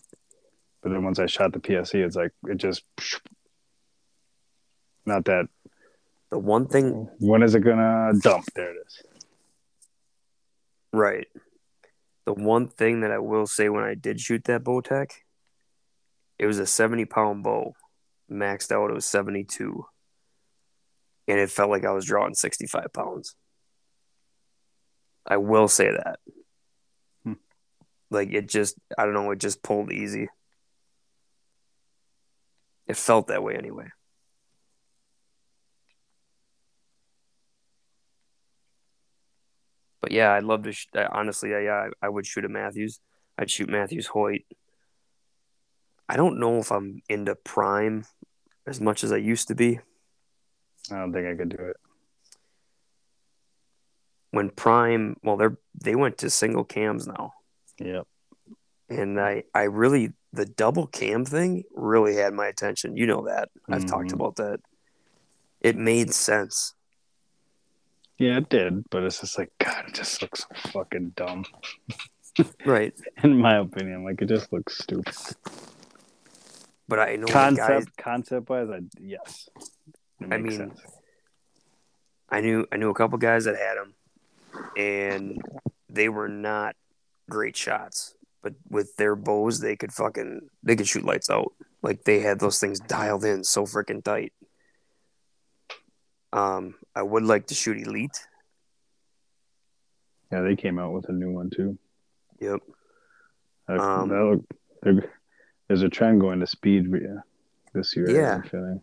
but 0.82 0.92
then 0.92 1.04
once 1.04 1.20
I 1.20 1.26
shot 1.26 1.52
the 1.52 1.60
PSE, 1.60 1.96
it's 2.06 2.16
like 2.16 2.32
it 2.48 2.56
just. 2.56 2.84
Not 5.06 5.26
that. 5.26 5.50
The 6.34 6.40
one 6.40 6.66
thing, 6.66 7.08
When 7.20 7.44
is 7.44 7.54
it 7.54 7.60
gonna 7.60 8.12
dump? 8.20 8.46
There 8.56 8.72
it 8.72 8.78
is. 8.88 9.04
right? 10.92 11.28
The 12.26 12.34
one 12.34 12.68
thing 12.70 13.02
that 13.02 13.12
I 13.12 13.20
will 13.20 13.46
say 13.46 13.70
when 13.70 13.84
I 13.84 13.94
did 13.94 14.20
shoot 14.20 14.46
that 14.46 14.64
Bowtech, 14.64 15.12
it 16.40 16.48
was 16.48 16.58
a 16.58 16.66
seventy 16.66 17.06
pound 17.06 17.44
bow, 17.44 17.76
maxed 18.32 18.72
out. 18.72 18.90
It 18.90 18.96
was 18.96 19.06
seventy 19.06 19.44
two, 19.44 19.86
and 21.28 21.38
it 21.40 21.52
felt 21.52 21.70
like 21.70 21.86
I 21.86 21.92
was 21.92 22.06
drawing 22.06 22.34
sixty 22.34 22.66
five 22.66 22.92
pounds. 22.92 23.36
I 25.28 25.38
will 25.38 25.68
say 25.68 25.92
that. 25.92 26.18
Hmm. 27.24 27.34
Like 28.10 28.34
it 28.34 28.50
just, 28.50 28.76
I 28.98 29.06
don't 29.06 29.14
know, 29.14 29.30
it 29.30 29.40
just 29.40 29.62
pulled 29.62 29.92
easy. 29.92 30.30
It 32.88 32.98
felt 32.98 33.28
that 33.28 33.44
way 33.44 33.56
anyway. 33.56 33.90
But 40.04 40.12
yeah, 40.12 40.34
I'd 40.34 40.44
love 40.44 40.64
to. 40.64 40.74
Sh- 40.74 40.88
honestly, 41.14 41.56
I, 41.56 41.62
yeah, 41.62 41.88
I, 42.02 42.08
I 42.08 42.10
would 42.10 42.26
shoot 42.26 42.44
a 42.44 42.50
Mathews. 42.50 43.00
I'd 43.38 43.50
shoot 43.50 43.70
Mathews 43.70 44.08
Hoyt. 44.08 44.42
I 46.10 46.18
don't 46.18 46.40
know 46.42 46.58
if 46.60 46.74
I'm 46.74 47.02
into 47.08 47.36
prime 47.36 48.04
as 48.68 48.82
much 48.82 49.06
as 49.06 49.14
I 49.14 49.16
used 49.18 49.48
to 49.48 49.56
be. 49.56 49.80
I 50.92 50.98
don't 50.98 51.14
think 51.14 51.26
I 51.26 51.36
could 51.36 51.48
do 51.56 51.64
it. 51.64 51.78
When 54.32 54.50
prime, 54.50 55.16
well, 55.24 55.38
they're 55.38 55.58
they 55.82 55.96
went 55.96 56.18
to 56.18 56.30
single 56.30 56.66
cams 56.66 57.08
now, 57.08 57.32
Yep. 57.80 58.06
and 58.90 59.22
I 59.22 59.44
I 59.54 59.64
really 59.64 60.12
the 60.34 60.46
double 60.46 60.86
cam 60.88 61.24
thing 61.24 61.64
really 61.74 62.16
had 62.16 62.34
my 62.34 62.48
attention. 62.48 62.98
You 62.98 63.08
know 63.08 63.26
that 63.28 63.48
I've 63.70 63.86
talked 63.86 64.10
Mhm. 64.10 64.16
about 64.16 64.36
that. 64.36 64.60
It 65.62 65.78
made 65.78 66.14
sense. 66.14 66.74
Yeah, 68.18 68.38
it 68.38 68.50
did, 68.50 68.90
but 68.90 69.04
it's 69.04 69.20
just 69.22 69.38
like 69.38 69.52
God. 69.60 69.86
It 69.88 69.96
just 69.96 70.22
looks 70.22 70.42
so 70.42 70.70
fucking 70.72 71.14
dumb, 71.16 71.46
Right. 72.66 72.94
in 73.24 73.38
my 73.40 73.58
opinion. 73.58 74.04
Like 74.04 74.22
it 74.22 74.28
just 74.30 74.52
looks 74.54 74.78
stupid. 74.78 75.14
But 76.88 77.00
I 77.00 77.16
know 77.16 77.26
Concept, 77.28 77.68
guys. 77.68 77.86
concept 77.98 78.50
wise, 78.50 78.70
I 78.70 78.80
yes. 79.00 79.50
I 80.30 80.38
mean, 80.38 80.58
sense. 80.58 80.80
I 82.30 82.42
knew 82.42 82.66
I 82.72 82.78
knew 82.78 82.90
a 82.90 82.94
couple 82.94 83.18
guys 83.18 83.46
that 83.46 83.56
had 83.56 83.78
them, 83.78 83.94
and 84.78 85.42
they 85.90 86.10
were 86.10 86.30
not 86.30 86.76
great 87.30 87.56
shots. 87.58 88.16
But 88.44 88.54
with 88.70 88.96
their 88.98 89.16
bows, 89.16 89.60
they 89.60 89.76
could 89.76 89.92
fucking 89.94 90.42
they 90.62 90.76
could 90.76 90.88
shoot 90.88 91.06
lights 91.06 91.30
out. 91.30 91.54
Like 91.82 92.04
they 92.04 92.20
had 92.20 92.40
those 92.40 92.60
things 92.60 92.80
dialed 92.80 93.24
in 93.26 93.44
so 93.44 93.64
freaking 93.66 94.04
tight. 94.04 94.34
Um, 96.34 96.76
I 96.96 97.04
would 97.04 97.24
like 97.24 97.48
to 97.48 97.54
shoot 97.56 97.78
elite. 97.86 98.28
Yeah, 100.32 100.42
they 100.42 100.56
came 100.56 100.80
out 100.80 100.94
with 100.94 101.08
a 101.10 101.12
new 101.12 101.32
one 101.32 101.50
too. 101.52 101.78
Yep. 102.40 102.60
That, 103.68 103.80
Um, 103.80 104.10
that 104.10 104.42
look, 104.84 105.10
there's 105.68 105.84
a 105.84 105.90
trend 105.90 106.20
going 106.22 106.40
to 106.40 106.48
speed 106.48 106.88
re- 106.88 107.08
this 107.74 107.96
year. 107.96 108.10
Yeah. 108.10 108.36
I'm 108.38 108.44
feeling. 108.44 108.82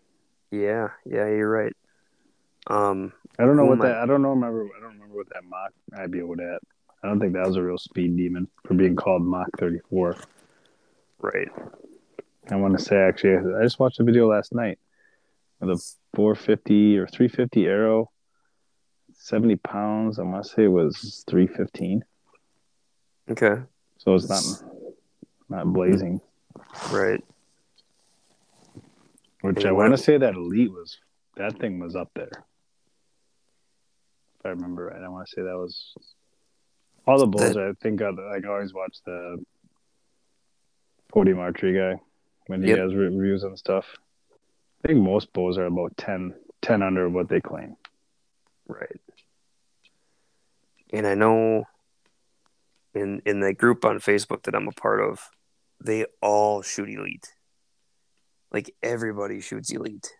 Yeah. 0.49 0.89
Yeah. 1.05 1.27
You're 1.27 1.49
right. 1.49 1.75
Um. 2.67 3.11
I 3.37 3.43
don't 3.45 3.57
know 3.57 3.65
what 3.65 3.81
I- 3.81 3.87
that. 3.89 3.97
I 3.97 4.05
don't 4.05 4.21
know. 4.21 4.29
Remember. 4.29 4.67
I 4.77 4.79
don't 4.79 4.93
remember 4.93 5.15
what 5.17 5.29
that 5.33 5.43
mock 5.43 5.73
I'd 5.97 6.11
be 6.11 6.19
able 6.19 6.37
to. 6.37 6.53
At. 6.55 6.61
I 7.03 7.07
don't 7.07 7.19
think 7.19 7.33
that 7.33 7.45
was 7.47 7.57
a 7.57 7.63
real 7.63 7.77
speed 7.77 8.15
demon 8.15 8.47
for 8.65 8.75
being 8.75 8.95
called 8.95 9.23
Mach 9.23 9.49
34. 9.57 10.15
Right. 11.19 11.49
I 12.49 12.55
want 12.55 12.77
to 12.77 12.83
say 12.83 12.95
actually, 12.97 13.37
I 13.55 13.63
just 13.63 13.79
watched 13.79 13.99
a 13.99 14.03
video 14.03 14.27
last 14.29 14.53
night 14.53 14.77
of 15.61 15.69
a 15.69 15.77
450 16.15 16.97
or 16.97 17.07
350 17.07 17.65
arrow, 17.67 18.11
70 19.13 19.55
pounds. 19.57 20.19
I 20.19 20.23
must 20.23 20.53
say 20.53 20.65
it 20.65 20.67
was 20.67 21.23
315. 21.29 22.03
Okay. 23.29 23.61
So 23.97 24.15
it's 24.15 24.27
not 24.29 24.43
not 25.49 25.73
blazing. 25.73 26.19
Right. 26.91 27.23
Which 29.41 29.65
I 29.65 29.71
want 29.71 29.93
to 29.93 29.97
say 29.97 30.17
that 30.17 30.35
elite 30.35 30.71
was 30.71 30.97
that 31.37 31.57
thing 31.59 31.79
was 31.79 31.95
up 31.95 32.09
there. 32.15 32.29
If 34.39 34.45
I 34.45 34.49
remember 34.49 34.85
right, 34.87 35.01
I 35.01 35.07
want 35.09 35.27
to 35.27 35.31
say 35.35 35.41
that 35.43 35.55
was 35.57 35.93
all 37.07 37.19
the 37.19 37.27
bulls. 37.27 37.57
I 37.57 37.71
think 37.81 38.01
I 38.01 38.09
I 38.09 38.39
always 38.47 38.73
watch 38.73 38.97
the 39.05 39.43
podium 41.11 41.39
archery 41.39 41.73
guy 41.73 42.01
when 42.47 42.61
he 42.61 42.69
Yep. 42.69 42.79
has 42.79 42.95
reviews 42.95 43.43
and 43.43 43.57
stuff. 43.57 43.85
I 44.83 44.87
think 44.87 44.99
most 44.99 45.31
bulls 45.33 45.57
are 45.57 45.65
about 45.65 45.95
10, 45.97 46.33
10 46.61 46.81
under 46.81 47.07
what 47.09 47.29
they 47.29 47.39
claim. 47.39 47.75
Right. 48.67 48.99
And 50.93 51.05
I 51.07 51.15
know 51.15 51.65
in 52.93 53.21
in 53.25 53.39
the 53.39 53.53
group 53.53 53.85
on 53.85 53.99
Facebook 53.99 54.43
that 54.43 54.55
I'm 54.55 54.67
a 54.67 54.71
part 54.71 55.01
of, 55.01 55.29
they 55.83 56.05
all 56.21 56.61
shoot 56.61 56.89
elite. 56.89 57.33
Like 58.51 58.73
everybody 58.83 59.39
shoots 59.39 59.71
elite. 59.71 60.11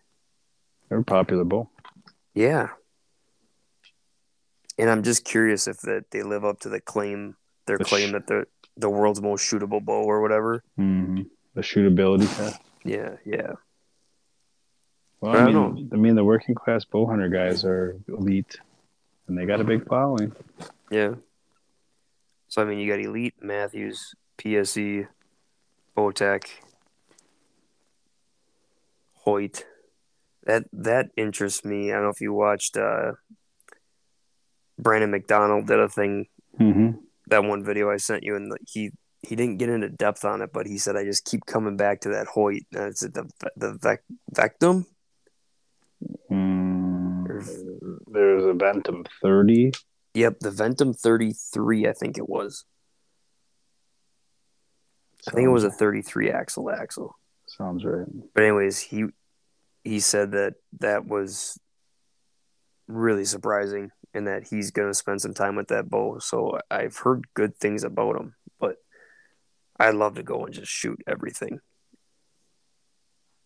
They're 0.88 0.98
a 0.98 1.04
popular 1.04 1.44
bull. 1.44 1.70
Yeah. 2.34 2.68
And 4.78 4.88
I'm 4.88 5.02
just 5.02 5.24
curious 5.24 5.68
if 5.68 5.78
that 5.82 6.10
they 6.10 6.22
live 6.22 6.44
up 6.44 6.60
to 6.60 6.68
the 6.68 6.80
claim 6.80 7.36
their 7.66 7.78
The 7.78 7.84
claim 7.84 8.08
sh- 8.08 8.12
that 8.12 8.26
they're 8.26 8.46
the 8.76 8.88
world's 8.88 9.20
most 9.20 9.48
shootable 9.50 9.84
bow 9.84 10.02
or 10.02 10.22
whatever. 10.22 10.64
Mm-hmm. 10.78 11.22
The 11.54 11.60
shootability 11.60 12.34
test. 12.36 12.60
Yeah, 12.84 13.16
yeah. 13.26 13.52
Well, 15.22 15.36
I 15.36 15.44
I 15.46 15.52
don't 15.52 15.74
mean, 15.74 15.90
I 15.92 15.96
mean, 15.96 16.14
the 16.16 16.24
working 16.24 16.56
class 16.56 16.84
bow 16.84 17.06
hunter 17.06 17.28
guys 17.28 17.64
are 17.64 17.96
elite, 18.08 18.58
and 19.28 19.38
they 19.38 19.46
got 19.46 19.60
a 19.60 19.64
big 19.64 19.86
following. 19.86 20.32
Yeah. 20.90 21.14
So 22.48 22.60
I 22.60 22.64
mean, 22.64 22.80
you 22.80 22.90
got 22.90 22.98
Elite, 23.00 23.34
Mathews, 23.40 24.14
PSE, 24.36 25.06
Bowtech, 25.96 26.50
Hoyt. 29.24 29.64
That 30.44 30.64
that 30.72 31.10
interests 31.16 31.64
me. 31.64 31.92
I 31.92 31.94
don't 31.94 32.02
know 32.02 32.10
if 32.10 32.20
you 32.20 32.32
watched. 32.32 32.76
uh 32.76 33.12
Brandon 34.76 35.12
McDonald 35.12 35.68
did 35.68 35.78
a 35.78 35.88
thing. 35.88 36.26
Mm-hmm. 36.58 36.98
That 37.28 37.44
one 37.44 37.62
video 37.64 37.92
I 37.92 37.98
sent 37.98 38.24
you, 38.24 38.34
and 38.34 38.52
he 38.66 38.90
he 39.22 39.36
didn't 39.36 39.58
get 39.58 39.68
into 39.68 39.88
depth 39.88 40.24
on 40.24 40.42
it, 40.42 40.50
but 40.52 40.66
he 40.66 40.78
said 40.78 40.96
I 40.96 41.04
just 41.04 41.24
keep 41.24 41.46
coming 41.46 41.76
back 41.76 42.00
to 42.00 42.08
that 42.08 42.26
Hoyt. 42.26 42.64
Uh, 42.74 42.88
is 42.88 43.02
it 43.04 43.14
the 43.14 43.30
the 43.56 43.78
vec, 43.80 44.02
Vectum? 44.34 44.84
Mm, 46.30 47.26
there's 48.06 48.44
a 48.44 48.52
Ventum 48.52 49.06
30. 49.20 49.72
Yep, 50.14 50.40
the 50.40 50.50
Ventum 50.50 50.98
33, 50.98 51.88
I 51.88 51.92
think 51.92 52.18
it 52.18 52.28
was. 52.28 52.64
I 55.28 55.30
think 55.30 55.46
it 55.46 55.50
was 55.50 55.64
a 55.64 55.70
33 55.70 56.30
axle 56.30 56.70
axle. 56.70 57.16
Sounds 57.46 57.84
right. 57.84 58.06
But 58.34 58.44
anyways, 58.44 58.80
he 58.80 59.06
he 59.84 60.00
said 60.00 60.32
that 60.32 60.54
that 60.80 61.06
was 61.06 61.58
really 62.88 63.24
surprising 63.24 63.90
and 64.14 64.26
that 64.26 64.46
he's 64.48 64.70
going 64.70 64.88
to 64.88 64.94
spend 64.94 65.20
some 65.20 65.34
time 65.34 65.56
with 65.56 65.68
that 65.68 65.88
bow. 65.88 66.18
So 66.18 66.58
I've 66.70 66.96
heard 66.96 67.26
good 67.34 67.56
things 67.56 67.84
about 67.84 68.16
him, 68.16 68.34
but 68.60 68.76
I'd 69.78 69.94
love 69.94 70.16
to 70.16 70.22
go 70.22 70.44
and 70.44 70.54
just 70.54 70.70
shoot 70.70 71.00
everything. 71.06 71.60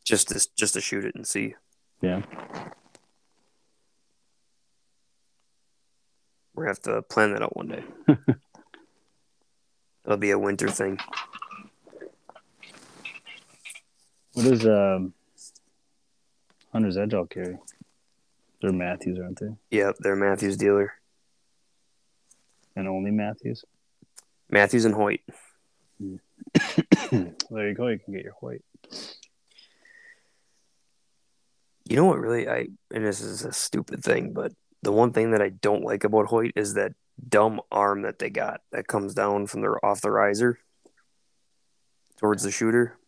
Just 0.04 0.28
to 0.28 0.48
just 0.56 0.74
to 0.74 0.80
shoot 0.80 1.04
it 1.04 1.14
and 1.14 1.26
see. 1.26 1.54
Yeah. 2.00 2.22
We're 6.54 6.64
gonna 6.64 6.70
have 6.70 6.82
to 6.82 7.02
plan 7.02 7.32
that 7.32 7.42
out 7.42 7.56
one 7.56 7.68
day. 7.68 7.84
It'll 10.04 10.16
be 10.16 10.30
a 10.30 10.38
winter 10.38 10.68
thing. 10.68 10.98
What 14.32 14.44
does 14.44 14.66
um, 14.66 15.14
Hunter's 16.72 16.96
Edge 16.96 17.14
all 17.14 17.26
carry? 17.26 17.58
They're 18.60 18.72
Mathews, 18.72 19.18
aren't 19.18 19.40
they? 19.40 19.48
Yep, 19.70 19.96
they're 20.00 20.16
Mathews 20.16 20.56
dealer. 20.56 20.92
And 22.74 22.88
only 22.88 23.10
Mathews? 23.10 23.64
Mathews 24.50 24.84
and 24.84 24.94
Hoyt. 24.94 25.20
there 26.00 27.68
you 27.68 27.74
go. 27.74 27.88
You 27.88 27.98
can 27.98 28.14
get 28.14 28.24
your 28.24 28.34
Hoyt. 28.34 28.62
You 31.88 31.96
know 31.96 32.06
what 32.06 32.18
really 32.18 32.48
I 32.48 32.66
and 32.92 33.06
this 33.06 33.20
is 33.20 33.44
a 33.44 33.52
stupid 33.52 34.02
thing, 34.02 34.32
but 34.32 34.52
the 34.82 34.92
one 34.92 35.12
thing 35.12 35.30
that 35.30 35.42
I 35.42 35.50
don't 35.50 35.84
like 35.84 36.04
about 36.04 36.26
Hoyt 36.26 36.52
is 36.56 36.74
that 36.74 36.92
dumb 37.28 37.60
arm 37.70 38.02
that 38.02 38.18
they 38.18 38.28
got 38.28 38.60
that 38.72 38.88
comes 38.88 39.14
down 39.14 39.46
from 39.46 39.60
their 39.60 39.84
off 39.84 40.00
the 40.00 40.10
riser 40.10 40.58
towards 42.18 42.42
the 42.42 42.50
shooter. 42.50 42.98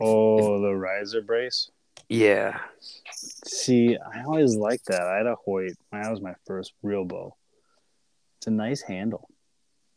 Oh, 0.00 0.60
the 0.60 0.74
riser 0.74 1.22
brace. 1.22 1.70
Yeah. 2.08 2.60
See, 3.14 3.96
I 3.96 4.24
always 4.24 4.56
liked 4.56 4.86
that. 4.86 5.02
I 5.02 5.16
had 5.16 5.26
a 5.26 5.36
Hoyt. 5.36 5.76
That 5.92 6.10
was 6.10 6.20
my 6.20 6.34
first 6.46 6.72
real 6.82 7.04
bow. 7.04 7.36
It's 8.38 8.48
a 8.48 8.50
nice 8.50 8.82
handle. 8.82 9.28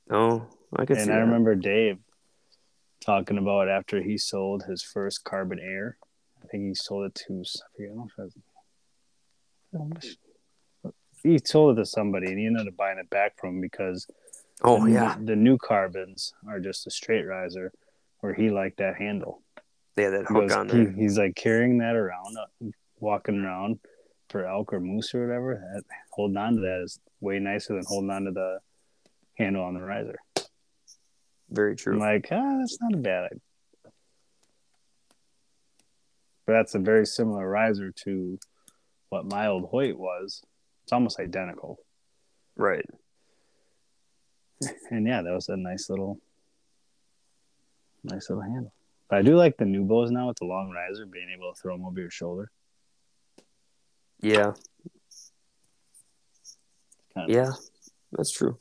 Oh, 0.10 0.48
I 0.74 0.86
could 0.86 0.98
and 0.98 1.12
I 1.12 1.16
that. 1.16 1.22
remember 1.22 1.56
Dave 1.56 1.98
talking 3.02 3.38
about 3.38 3.68
after 3.68 4.02
he 4.02 4.18
sold 4.18 4.64
his 4.64 4.82
first 4.82 5.24
Carbon 5.26 5.60
Air. 5.60 5.98
I 6.48 6.50
think 6.50 6.64
he 6.70 6.74
sold 6.76 7.06
it 7.08 7.16
to 7.28 7.42
I 7.42 7.76
forget 7.76 7.92
how 7.94 8.02
much 8.04 8.12
was 8.18 8.36
it. 8.36 8.44
How 9.78 9.84
much- 9.84 10.18
He 11.24 11.40
sold 11.44 11.78
it 11.78 11.82
to 11.82 11.86
somebody, 11.86 12.28
and 12.28 12.40
he 12.40 12.46
ended 12.46 12.68
up 12.68 12.78
buying 12.78 13.00
it 13.00 13.10
back 13.10 13.38
from 13.38 13.56
him 13.56 13.62
because 13.62 14.08
Oh 14.64 14.86
the, 14.86 14.92
yeah, 14.92 15.18
the 15.22 15.36
new 15.36 15.58
carbons 15.58 16.34
are 16.48 16.60
just 16.60 16.88
a 16.88 16.92
straight 16.92 17.24
riser, 17.26 17.72
where 18.22 18.34
he 18.34 18.50
liked 18.50 18.78
that 18.78 18.96
handle. 18.96 19.44
yeah 19.98 20.10
that 20.12 20.22
He 20.28 20.34
hook 20.34 20.48
goes- 20.48 20.52
on 20.54 20.70
he- 20.70 20.84
there. 20.86 20.92
he's 20.92 21.18
like 21.18 21.36
carrying 21.36 21.80
that 21.80 21.96
around, 21.96 22.38
uh, 22.38 22.70
walking 23.00 23.44
around 23.44 23.80
for 24.30 24.46
elk 24.46 24.72
or 24.74 24.80
moose 24.80 25.14
or 25.14 25.28
whatever. 25.28 25.56
That, 25.74 25.84
holding 26.14 26.38
on 26.38 26.56
to 26.56 26.62
that 26.62 26.82
is 26.84 27.00
way 27.20 27.40
nicer 27.40 27.74
than 27.76 27.84
holding 27.86 28.10
on 28.12 28.24
to 28.26 28.32
the 28.32 28.60
handle 29.38 29.64
on 29.64 29.74
the 29.74 29.82
riser. 29.82 30.18
Very 31.50 31.76
true 31.76 31.94
I'm 31.94 32.00
true. 32.00 32.08
like, 32.08 32.28
ah, 32.32 32.58
that's 32.60 32.80
not 32.82 32.94
a 32.94 32.98
bad 32.98 33.26
idea. 33.26 33.40
But 36.48 36.54
that's 36.54 36.76
a 36.76 36.80
very 36.80 37.06
similar 37.06 37.48
riser 37.48 37.92
to 37.92 38.40
what 39.10 39.26
my 39.26 39.48
old 39.48 39.70
Hoyt 39.70 39.98
was. 39.98 40.42
It's 40.84 40.94
almost 40.94 41.20
identical. 41.20 41.80
Right. 42.56 42.86
And 44.90 45.06
yeah, 45.06 45.22
that 45.22 45.34
was 45.34 45.50
a 45.50 45.58
nice 45.58 45.88
little, 45.88 46.20
nice 48.04 48.28
little 48.28 48.42
handle. 48.42 48.74
But 49.08 49.20
I 49.20 49.22
do 49.22 49.36
like 49.36 49.58
the 49.58 49.66
new 49.66 49.84
bows 49.84 50.10
now 50.10 50.30
with 50.30 50.38
the 50.38 50.46
long 50.46 50.72
riser, 50.72 51.06
being 51.06 51.30
able 51.30 51.54
to 51.54 51.62
throw 51.62 51.76
them 51.76 51.86
over 51.86 52.00
your 52.00 52.10
shoulder. 52.10 52.50
Yeah. 54.20 54.54
Kind 57.14 57.30
of 57.30 57.36
Yeah. 57.36 57.52
That's 58.14 58.32
true. 58.32 58.58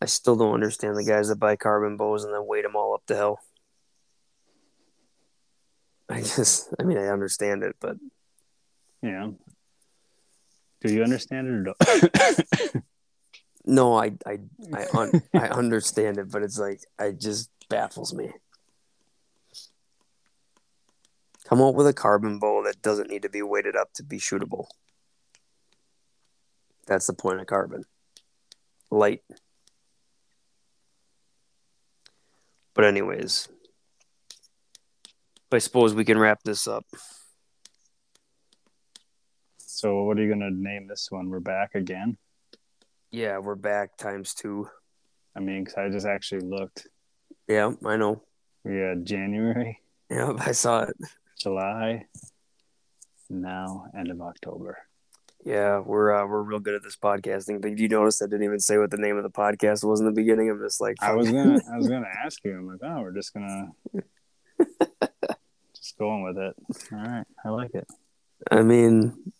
I 0.00 0.06
still 0.06 0.36
don't 0.36 0.54
understand 0.54 0.96
the 0.96 1.04
guys 1.04 1.28
that 1.28 1.36
buy 1.36 1.56
carbon 1.56 1.96
bows 1.96 2.24
and 2.24 2.32
then 2.32 2.46
weight 2.46 2.62
them 2.62 2.76
all 2.76 2.94
up 2.94 3.02
the 3.06 3.16
hill. 3.16 3.40
I 6.10 6.22
just, 6.22 6.74
I 6.78 6.82
mean, 6.82 6.98
I 6.98 7.06
understand 7.06 7.62
it, 7.62 7.76
but 7.80 7.96
Yeah. 9.02 9.30
Do 10.82 10.92
you 10.92 11.02
understand 11.02 11.46
it 11.46 11.50
or 11.50 11.74
don't? 11.74 12.84
no, 13.64 13.94
I, 13.94 14.12
I, 14.26 14.38
I, 14.72 14.86
un- 14.94 15.22
I 15.34 15.48
understand 15.50 16.18
it, 16.18 16.30
but 16.30 16.42
it's 16.42 16.58
like, 16.58 16.80
it 16.98 17.20
just 17.20 17.50
baffles 17.68 18.12
me. 18.12 18.32
Come 21.44 21.60
up 21.60 21.74
with 21.74 21.86
a 21.86 21.92
carbon 21.92 22.38
bow 22.38 22.62
that 22.64 22.82
doesn't 22.82 23.10
need 23.10 23.22
to 23.22 23.28
be 23.28 23.42
weighted 23.42 23.76
up 23.76 23.92
to 23.94 24.02
be 24.02 24.18
shootable. 24.18 24.66
That's 26.86 27.06
the 27.06 27.12
point 27.12 27.40
of 27.40 27.46
carbon. 27.46 27.84
Light. 28.90 29.22
But 32.74 32.84
anyways, 32.84 33.48
I 35.52 35.58
suppose 35.58 35.94
we 35.94 36.04
can 36.04 36.18
wrap 36.18 36.42
this 36.44 36.66
up. 36.68 36.84
so, 39.58 40.02
what 40.04 40.18
are 40.18 40.22
you 40.22 40.28
going 40.28 40.40
to 40.40 40.50
name 40.50 40.86
this 40.86 41.08
one? 41.10 41.28
We're 41.30 41.40
back 41.40 41.74
again. 41.74 42.16
Yeah, 43.10 43.38
we're 43.38 43.54
back 43.56 43.96
times 43.96 44.34
two. 44.34 44.68
I 45.36 45.40
mean, 45.40 45.64
'cause 45.64 45.74
I 45.76 45.88
just 45.88 46.06
actually 46.06 46.42
looked. 46.42 46.86
Yeah, 47.48 47.72
I 47.84 47.96
know. 47.96 48.22
We 48.64 48.76
had 48.76 49.04
January, 49.06 49.80
Yeah, 50.10 50.34
I 50.38 50.52
saw 50.52 50.82
it. 50.82 50.96
July, 51.38 52.06
now 53.30 53.86
end 53.96 54.10
of 54.10 54.20
October. 54.20 54.78
Yeah, 55.44 55.78
we're 55.78 56.12
uh, 56.14 56.26
we're 56.26 56.42
real 56.42 56.58
good 56.60 56.74
at 56.74 56.82
this 56.82 56.96
podcasting. 56.96 57.62
But 57.62 57.78
you 57.78 57.88
notice 57.88 58.20
I 58.20 58.26
didn't 58.26 58.42
even 58.44 58.60
say 58.60 58.76
what 58.76 58.90
the 58.90 58.98
name 58.98 59.16
of 59.16 59.22
the 59.22 59.30
podcast 59.30 59.82
was 59.82 59.98
in 60.00 60.06
the 60.06 60.12
beginning. 60.12 60.50
I'm 60.50 60.60
just 60.60 60.80
like, 60.80 60.96
I 61.00 61.14
was 61.14 61.30
gonna, 61.30 61.58
I 61.72 61.76
was 61.78 61.88
gonna 61.92 62.10
ask 62.24 62.38
you. 62.44 62.56
I'm 62.58 62.66
like, 62.66 62.80
oh, 62.82 63.00
we're 63.00 63.12
just 63.14 63.32
gonna 63.32 63.68
going 66.00 66.22
with 66.22 66.38
it. 66.38 66.56
All 66.92 66.98
right, 66.98 67.26
I 67.44 67.50
like 67.50 67.74
it. 67.74 67.86
I 68.50 68.62
mean, 68.62 69.32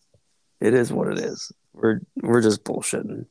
it 0.60 0.74
is 0.74 0.92
what 0.92 1.08
it 1.08 1.18
is. 1.18 1.50
We're 1.72 2.00
we're 2.22 2.42
just 2.42 2.62
bullshitting. 2.62 3.26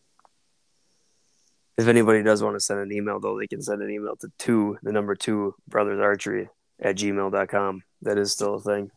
If 1.77 1.87
anybody 1.87 2.23
does 2.23 2.43
want 2.43 2.57
to 2.57 2.59
send 2.59 2.81
an 2.81 2.91
email, 2.91 3.21
though, 3.21 3.39
they 3.39 3.47
can 3.47 3.61
send 3.61 3.81
an 3.81 3.89
email 3.89 4.17
to 4.17 4.29
two, 4.37 4.77
the 4.83 4.91
number 4.91 5.15
two, 5.15 5.55
brothers 5.67 6.01
archery 6.01 6.49
at 6.81 6.97
gmail.com. 6.97 7.83
That 8.01 8.17
is 8.17 8.33
still 8.33 8.55
a 8.55 8.59
thing. 8.59 8.91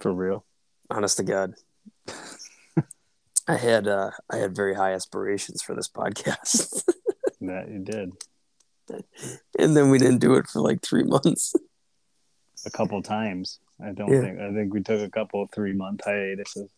For 0.00 0.12
real. 0.12 0.44
Honest 0.90 1.16
to 1.18 1.22
God. 1.22 1.54
I 3.48 3.56
had 3.56 3.88
uh, 3.88 4.10
I 4.28 4.38
had 4.38 4.54
very 4.54 4.74
high 4.74 4.92
aspirations 4.92 5.62
for 5.62 5.74
this 5.74 5.88
podcast. 5.88 6.82
That 7.44 7.68
you 7.68 7.80
did 7.80 8.12
and 9.58 9.76
then 9.76 9.90
we 9.90 9.98
didn't 9.98 10.18
do 10.18 10.34
it 10.34 10.46
for 10.46 10.60
like 10.60 10.82
three 10.82 11.04
months. 11.04 11.54
a 12.64 12.70
couple 12.70 13.02
times. 13.02 13.58
I 13.82 13.92
don't 13.92 14.10
Yeah. 14.10 14.20
think. 14.22 14.38
I 14.40 14.52
think 14.52 14.72
we 14.74 14.82
took 14.82 15.00
a 15.00 15.10
couple 15.10 15.46
three 15.48 15.72
month 15.72 16.02
hiatuses. 16.04 16.70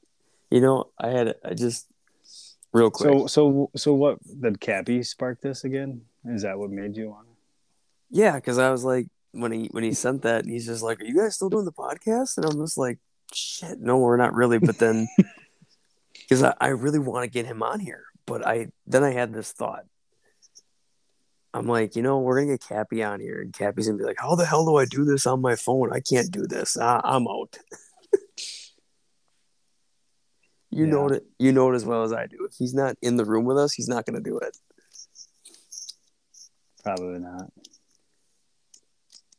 You 0.50 0.60
know, 0.60 0.90
I 0.98 1.08
had 1.10 1.34
I 1.44 1.54
just 1.54 1.86
real 2.72 2.90
quick. 2.90 3.12
So, 3.12 3.26
so, 3.26 3.70
so, 3.76 3.94
what 3.94 4.18
did 4.40 4.60
Cappy 4.60 5.02
spark 5.02 5.40
this 5.40 5.64
again? 5.64 6.02
Is 6.24 6.42
that 6.42 6.58
what 6.58 6.70
made 6.70 6.96
you 6.96 7.10
want? 7.10 7.28
Yeah, 8.10 8.36
because 8.36 8.58
I 8.58 8.70
was 8.70 8.84
like, 8.84 9.06
when 9.32 9.52
he 9.52 9.66
when 9.72 9.84
he 9.84 9.92
sent 9.92 10.22
that, 10.22 10.44
he's 10.46 10.66
just 10.66 10.82
like, 10.82 11.00
"Are 11.00 11.04
you 11.04 11.16
guys 11.16 11.34
still 11.34 11.50
doing 11.50 11.64
the 11.64 11.72
podcast?" 11.72 12.36
And 12.36 12.46
I'm 12.46 12.58
just 12.58 12.78
like, 12.78 12.98
"Shit, 13.32 13.80
no, 13.80 13.98
we're 13.98 14.16
not 14.16 14.34
really." 14.34 14.58
But 14.58 14.78
then, 14.78 15.08
because 16.14 16.42
I, 16.42 16.54
I 16.60 16.68
really 16.68 16.98
want 17.00 17.24
to 17.24 17.30
get 17.30 17.46
him 17.46 17.62
on 17.62 17.80
here, 17.80 18.04
but 18.26 18.46
I 18.46 18.68
then 18.86 19.02
I 19.04 19.10
had 19.12 19.32
this 19.32 19.52
thought. 19.52 19.84
I'm 21.54 21.66
like, 21.68 21.94
you 21.96 22.02
know, 22.02 22.18
we're 22.18 22.40
gonna 22.40 22.52
get 22.54 22.66
Cappy 22.68 23.02
on 23.02 23.20
here, 23.20 23.40
and 23.40 23.52
Cappy's 23.54 23.86
gonna 23.86 23.98
be 23.98 24.04
like, 24.04 24.18
"How 24.20 24.34
the 24.34 24.44
hell 24.44 24.66
do 24.66 24.76
I 24.76 24.84
do 24.86 25.04
this 25.04 25.26
on 25.26 25.40
my 25.40 25.54
phone? 25.56 25.92
I 25.92 26.00
can't 26.00 26.30
do 26.30 26.46
this. 26.46 26.76
I, 26.76 27.00
I'm 27.04 27.26
out." 27.28 27.56
you 30.70 30.86
know 30.86 31.06
it. 31.08 31.24
You 31.38 31.52
know 31.52 31.70
it 31.70 31.74
as 31.76 31.84
well 31.84 32.02
as 32.02 32.12
I 32.12 32.26
do. 32.26 32.46
If 32.50 32.56
he's 32.58 32.74
not 32.74 32.96
in 33.02 33.16
the 33.16 33.24
room 33.24 33.44
with 33.44 33.58
us, 33.58 33.72
he's 33.72 33.88
not 33.88 34.04
gonna 34.04 34.20
do 34.20 34.38
it. 34.38 34.56
Probably 36.82 37.20
not. 37.20 37.50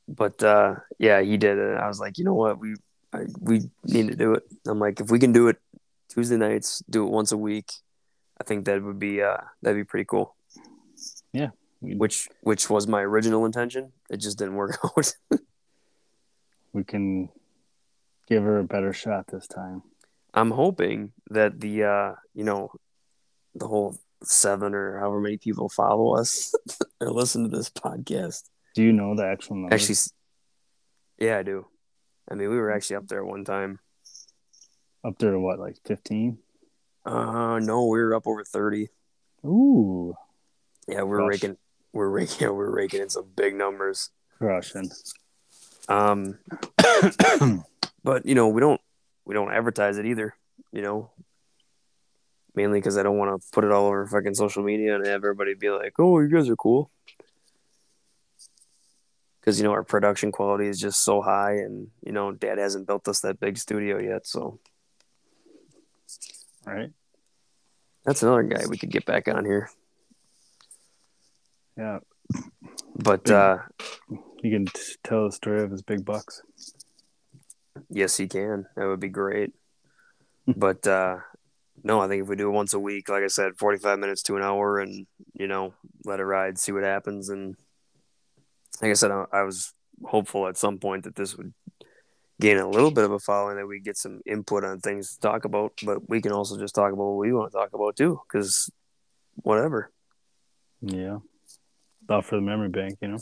but 0.08 0.42
uh 0.44 0.76
yeah 1.00 1.20
he 1.22 1.36
did 1.36 1.58
it 1.58 1.78
i 1.80 1.88
was 1.88 2.00
like 2.00 2.20
you 2.20 2.24
know 2.24 2.36
what 2.36 2.60
we 2.60 2.76
I, 3.12 3.22
we 3.40 3.62
need 3.86 4.10
to 4.10 4.16
do 4.16 4.34
it 4.36 4.44
i'm 4.68 4.78
like 4.80 5.00
if 5.00 5.10
we 5.10 5.18
can 5.18 5.32
do 5.34 5.48
it 5.48 5.58
tuesday 6.10 6.38
nights 6.38 6.84
do 6.88 7.04
it 7.06 7.10
once 7.10 7.32
a 7.32 7.38
week 7.38 7.72
i 8.40 8.44
think 8.44 8.66
that 8.66 8.84
would 8.84 9.00
be 9.00 9.24
uh 9.24 9.38
that'd 9.64 9.76
be 9.78 9.84
pretty 9.84 10.06
cool 10.06 10.36
Yeah, 11.34 11.50
which 11.98 12.28
which 12.42 12.70
was 12.70 12.88
my 12.88 13.02
original 13.02 13.46
intention. 13.46 13.92
It 14.10 14.18
just 14.18 14.38
didn't 14.38 14.56
work 14.56 14.78
out. 14.84 15.14
We 16.74 16.84
can 16.84 17.30
give 18.28 18.44
her 18.44 18.60
a 18.60 18.64
better 18.64 18.92
shot 18.94 19.28
this 19.28 19.48
time. 19.48 19.84
I'm 20.34 20.52
hoping 20.52 21.14
that 21.30 21.60
the 21.60 21.84
uh, 21.84 22.12
you 22.34 22.44
know, 22.44 22.72
the 23.54 23.68
whole 23.68 23.98
seven 24.24 24.74
or 24.74 25.00
however 25.00 25.22
many 25.22 25.38
people 25.38 25.70
follow 25.70 26.16
us 26.18 26.54
or 27.02 27.12
listen 27.12 27.44
to 27.44 27.56
this 27.56 27.70
podcast. 27.70 28.44
Do 28.74 28.84
you 28.84 28.92
know 28.92 29.16
the 29.16 29.26
actual 29.26 29.56
number? 29.56 29.74
Actually, 29.74 29.96
yeah, 31.20 31.38
I 31.38 31.44
do. 31.44 31.68
I 32.30 32.34
mean, 32.36 32.50
we 32.50 32.58
were 32.58 32.72
actually 32.72 32.98
up 32.98 33.08
there 33.08 33.24
one 33.24 33.46
time. 33.46 33.80
up 35.04 35.18
there 35.20 35.32
to 35.32 35.40
what, 35.40 35.60
like 35.60 35.78
fifteen? 35.86 36.40
Uh, 37.06 37.60
no, 37.60 37.86
we 37.86 38.00
were 38.00 38.16
up 38.16 38.28
over 38.28 38.44
thirty. 38.44 38.90
Ooh, 39.46 40.16
Yeah, 40.88 41.04
we're 41.04 41.20
Gosh. 41.20 41.30
raking, 41.30 41.58
we're 41.96 42.10
raking, 42.10 42.48
we're 42.56 42.70
raking 42.70 43.02
in 43.02 43.10
some 43.10 43.26
big 43.36 43.56
numbers. 43.56 44.12
crushing. 44.38 44.92
Um, 45.88 46.38
but 48.04 48.26
you 48.26 48.36
know, 48.36 48.50
we 48.50 48.60
don't, 48.62 48.82
we 49.24 49.34
don't 49.34 49.52
advertise 49.52 49.98
it 49.98 50.06
either. 50.06 50.36
You 50.72 50.82
know, 50.82 51.10
mainly 52.54 52.80
because 52.80 52.98
I 52.98 53.04
don't 53.04 53.18
want 53.18 53.42
to 53.42 53.48
put 53.52 53.64
it 53.64 53.72
all 53.72 53.88
over 53.88 54.06
fucking 54.06 54.36
social 54.36 54.62
media 54.62 54.96
and 54.96 55.06
have 55.06 55.24
everybody 55.24 55.54
be 55.54 55.70
like, 55.70 55.94
"Oh, 55.98 56.20
you 56.20 56.28
guys 56.28 56.50
are 56.50 56.56
cool." 56.56 56.92
Because 59.40 59.58
you 59.58 59.64
know 59.64 59.72
our 59.72 59.84
production 59.84 60.32
quality 60.32 60.68
is 60.68 60.80
just 60.80 61.04
so 61.04 61.22
high, 61.22 61.54
and 61.54 61.88
you 62.06 62.12
know, 62.12 62.34
Dad 62.34 62.58
hasn't 62.58 62.88
built 62.88 63.08
us 63.08 63.22
that 63.22 63.40
big 63.40 63.58
studio 63.58 64.00
yet, 64.00 64.28
so 64.28 64.60
right? 66.66 66.92
that's 68.04 68.22
another 68.22 68.44
guy 68.44 68.66
we 68.68 68.78
could 68.78 68.92
get 68.92 69.06
back 69.06 69.30
on 69.30 69.46
here. 69.46 69.70
Yeah, 71.78 72.00
But 72.96 73.30
uh, 73.30 73.58
you 74.42 74.52
can 74.52 74.66
t- 74.66 74.96
tell 75.04 75.26
the 75.26 75.32
story 75.32 75.62
of 75.62 75.72
his 75.72 75.82
big 75.82 76.06
bucks. 76.06 76.42
Yes, 77.90 78.16
he 78.18 78.28
can. 78.28 78.68
That 78.76 78.88
would 78.88 79.00
be 79.00 79.10
great. 79.10 79.54
but 80.48 80.86
uh 80.88 81.18
no, 81.84 82.00
I 82.00 82.08
think 82.08 82.24
if 82.24 82.30
we 82.30 82.36
do 82.36 82.48
it 82.48 82.52
once 82.54 82.74
a 82.74 82.80
week, 82.80 83.10
like 83.10 83.24
I 83.24 83.28
said, 83.28 83.58
forty 83.58 83.78
five 83.78 84.00
minutes 84.00 84.24
to 84.24 84.38
an 84.38 84.42
hour, 84.44 84.80
and 84.80 85.06
you 85.34 85.48
know, 85.48 85.74
let 86.06 86.20
it 86.20 86.24
ride, 86.24 86.58
see 86.58 86.72
what 86.72 86.84
happens, 86.84 87.30
and 87.30 87.56
like 88.82 88.92
I 88.92 88.94
said, 88.94 89.12
I, 89.12 89.26
I 89.32 89.44
was 89.44 89.74
hopeful 90.04 90.48
at 90.48 90.58
some 90.58 90.80
point 90.80 91.04
that 91.04 91.16
this 91.16 91.36
would 91.36 91.54
gain 92.40 92.58
a 92.58 92.70
little 92.70 92.92
bit 92.92 93.04
of 93.04 93.12
a 93.12 93.20
following, 93.20 93.58
that 93.58 93.68
we 93.68 93.80
get 93.80 93.98
some 93.98 94.22
input 94.26 94.64
on 94.64 94.80
things 94.80 95.14
to 95.14 95.20
talk 95.20 95.46
about, 95.46 95.74
but 95.84 96.10
we 96.10 96.22
can 96.22 96.32
also 96.32 96.58
just 96.58 96.76
talk 96.76 96.92
about 96.92 97.04
what 97.06 97.18
we 97.18 97.34
want 97.34 97.52
to 97.52 97.58
talk 97.58 97.74
about 97.74 97.96
too, 97.96 98.20
because 98.28 98.70
whatever. 99.36 99.92
Yeah, 100.82 101.20
thought 102.08 102.26
for 102.26 102.36
the 102.36 102.42
memory 102.42 102.70
bank, 102.70 102.98
you 103.02 103.10
know. 103.10 103.20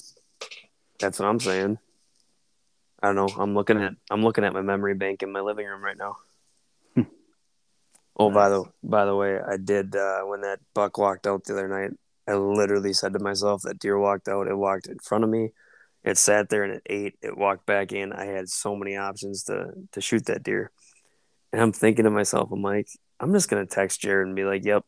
That's 1.00 1.20
what 1.20 1.28
I'm 1.28 1.40
saying. 1.40 1.78
I 3.02 3.08
don't 3.08 3.16
know. 3.16 3.42
I'm 3.42 3.54
looking 3.54 3.82
at 3.82 3.94
I'm 4.10 4.24
looking 4.24 4.46
at 4.46 4.54
my 4.54 4.62
memory 4.62 4.94
bank 4.94 5.24
in 5.24 5.32
my 5.32 5.42
living 5.42 5.68
room 5.68 5.84
right 5.84 5.98
now. 5.98 6.16
oh, 8.18 8.32
by 8.32 8.48
the 8.48 8.64
by 8.82 9.04
the 9.04 9.16
way, 9.16 9.40
I 9.40 9.58
did 9.58 9.96
uh, 9.96 10.22
when 10.22 10.42
that 10.42 10.60
buck 10.74 10.98
walked 10.98 11.28
out 11.28 11.44
the 11.44 11.54
other 11.54 11.68
night. 11.68 11.92
I 12.28 12.36
literally 12.36 12.94
said 12.94 13.12
to 13.14 13.20
myself, 13.20 13.64
"That 13.64 13.80
deer 13.80 14.00
walked 14.00 14.30
out. 14.30 14.48
It 14.48 14.56
walked 14.56 14.88
in 14.88 15.00
front 15.00 15.26
of 15.26 15.30
me. 15.30 15.52
It 16.06 16.18
sat 16.18 16.48
there 16.50 16.64
and 16.64 16.76
it 16.76 16.84
ate. 16.90 17.16
It 17.22 17.38
walked 17.38 17.66
back 17.66 17.92
in. 17.92 18.14
I 18.14 18.26
had 18.26 18.48
so 18.48 18.76
many 18.76 18.96
options 18.96 19.44
to 19.46 19.74
to 19.92 20.00
shoot 20.00 20.26
that 20.28 20.44
deer." 20.44 20.72
And 21.52 21.62
I'm 21.62 21.74
thinking 21.74 22.06
to 22.06 22.10
myself, 22.10 22.52
I'm 22.52 22.62
like, 22.62 22.88
I'm 23.20 23.34
just 23.34 23.50
gonna 23.50 23.66
text 23.66 24.00
Jared 24.00 24.28
and 24.28 24.36
be 24.36 24.46
like, 24.46 24.64
"Yep, 24.64 24.86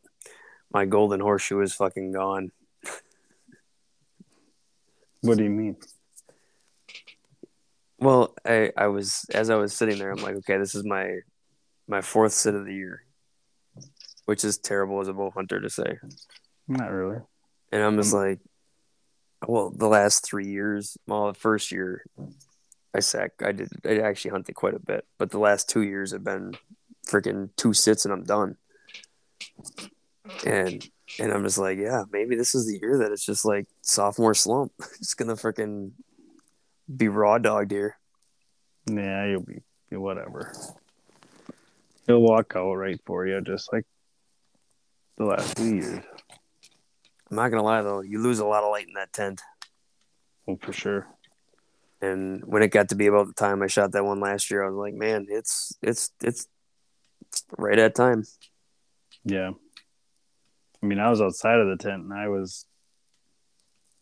my 0.72 0.86
golden 0.86 1.20
horseshoe 1.20 1.60
is 1.60 1.74
fucking 1.74 2.12
gone." 2.12 2.50
What 5.26 5.38
do 5.38 5.44
you 5.44 5.50
mean? 5.50 5.76
Well, 7.98 8.34
I, 8.44 8.72
I 8.76 8.88
was 8.88 9.26
as 9.32 9.50
I 9.50 9.56
was 9.56 9.74
sitting 9.74 9.98
there, 9.98 10.10
I'm 10.10 10.22
like, 10.22 10.36
okay, 10.36 10.58
this 10.58 10.74
is 10.74 10.84
my 10.84 11.20
my 11.88 12.00
fourth 12.00 12.32
sit 12.32 12.54
of 12.54 12.66
the 12.66 12.74
year, 12.74 13.04
which 14.26 14.44
is 14.44 14.58
terrible 14.58 15.00
as 15.00 15.08
a 15.08 15.12
bow 15.12 15.30
hunter 15.30 15.60
to 15.60 15.70
say. 15.70 15.98
Not 16.68 16.90
really. 16.90 17.18
And 17.72 17.82
I'm 17.82 17.96
just 17.96 18.14
um, 18.14 18.20
like, 18.20 18.40
well, 19.46 19.70
the 19.70 19.88
last 19.88 20.24
three 20.24 20.46
years, 20.46 20.96
well, 21.06 21.28
the 21.28 21.34
first 21.34 21.72
year, 21.72 22.04
I 22.94 23.00
sack, 23.00 23.32
I 23.42 23.52
did, 23.52 23.68
I 23.84 23.98
actually 23.98 24.32
hunted 24.32 24.54
quite 24.54 24.74
a 24.74 24.78
bit, 24.78 25.04
but 25.18 25.30
the 25.30 25.38
last 25.38 25.68
two 25.68 25.82
years 25.82 26.12
have 26.12 26.24
been 26.24 26.54
freaking 27.06 27.50
two 27.56 27.72
sits 27.72 28.04
and 28.04 28.12
I'm 28.12 28.24
done. 28.24 28.56
And 30.44 30.88
and 31.18 31.32
I'm 31.32 31.44
just 31.44 31.58
like, 31.58 31.78
yeah, 31.78 32.04
maybe 32.10 32.36
this 32.36 32.54
is 32.54 32.66
the 32.66 32.78
year 32.78 32.98
that 32.98 33.12
it's 33.12 33.24
just 33.24 33.44
like 33.44 33.66
sophomore 33.82 34.34
slump. 34.34 34.72
It's 35.00 35.14
gonna 35.14 35.34
freaking 35.34 35.92
be 36.94 37.08
raw 37.08 37.38
dog 37.38 37.68
deer. 37.68 37.98
Yeah, 38.86 39.26
you'll 39.26 39.42
be 39.42 39.62
whatever. 39.90 40.52
He'll 42.06 42.20
walk 42.20 42.52
out 42.56 42.74
right 42.74 43.00
for 43.04 43.26
you, 43.26 43.40
just 43.40 43.72
like 43.72 43.84
the 45.16 45.24
last 45.24 45.58
few 45.58 45.74
years. 45.74 46.04
I'm 47.30 47.36
not 47.36 47.50
gonna 47.50 47.62
lie 47.62 47.82
though, 47.82 48.00
you 48.00 48.20
lose 48.20 48.38
a 48.38 48.46
lot 48.46 48.62
of 48.62 48.70
light 48.70 48.86
in 48.86 48.94
that 48.94 49.12
tent. 49.12 49.42
Oh, 50.48 50.58
for 50.60 50.72
sure. 50.72 51.08
And 52.00 52.44
when 52.44 52.62
it 52.62 52.68
got 52.68 52.90
to 52.90 52.94
be 52.94 53.06
about 53.06 53.26
the 53.26 53.32
time 53.32 53.62
I 53.62 53.66
shot 53.66 53.92
that 53.92 54.04
one 54.04 54.20
last 54.20 54.50
year, 54.50 54.62
I 54.62 54.68
was 54.68 54.76
like, 54.76 54.94
man, 54.94 55.26
it's 55.28 55.76
it's 55.82 56.10
it's 56.22 56.46
right 57.56 57.78
at 57.78 57.94
time. 57.94 58.24
Yeah. 59.24 59.52
I 60.82 60.86
mean, 60.86 60.98
I 60.98 61.10
was 61.10 61.20
outside 61.20 61.58
of 61.58 61.68
the 61.68 61.76
tent 61.82 62.02
and 62.04 62.12
I 62.12 62.28
was 62.28 62.66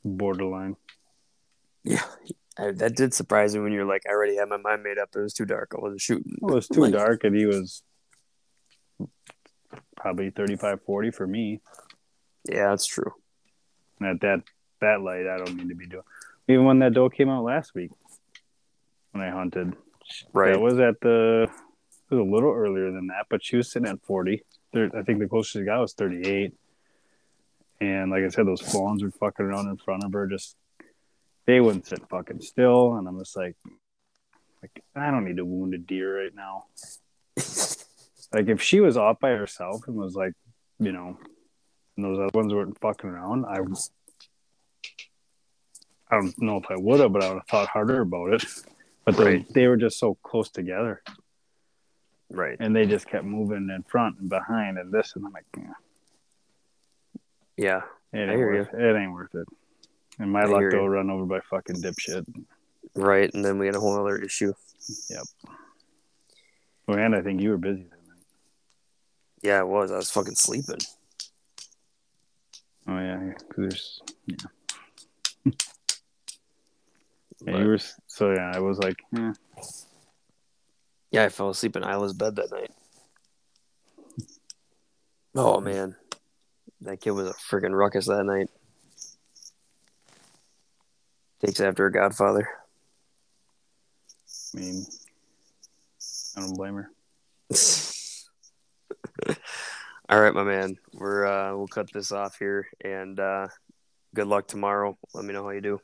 borderline. 0.04 0.76
Yeah, 1.84 2.02
I, 2.58 2.72
that 2.72 2.96
did 2.96 3.14
surprise 3.14 3.54
me 3.54 3.60
when 3.62 3.72
you're 3.72 3.84
like, 3.84 4.02
I 4.08 4.12
already 4.12 4.36
had 4.36 4.48
my 4.48 4.56
mind 4.56 4.82
made 4.82 4.98
up. 4.98 5.10
It 5.14 5.20
was 5.20 5.34
too 5.34 5.44
dark. 5.44 5.72
I 5.76 5.80
wasn't 5.80 6.00
shooting. 6.00 6.36
Well, 6.40 6.52
it 6.54 6.56
was 6.56 6.68
too 6.68 6.80
Like- 6.80 6.92
dark 6.92 7.24
and 7.24 7.36
he 7.36 7.46
was 7.46 7.82
probably 9.96 10.30
35, 10.30 10.80
40 10.84 11.10
for 11.10 11.26
me. 11.26 11.60
Yeah, 12.48 12.70
that's 12.70 12.86
true. 12.86 13.12
And 14.00 14.08
at 14.08 14.20
that 14.20 14.42
that 14.80 15.00
light, 15.00 15.26
I 15.26 15.38
don't 15.38 15.56
need 15.56 15.68
to 15.70 15.74
be 15.74 15.86
doing. 15.86 16.02
Even 16.48 16.64
when 16.66 16.80
that 16.80 16.92
doe 16.92 17.08
came 17.08 17.30
out 17.30 17.44
last 17.44 17.74
week, 17.74 17.90
when 19.12 19.22
I 19.22 19.30
hunted, 19.30 19.74
Right. 20.34 20.52
that 20.52 20.60
was 20.60 20.78
at 20.78 21.00
the. 21.00 21.48
It 22.10 22.14
was 22.14 22.20
a 22.20 22.30
little 22.30 22.52
earlier 22.52 22.90
than 22.92 23.06
that, 23.06 23.26
but 23.30 23.42
she 23.42 23.56
was 23.56 23.70
sitting 23.72 23.88
at 23.88 24.02
forty. 24.04 24.42
I 24.74 25.02
think 25.06 25.20
the 25.20 25.28
closest 25.28 25.54
she 25.54 25.62
got 25.64 25.80
was 25.80 25.94
thirty-eight. 25.94 26.52
And 27.80 28.10
like 28.10 28.22
I 28.24 28.28
said, 28.28 28.46
those 28.46 28.60
fawns 28.60 29.02
were 29.02 29.10
fucking 29.10 29.44
around 29.44 29.68
in 29.68 29.76
front 29.76 30.04
of 30.04 30.12
her. 30.12 30.26
Just 30.26 30.56
they 31.46 31.60
wouldn't 31.60 31.86
sit 31.86 32.08
fucking 32.08 32.40
still, 32.40 32.94
and 32.94 33.06
I'm 33.06 33.18
just 33.18 33.36
like, 33.36 33.56
like 34.62 34.82
I 34.96 35.10
don't 35.10 35.24
need 35.24 35.36
to 35.36 35.44
wound 35.44 35.74
a 35.74 35.78
deer 35.78 36.22
right 36.22 36.34
now. 36.34 36.64
like 38.32 38.48
if 38.48 38.62
she 38.62 38.80
was 38.80 38.96
off 38.96 39.20
by 39.20 39.30
herself 39.30 39.82
and 39.86 39.96
was 39.96 40.14
like, 40.14 40.32
you 40.78 40.92
know, 40.92 41.18
and 41.96 42.04
those 42.04 42.18
other 42.18 42.30
ones 42.32 42.52
weren't 42.54 42.80
fucking 42.80 43.10
around, 43.10 43.44
I 43.44 43.58
I 46.10 46.16
don't 46.16 46.38
know 46.40 46.58
if 46.58 46.70
I 46.70 46.76
would 46.76 47.00
have, 47.00 47.12
but 47.12 47.22
I 47.24 47.28
would 47.28 47.38
have 47.40 47.48
thought 47.48 47.68
harder 47.68 48.00
about 48.02 48.34
it. 48.34 48.44
But 49.04 49.16
they, 49.18 49.24
Right. 49.24 49.52
they 49.52 49.66
were 49.68 49.76
just 49.76 49.98
so 49.98 50.14
close 50.22 50.48
together, 50.48 51.02
right. 52.30 52.56
and 52.58 52.74
they 52.74 52.86
just 52.86 53.06
kept 53.06 53.24
moving 53.26 53.68
in 53.68 53.82
front 53.82 54.18
and 54.18 54.30
behind 54.30 54.78
and 54.78 54.90
this, 54.90 55.12
and 55.14 55.26
I'm 55.26 55.32
like, 55.32 55.44
yeah, 55.58 55.72
Yeah. 57.56 57.82
it 58.12 58.28
I 58.28 58.32
ain't, 58.32 58.38
worth, 58.40 58.74
it 58.74 58.96
ain't 58.96 59.12
worth 59.12 59.34
it. 59.34 59.46
And 60.18 60.30
my 60.30 60.42
I 60.42 60.44
luck 60.44 60.60
you. 60.62 60.68
run 60.86 61.10
over 61.10 61.24
by 61.24 61.40
fucking 61.40 61.76
dipshit. 61.76 62.24
Right. 62.94 63.32
And 63.34 63.44
then 63.44 63.58
we 63.58 63.66
had 63.66 63.74
a 63.74 63.80
whole 63.80 63.98
other 63.98 64.16
issue. 64.16 64.52
Yep. 65.10 65.24
Oh, 66.88 66.94
and 66.94 67.14
I 67.14 67.22
think 67.22 67.40
you 67.40 67.50
were 67.50 67.56
busy 67.58 67.84
that 67.84 68.06
night. 68.08 68.24
Yeah, 69.42 69.60
it 69.60 69.66
was. 69.68 69.90
I 69.90 69.96
was 69.96 70.10
fucking 70.10 70.34
sleeping. 70.34 70.78
Oh 72.86 72.98
yeah, 72.98 73.32
because 73.38 73.56
there's 73.56 74.00
yeah. 74.26 74.36
yeah 75.46 75.52
But- 77.46 77.58
you 77.60 77.66
were 77.66 77.78
so 78.06 78.32
yeah. 78.32 78.52
I 78.54 78.58
was 78.60 78.78
like, 78.78 79.00
eh. 79.16 79.32
yeah, 81.10 81.24
I 81.24 81.28
fell 81.30 81.48
asleep 81.48 81.76
in 81.76 81.82
Isla's 81.84 82.12
bed 82.12 82.36
that 82.36 82.50
night. 82.52 82.70
Oh 85.34 85.60
man, 85.60 85.96
that 86.84 87.00
kid 87.00 87.10
was 87.12 87.28
a 87.28 87.32
freaking 87.32 87.76
ruckus 87.76 88.06
that 88.06 88.24
night. 88.24 88.50
Takes 91.44 91.60
after 91.60 91.86
a 91.86 91.92
godfather. 91.92 92.48
I 94.54 94.60
mean, 94.60 94.86
I 96.36 96.40
don't 96.40 96.54
blame 96.54 96.74
her. 96.74 96.90
All 100.08 100.20
right, 100.20 100.34
my 100.34 100.44
man. 100.44 100.76
We're 100.92 101.26
uh, 101.26 101.56
we'll 101.56 101.66
cut 101.66 101.90
this 101.92 102.12
off 102.12 102.38
here, 102.38 102.68
and 102.82 103.18
uh, 103.18 103.48
good 104.14 104.26
luck 104.26 104.46
tomorrow. 104.46 104.96
Let 105.14 105.24
me 105.24 105.32
know 105.32 105.42
how 105.42 105.50
you 105.50 105.60
do. 105.60 105.80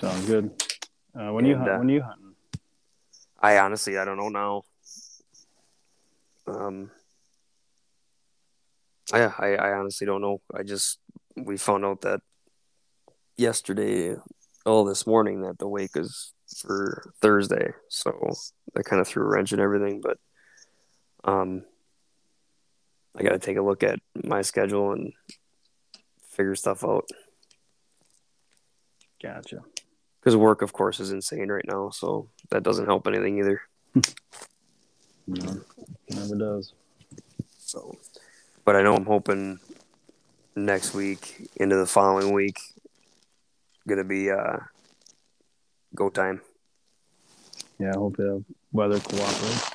Sounds 0.00 0.26
good. 0.26 0.50
Uh, 1.14 1.32
when 1.32 1.44
you 1.44 1.56
hunt, 1.56 1.70
uh, 1.70 1.76
when 1.76 1.88
you 1.88 2.02
hunting? 2.02 2.34
I 3.40 3.58
honestly, 3.58 3.98
I 3.98 4.04
don't 4.04 4.16
know 4.16 4.28
now. 4.28 4.62
Um, 6.46 6.90
yeah, 9.16 9.32
I, 9.38 9.54
I 9.54 9.72
honestly 9.72 10.06
don't 10.06 10.20
know. 10.20 10.40
I 10.54 10.62
just 10.62 10.98
we 11.36 11.56
found 11.56 11.84
out 11.84 12.02
that 12.02 12.20
yesterday, 13.36 14.16
oh, 14.66 14.86
this 14.86 15.06
morning 15.06 15.42
that 15.42 15.58
the 15.58 15.68
wake 15.68 15.96
is 15.96 16.32
for 16.66 17.12
Thursday, 17.20 17.72
so 17.88 18.32
that 18.74 18.84
kind 18.84 19.00
of 19.00 19.08
threw 19.08 19.24
a 19.24 19.28
wrench 19.28 19.52
in 19.52 19.60
everything. 19.60 20.00
But 20.00 20.18
um, 21.24 21.64
I 23.16 23.22
got 23.22 23.30
to 23.30 23.38
take 23.38 23.56
a 23.56 23.62
look 23.62 23.82
at 23.82 23.98
my 24.24 24.42
schedule 24.42 24.92
and 24.92 25.12
figure 26.30 26.54
stuff 26.54 26.84
out 26.84 27.08
Gotcha. 29.20 29.62
because 30.20 30.36
work, 30.36 30.62
of 30.62 30.72
course, 30.72 31.00
is 31.00 31.10
insane 31.10 31.48
right 31.48 31.64
now, 31.66 31.90
so 31.90 32.28
that 32.50 32.62
doesn't 32.62 32.86
help 32.86 33.06
anything 33.06 33.38
either. 33.38 33.60
No, 35.30 35.60
never 36.08 36.36
does. 36.36 36.72
So, 37.58 37.94
but 38.68 38.76
I 38.76 38.82
know 38.82 38.94
I'm 38.94 39.06
hoping 39.06 39.60
next 40.54 40.92
week 40.92 41.48
into 41.56 41.76
the 41.76 41.86
following 41.86 42.34
week 42.34 42.60
gonna 43.88 44.04
be 44.04 44.30
uh 44.30 44.58
go 45.94 46.10
time. 46.10 46.42
Yeah, 47.78 47.92
I 47.94 47.96
hope 47.96 48.18
the 48.18 48.44
weather 48.70 49.00
cooperates. 49.00 49.70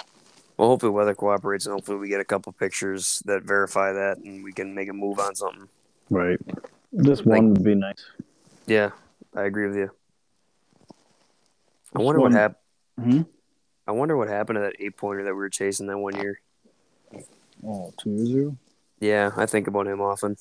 Well, 0.57 0.67
hopefully 0.67 0.91
weather 0.91 1.15
cooperates 1.15 1.65
and 1.65 1.73
hopefully 1.73 1.97
we 1.97 2.07
get 2.07 2.19
a 2.19 2.23
couple 2.23 2.51
pictures 2.51 3.23
that 3.25 3.41
verify 3.41 3.93
that 3.93 4.19
and 4.19 4.43
we 4.43 4.53
can 4.53 4.75
make 4.75 4.89
a 4.89 4.93
move 4.93 5.17
on 5.17 5.33
something. 5.33 5.67
Right. 6.11 6.37
This 6.91 7.25
one 7.25 7.49
would 7.49 7.63
be 7.63 7.73
nice. 7.73 8.05
Yeah, 8.67 8.91
I 9.35 9.45
agree 9.45 9.69
with 9.69 9.77
you. 9.77 9.89
I 11.95 11.99
wonder 11.99 12.21
what 12.21 12.31
happened. 12.31 12.57
Hmm? 13.01 13.21
I 13.87 13.91
wonder 13.93 14.15
what 14.15 14.27
happened 14.27 14.57
to 14.57 14.61
that 14.61 14.75
eight 14.77 14.97
pointer 14.97 15.23
that 15.23 15.33
we 15.33 15.39
were 15.39 15.49
chasing 15.49 15.87
that 15.87 15.97
one 15.97 16.15
year. 16.15 16.39
Oh, 17.65 17.91
two 17.97 18.11
years 18.11 18.29
ago. 18.29 18.57
Yeah, 19.03 19.31
I 19.35 19.45
think 19.47 19.67
about 19.67 19.85
him 19.87 19.99
often 19.99 20.37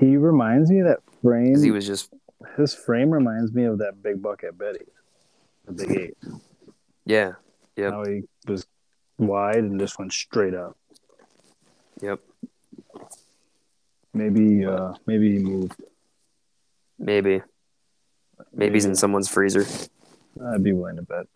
He 0.00 0.16
reminds 0.16 0.68
me 0.68 0.80
of 0.80 0.88
that 0.88 1.00
frame. 1.22 1.62
he 1.62 1.70
was 1.70 1.86
just 1.86 2.12
His 2.56 2.74
frame 2.74 3.10
reminds 3.10 3.52
me 3.52 3.62
of 3.64 3.78
that 3.78 4.02
big 4.02 4.20
buck 4.20 4.42
at 4.42 4.58
Betty, 4.58 4.86
the 5.66 5.72
big 5.72 5.90
eight. 5.96 6.16
yeah, 7.06 7.32
Yep. 7.76 7.92
How 7.92 8.04
he 8.04 8.22
was 8.48 8.66
wide 9.18 9.58
and 9.58 9.78
just 9.78 9.96
went 9.98 10.12
straight 10.12 10.54
up. 10.54 10.76
yep, 12.02 12.18
Maybe, 14.12 14.64
uh, 14.66 14.94
maybe 15.06 15.32
he 15.32 15.38
moved. 15.38 15.76
maybe 16.98 17.40
maybe 18.52 18.74
he's 18.74 18.84
in 18.84 18.96
someone's 18.96 19.28
freezer. 19.28 19.64
I'd 20.44 20.64
be 20.64 20.72
willing 20.72 20.96
to 20.96 21.02
bet, 21.02 21.26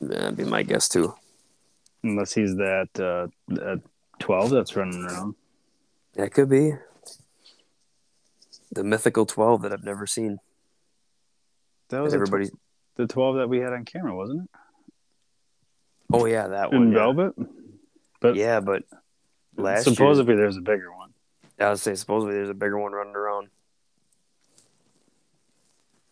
That'd 0.00 0.36
be 0.36 0.44
my 0.44 0.64
guess 0.64 0.88
too. 0.88 1.14
unless 2.02 2.32
he's 2.32 2.56
that 2.56 2.88
uh, 2.98 3.28
that 3.54 3.80
twelve 4.20 4.50
that's 4.50 4.76
running 4.76 5.02
around. 5.04 5.34
That 6.14 6.32
could 6.32 6.48
be 6.48 6.74
the 8.72 8.84
mythical 8.84 9.26
twelve 9.26 9.62
that 9.62 9.72
I've 9.72 9.84
never 9.84 10.06
seen. 10.06 10.38
That 11.88 12.00
was 12.02 12.14
Everybody. 12.14 12.44
everybody 12.44 12.60
the 12.96 13.06
twelve 13.08 13.36
that 13.36 13.48
we 13.48 13.58
had 13.58 13.72
on 13.72 13.84
camera, 13.84 14.14
wasn't 14.14 14.42
it? 14.44 14.50
Oh 16.12 16.26
yeah, 16.26 16.46
that 16.48 16.72
In 16.72 16.78
one. 16.78 16.92
Yeah. 16.92 16.98
velvet. 16.98 17.34
But 18.20 18.34
yeah, 18.36 18.60
but 18.60 18.82
last 19.56 19.86
year, 19.86 19.94
supposedly 19.94 20.36
there's 20.36 20.56
a 20.56 20.60
bigger 20.60 20.92
one. 20.92 21.10
I 21.58 21.68
would 21.70 21.78
say 21.78 21.94
supposedly 21.94 22.34
there's 22.34 22.48
a 22.50 22.54
bigger 22.54 22.78
one 22.78 22.92
running 22.92 23.14
around. 23.16 23.48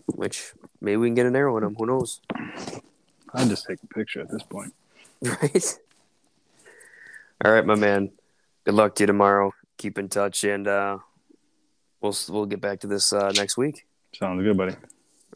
Which 0.06 0.52
maybe 0.80 0.96
we 0.96 1.08
can 1.08 1.14
get 1.14 1.26
an 1.26 1.36
arrow 1.36 1.56
in 1.58 1.64
him. 1.64 1.74
Who 1.78 1.86
knows? 1.86 2.20
I'd 3.34 3.48
just 3.48 3.66
take 3.66 3.82
a 3.82 3.86
picture 3.88 4.20
at 4.20 4.30
this 4.30 4.42
point. 4.42 4.72
Right. 5.20 5.78
All 7.44 7.52
right, 7.52 7.64
my 7.64 7.74
man. 7.76 8.10
Good 8.64 8.74
luck 8.74 8.94
to 8.96 9.04
you 9.04 9.06
tomorrow. 9.06 9.52
Keep 9.76 9.98
in 9.98 10.08
touch, 10.08 10.44
and 10.44 10.66
uh, 10.66 10.98
we'll 12.00 12.16
we'll 12.28 12.46
get 12.46 12.60
back 12.60 12.80
to 12.80 12.86
this 12.86 13.12
uh, 13.12 13.30
next 13.36 13.56
week. 13.56 13.86
Sounds 14.14 14.42
good, 14.42 14.56
buddy. 14.56 14.74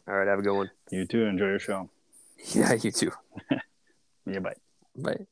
All 0.07 0.15
right, 0.15 0.27
have 0.27 0.39
a 0.39 0.41
good 0.41 0.55
one. 0.55 0.69
You 0.91 1.05
too. 1.05 1.23
Enjoy 1.25 1.45
your 1.47 1.59
show. 1.59 1.89
Yeah, 2.53 2.73
you 2.73 2.91
too. 2.91 3.11
Yeah, 4.25 4.39
bye. 4.39 4.55
Bye. 4.95 5.27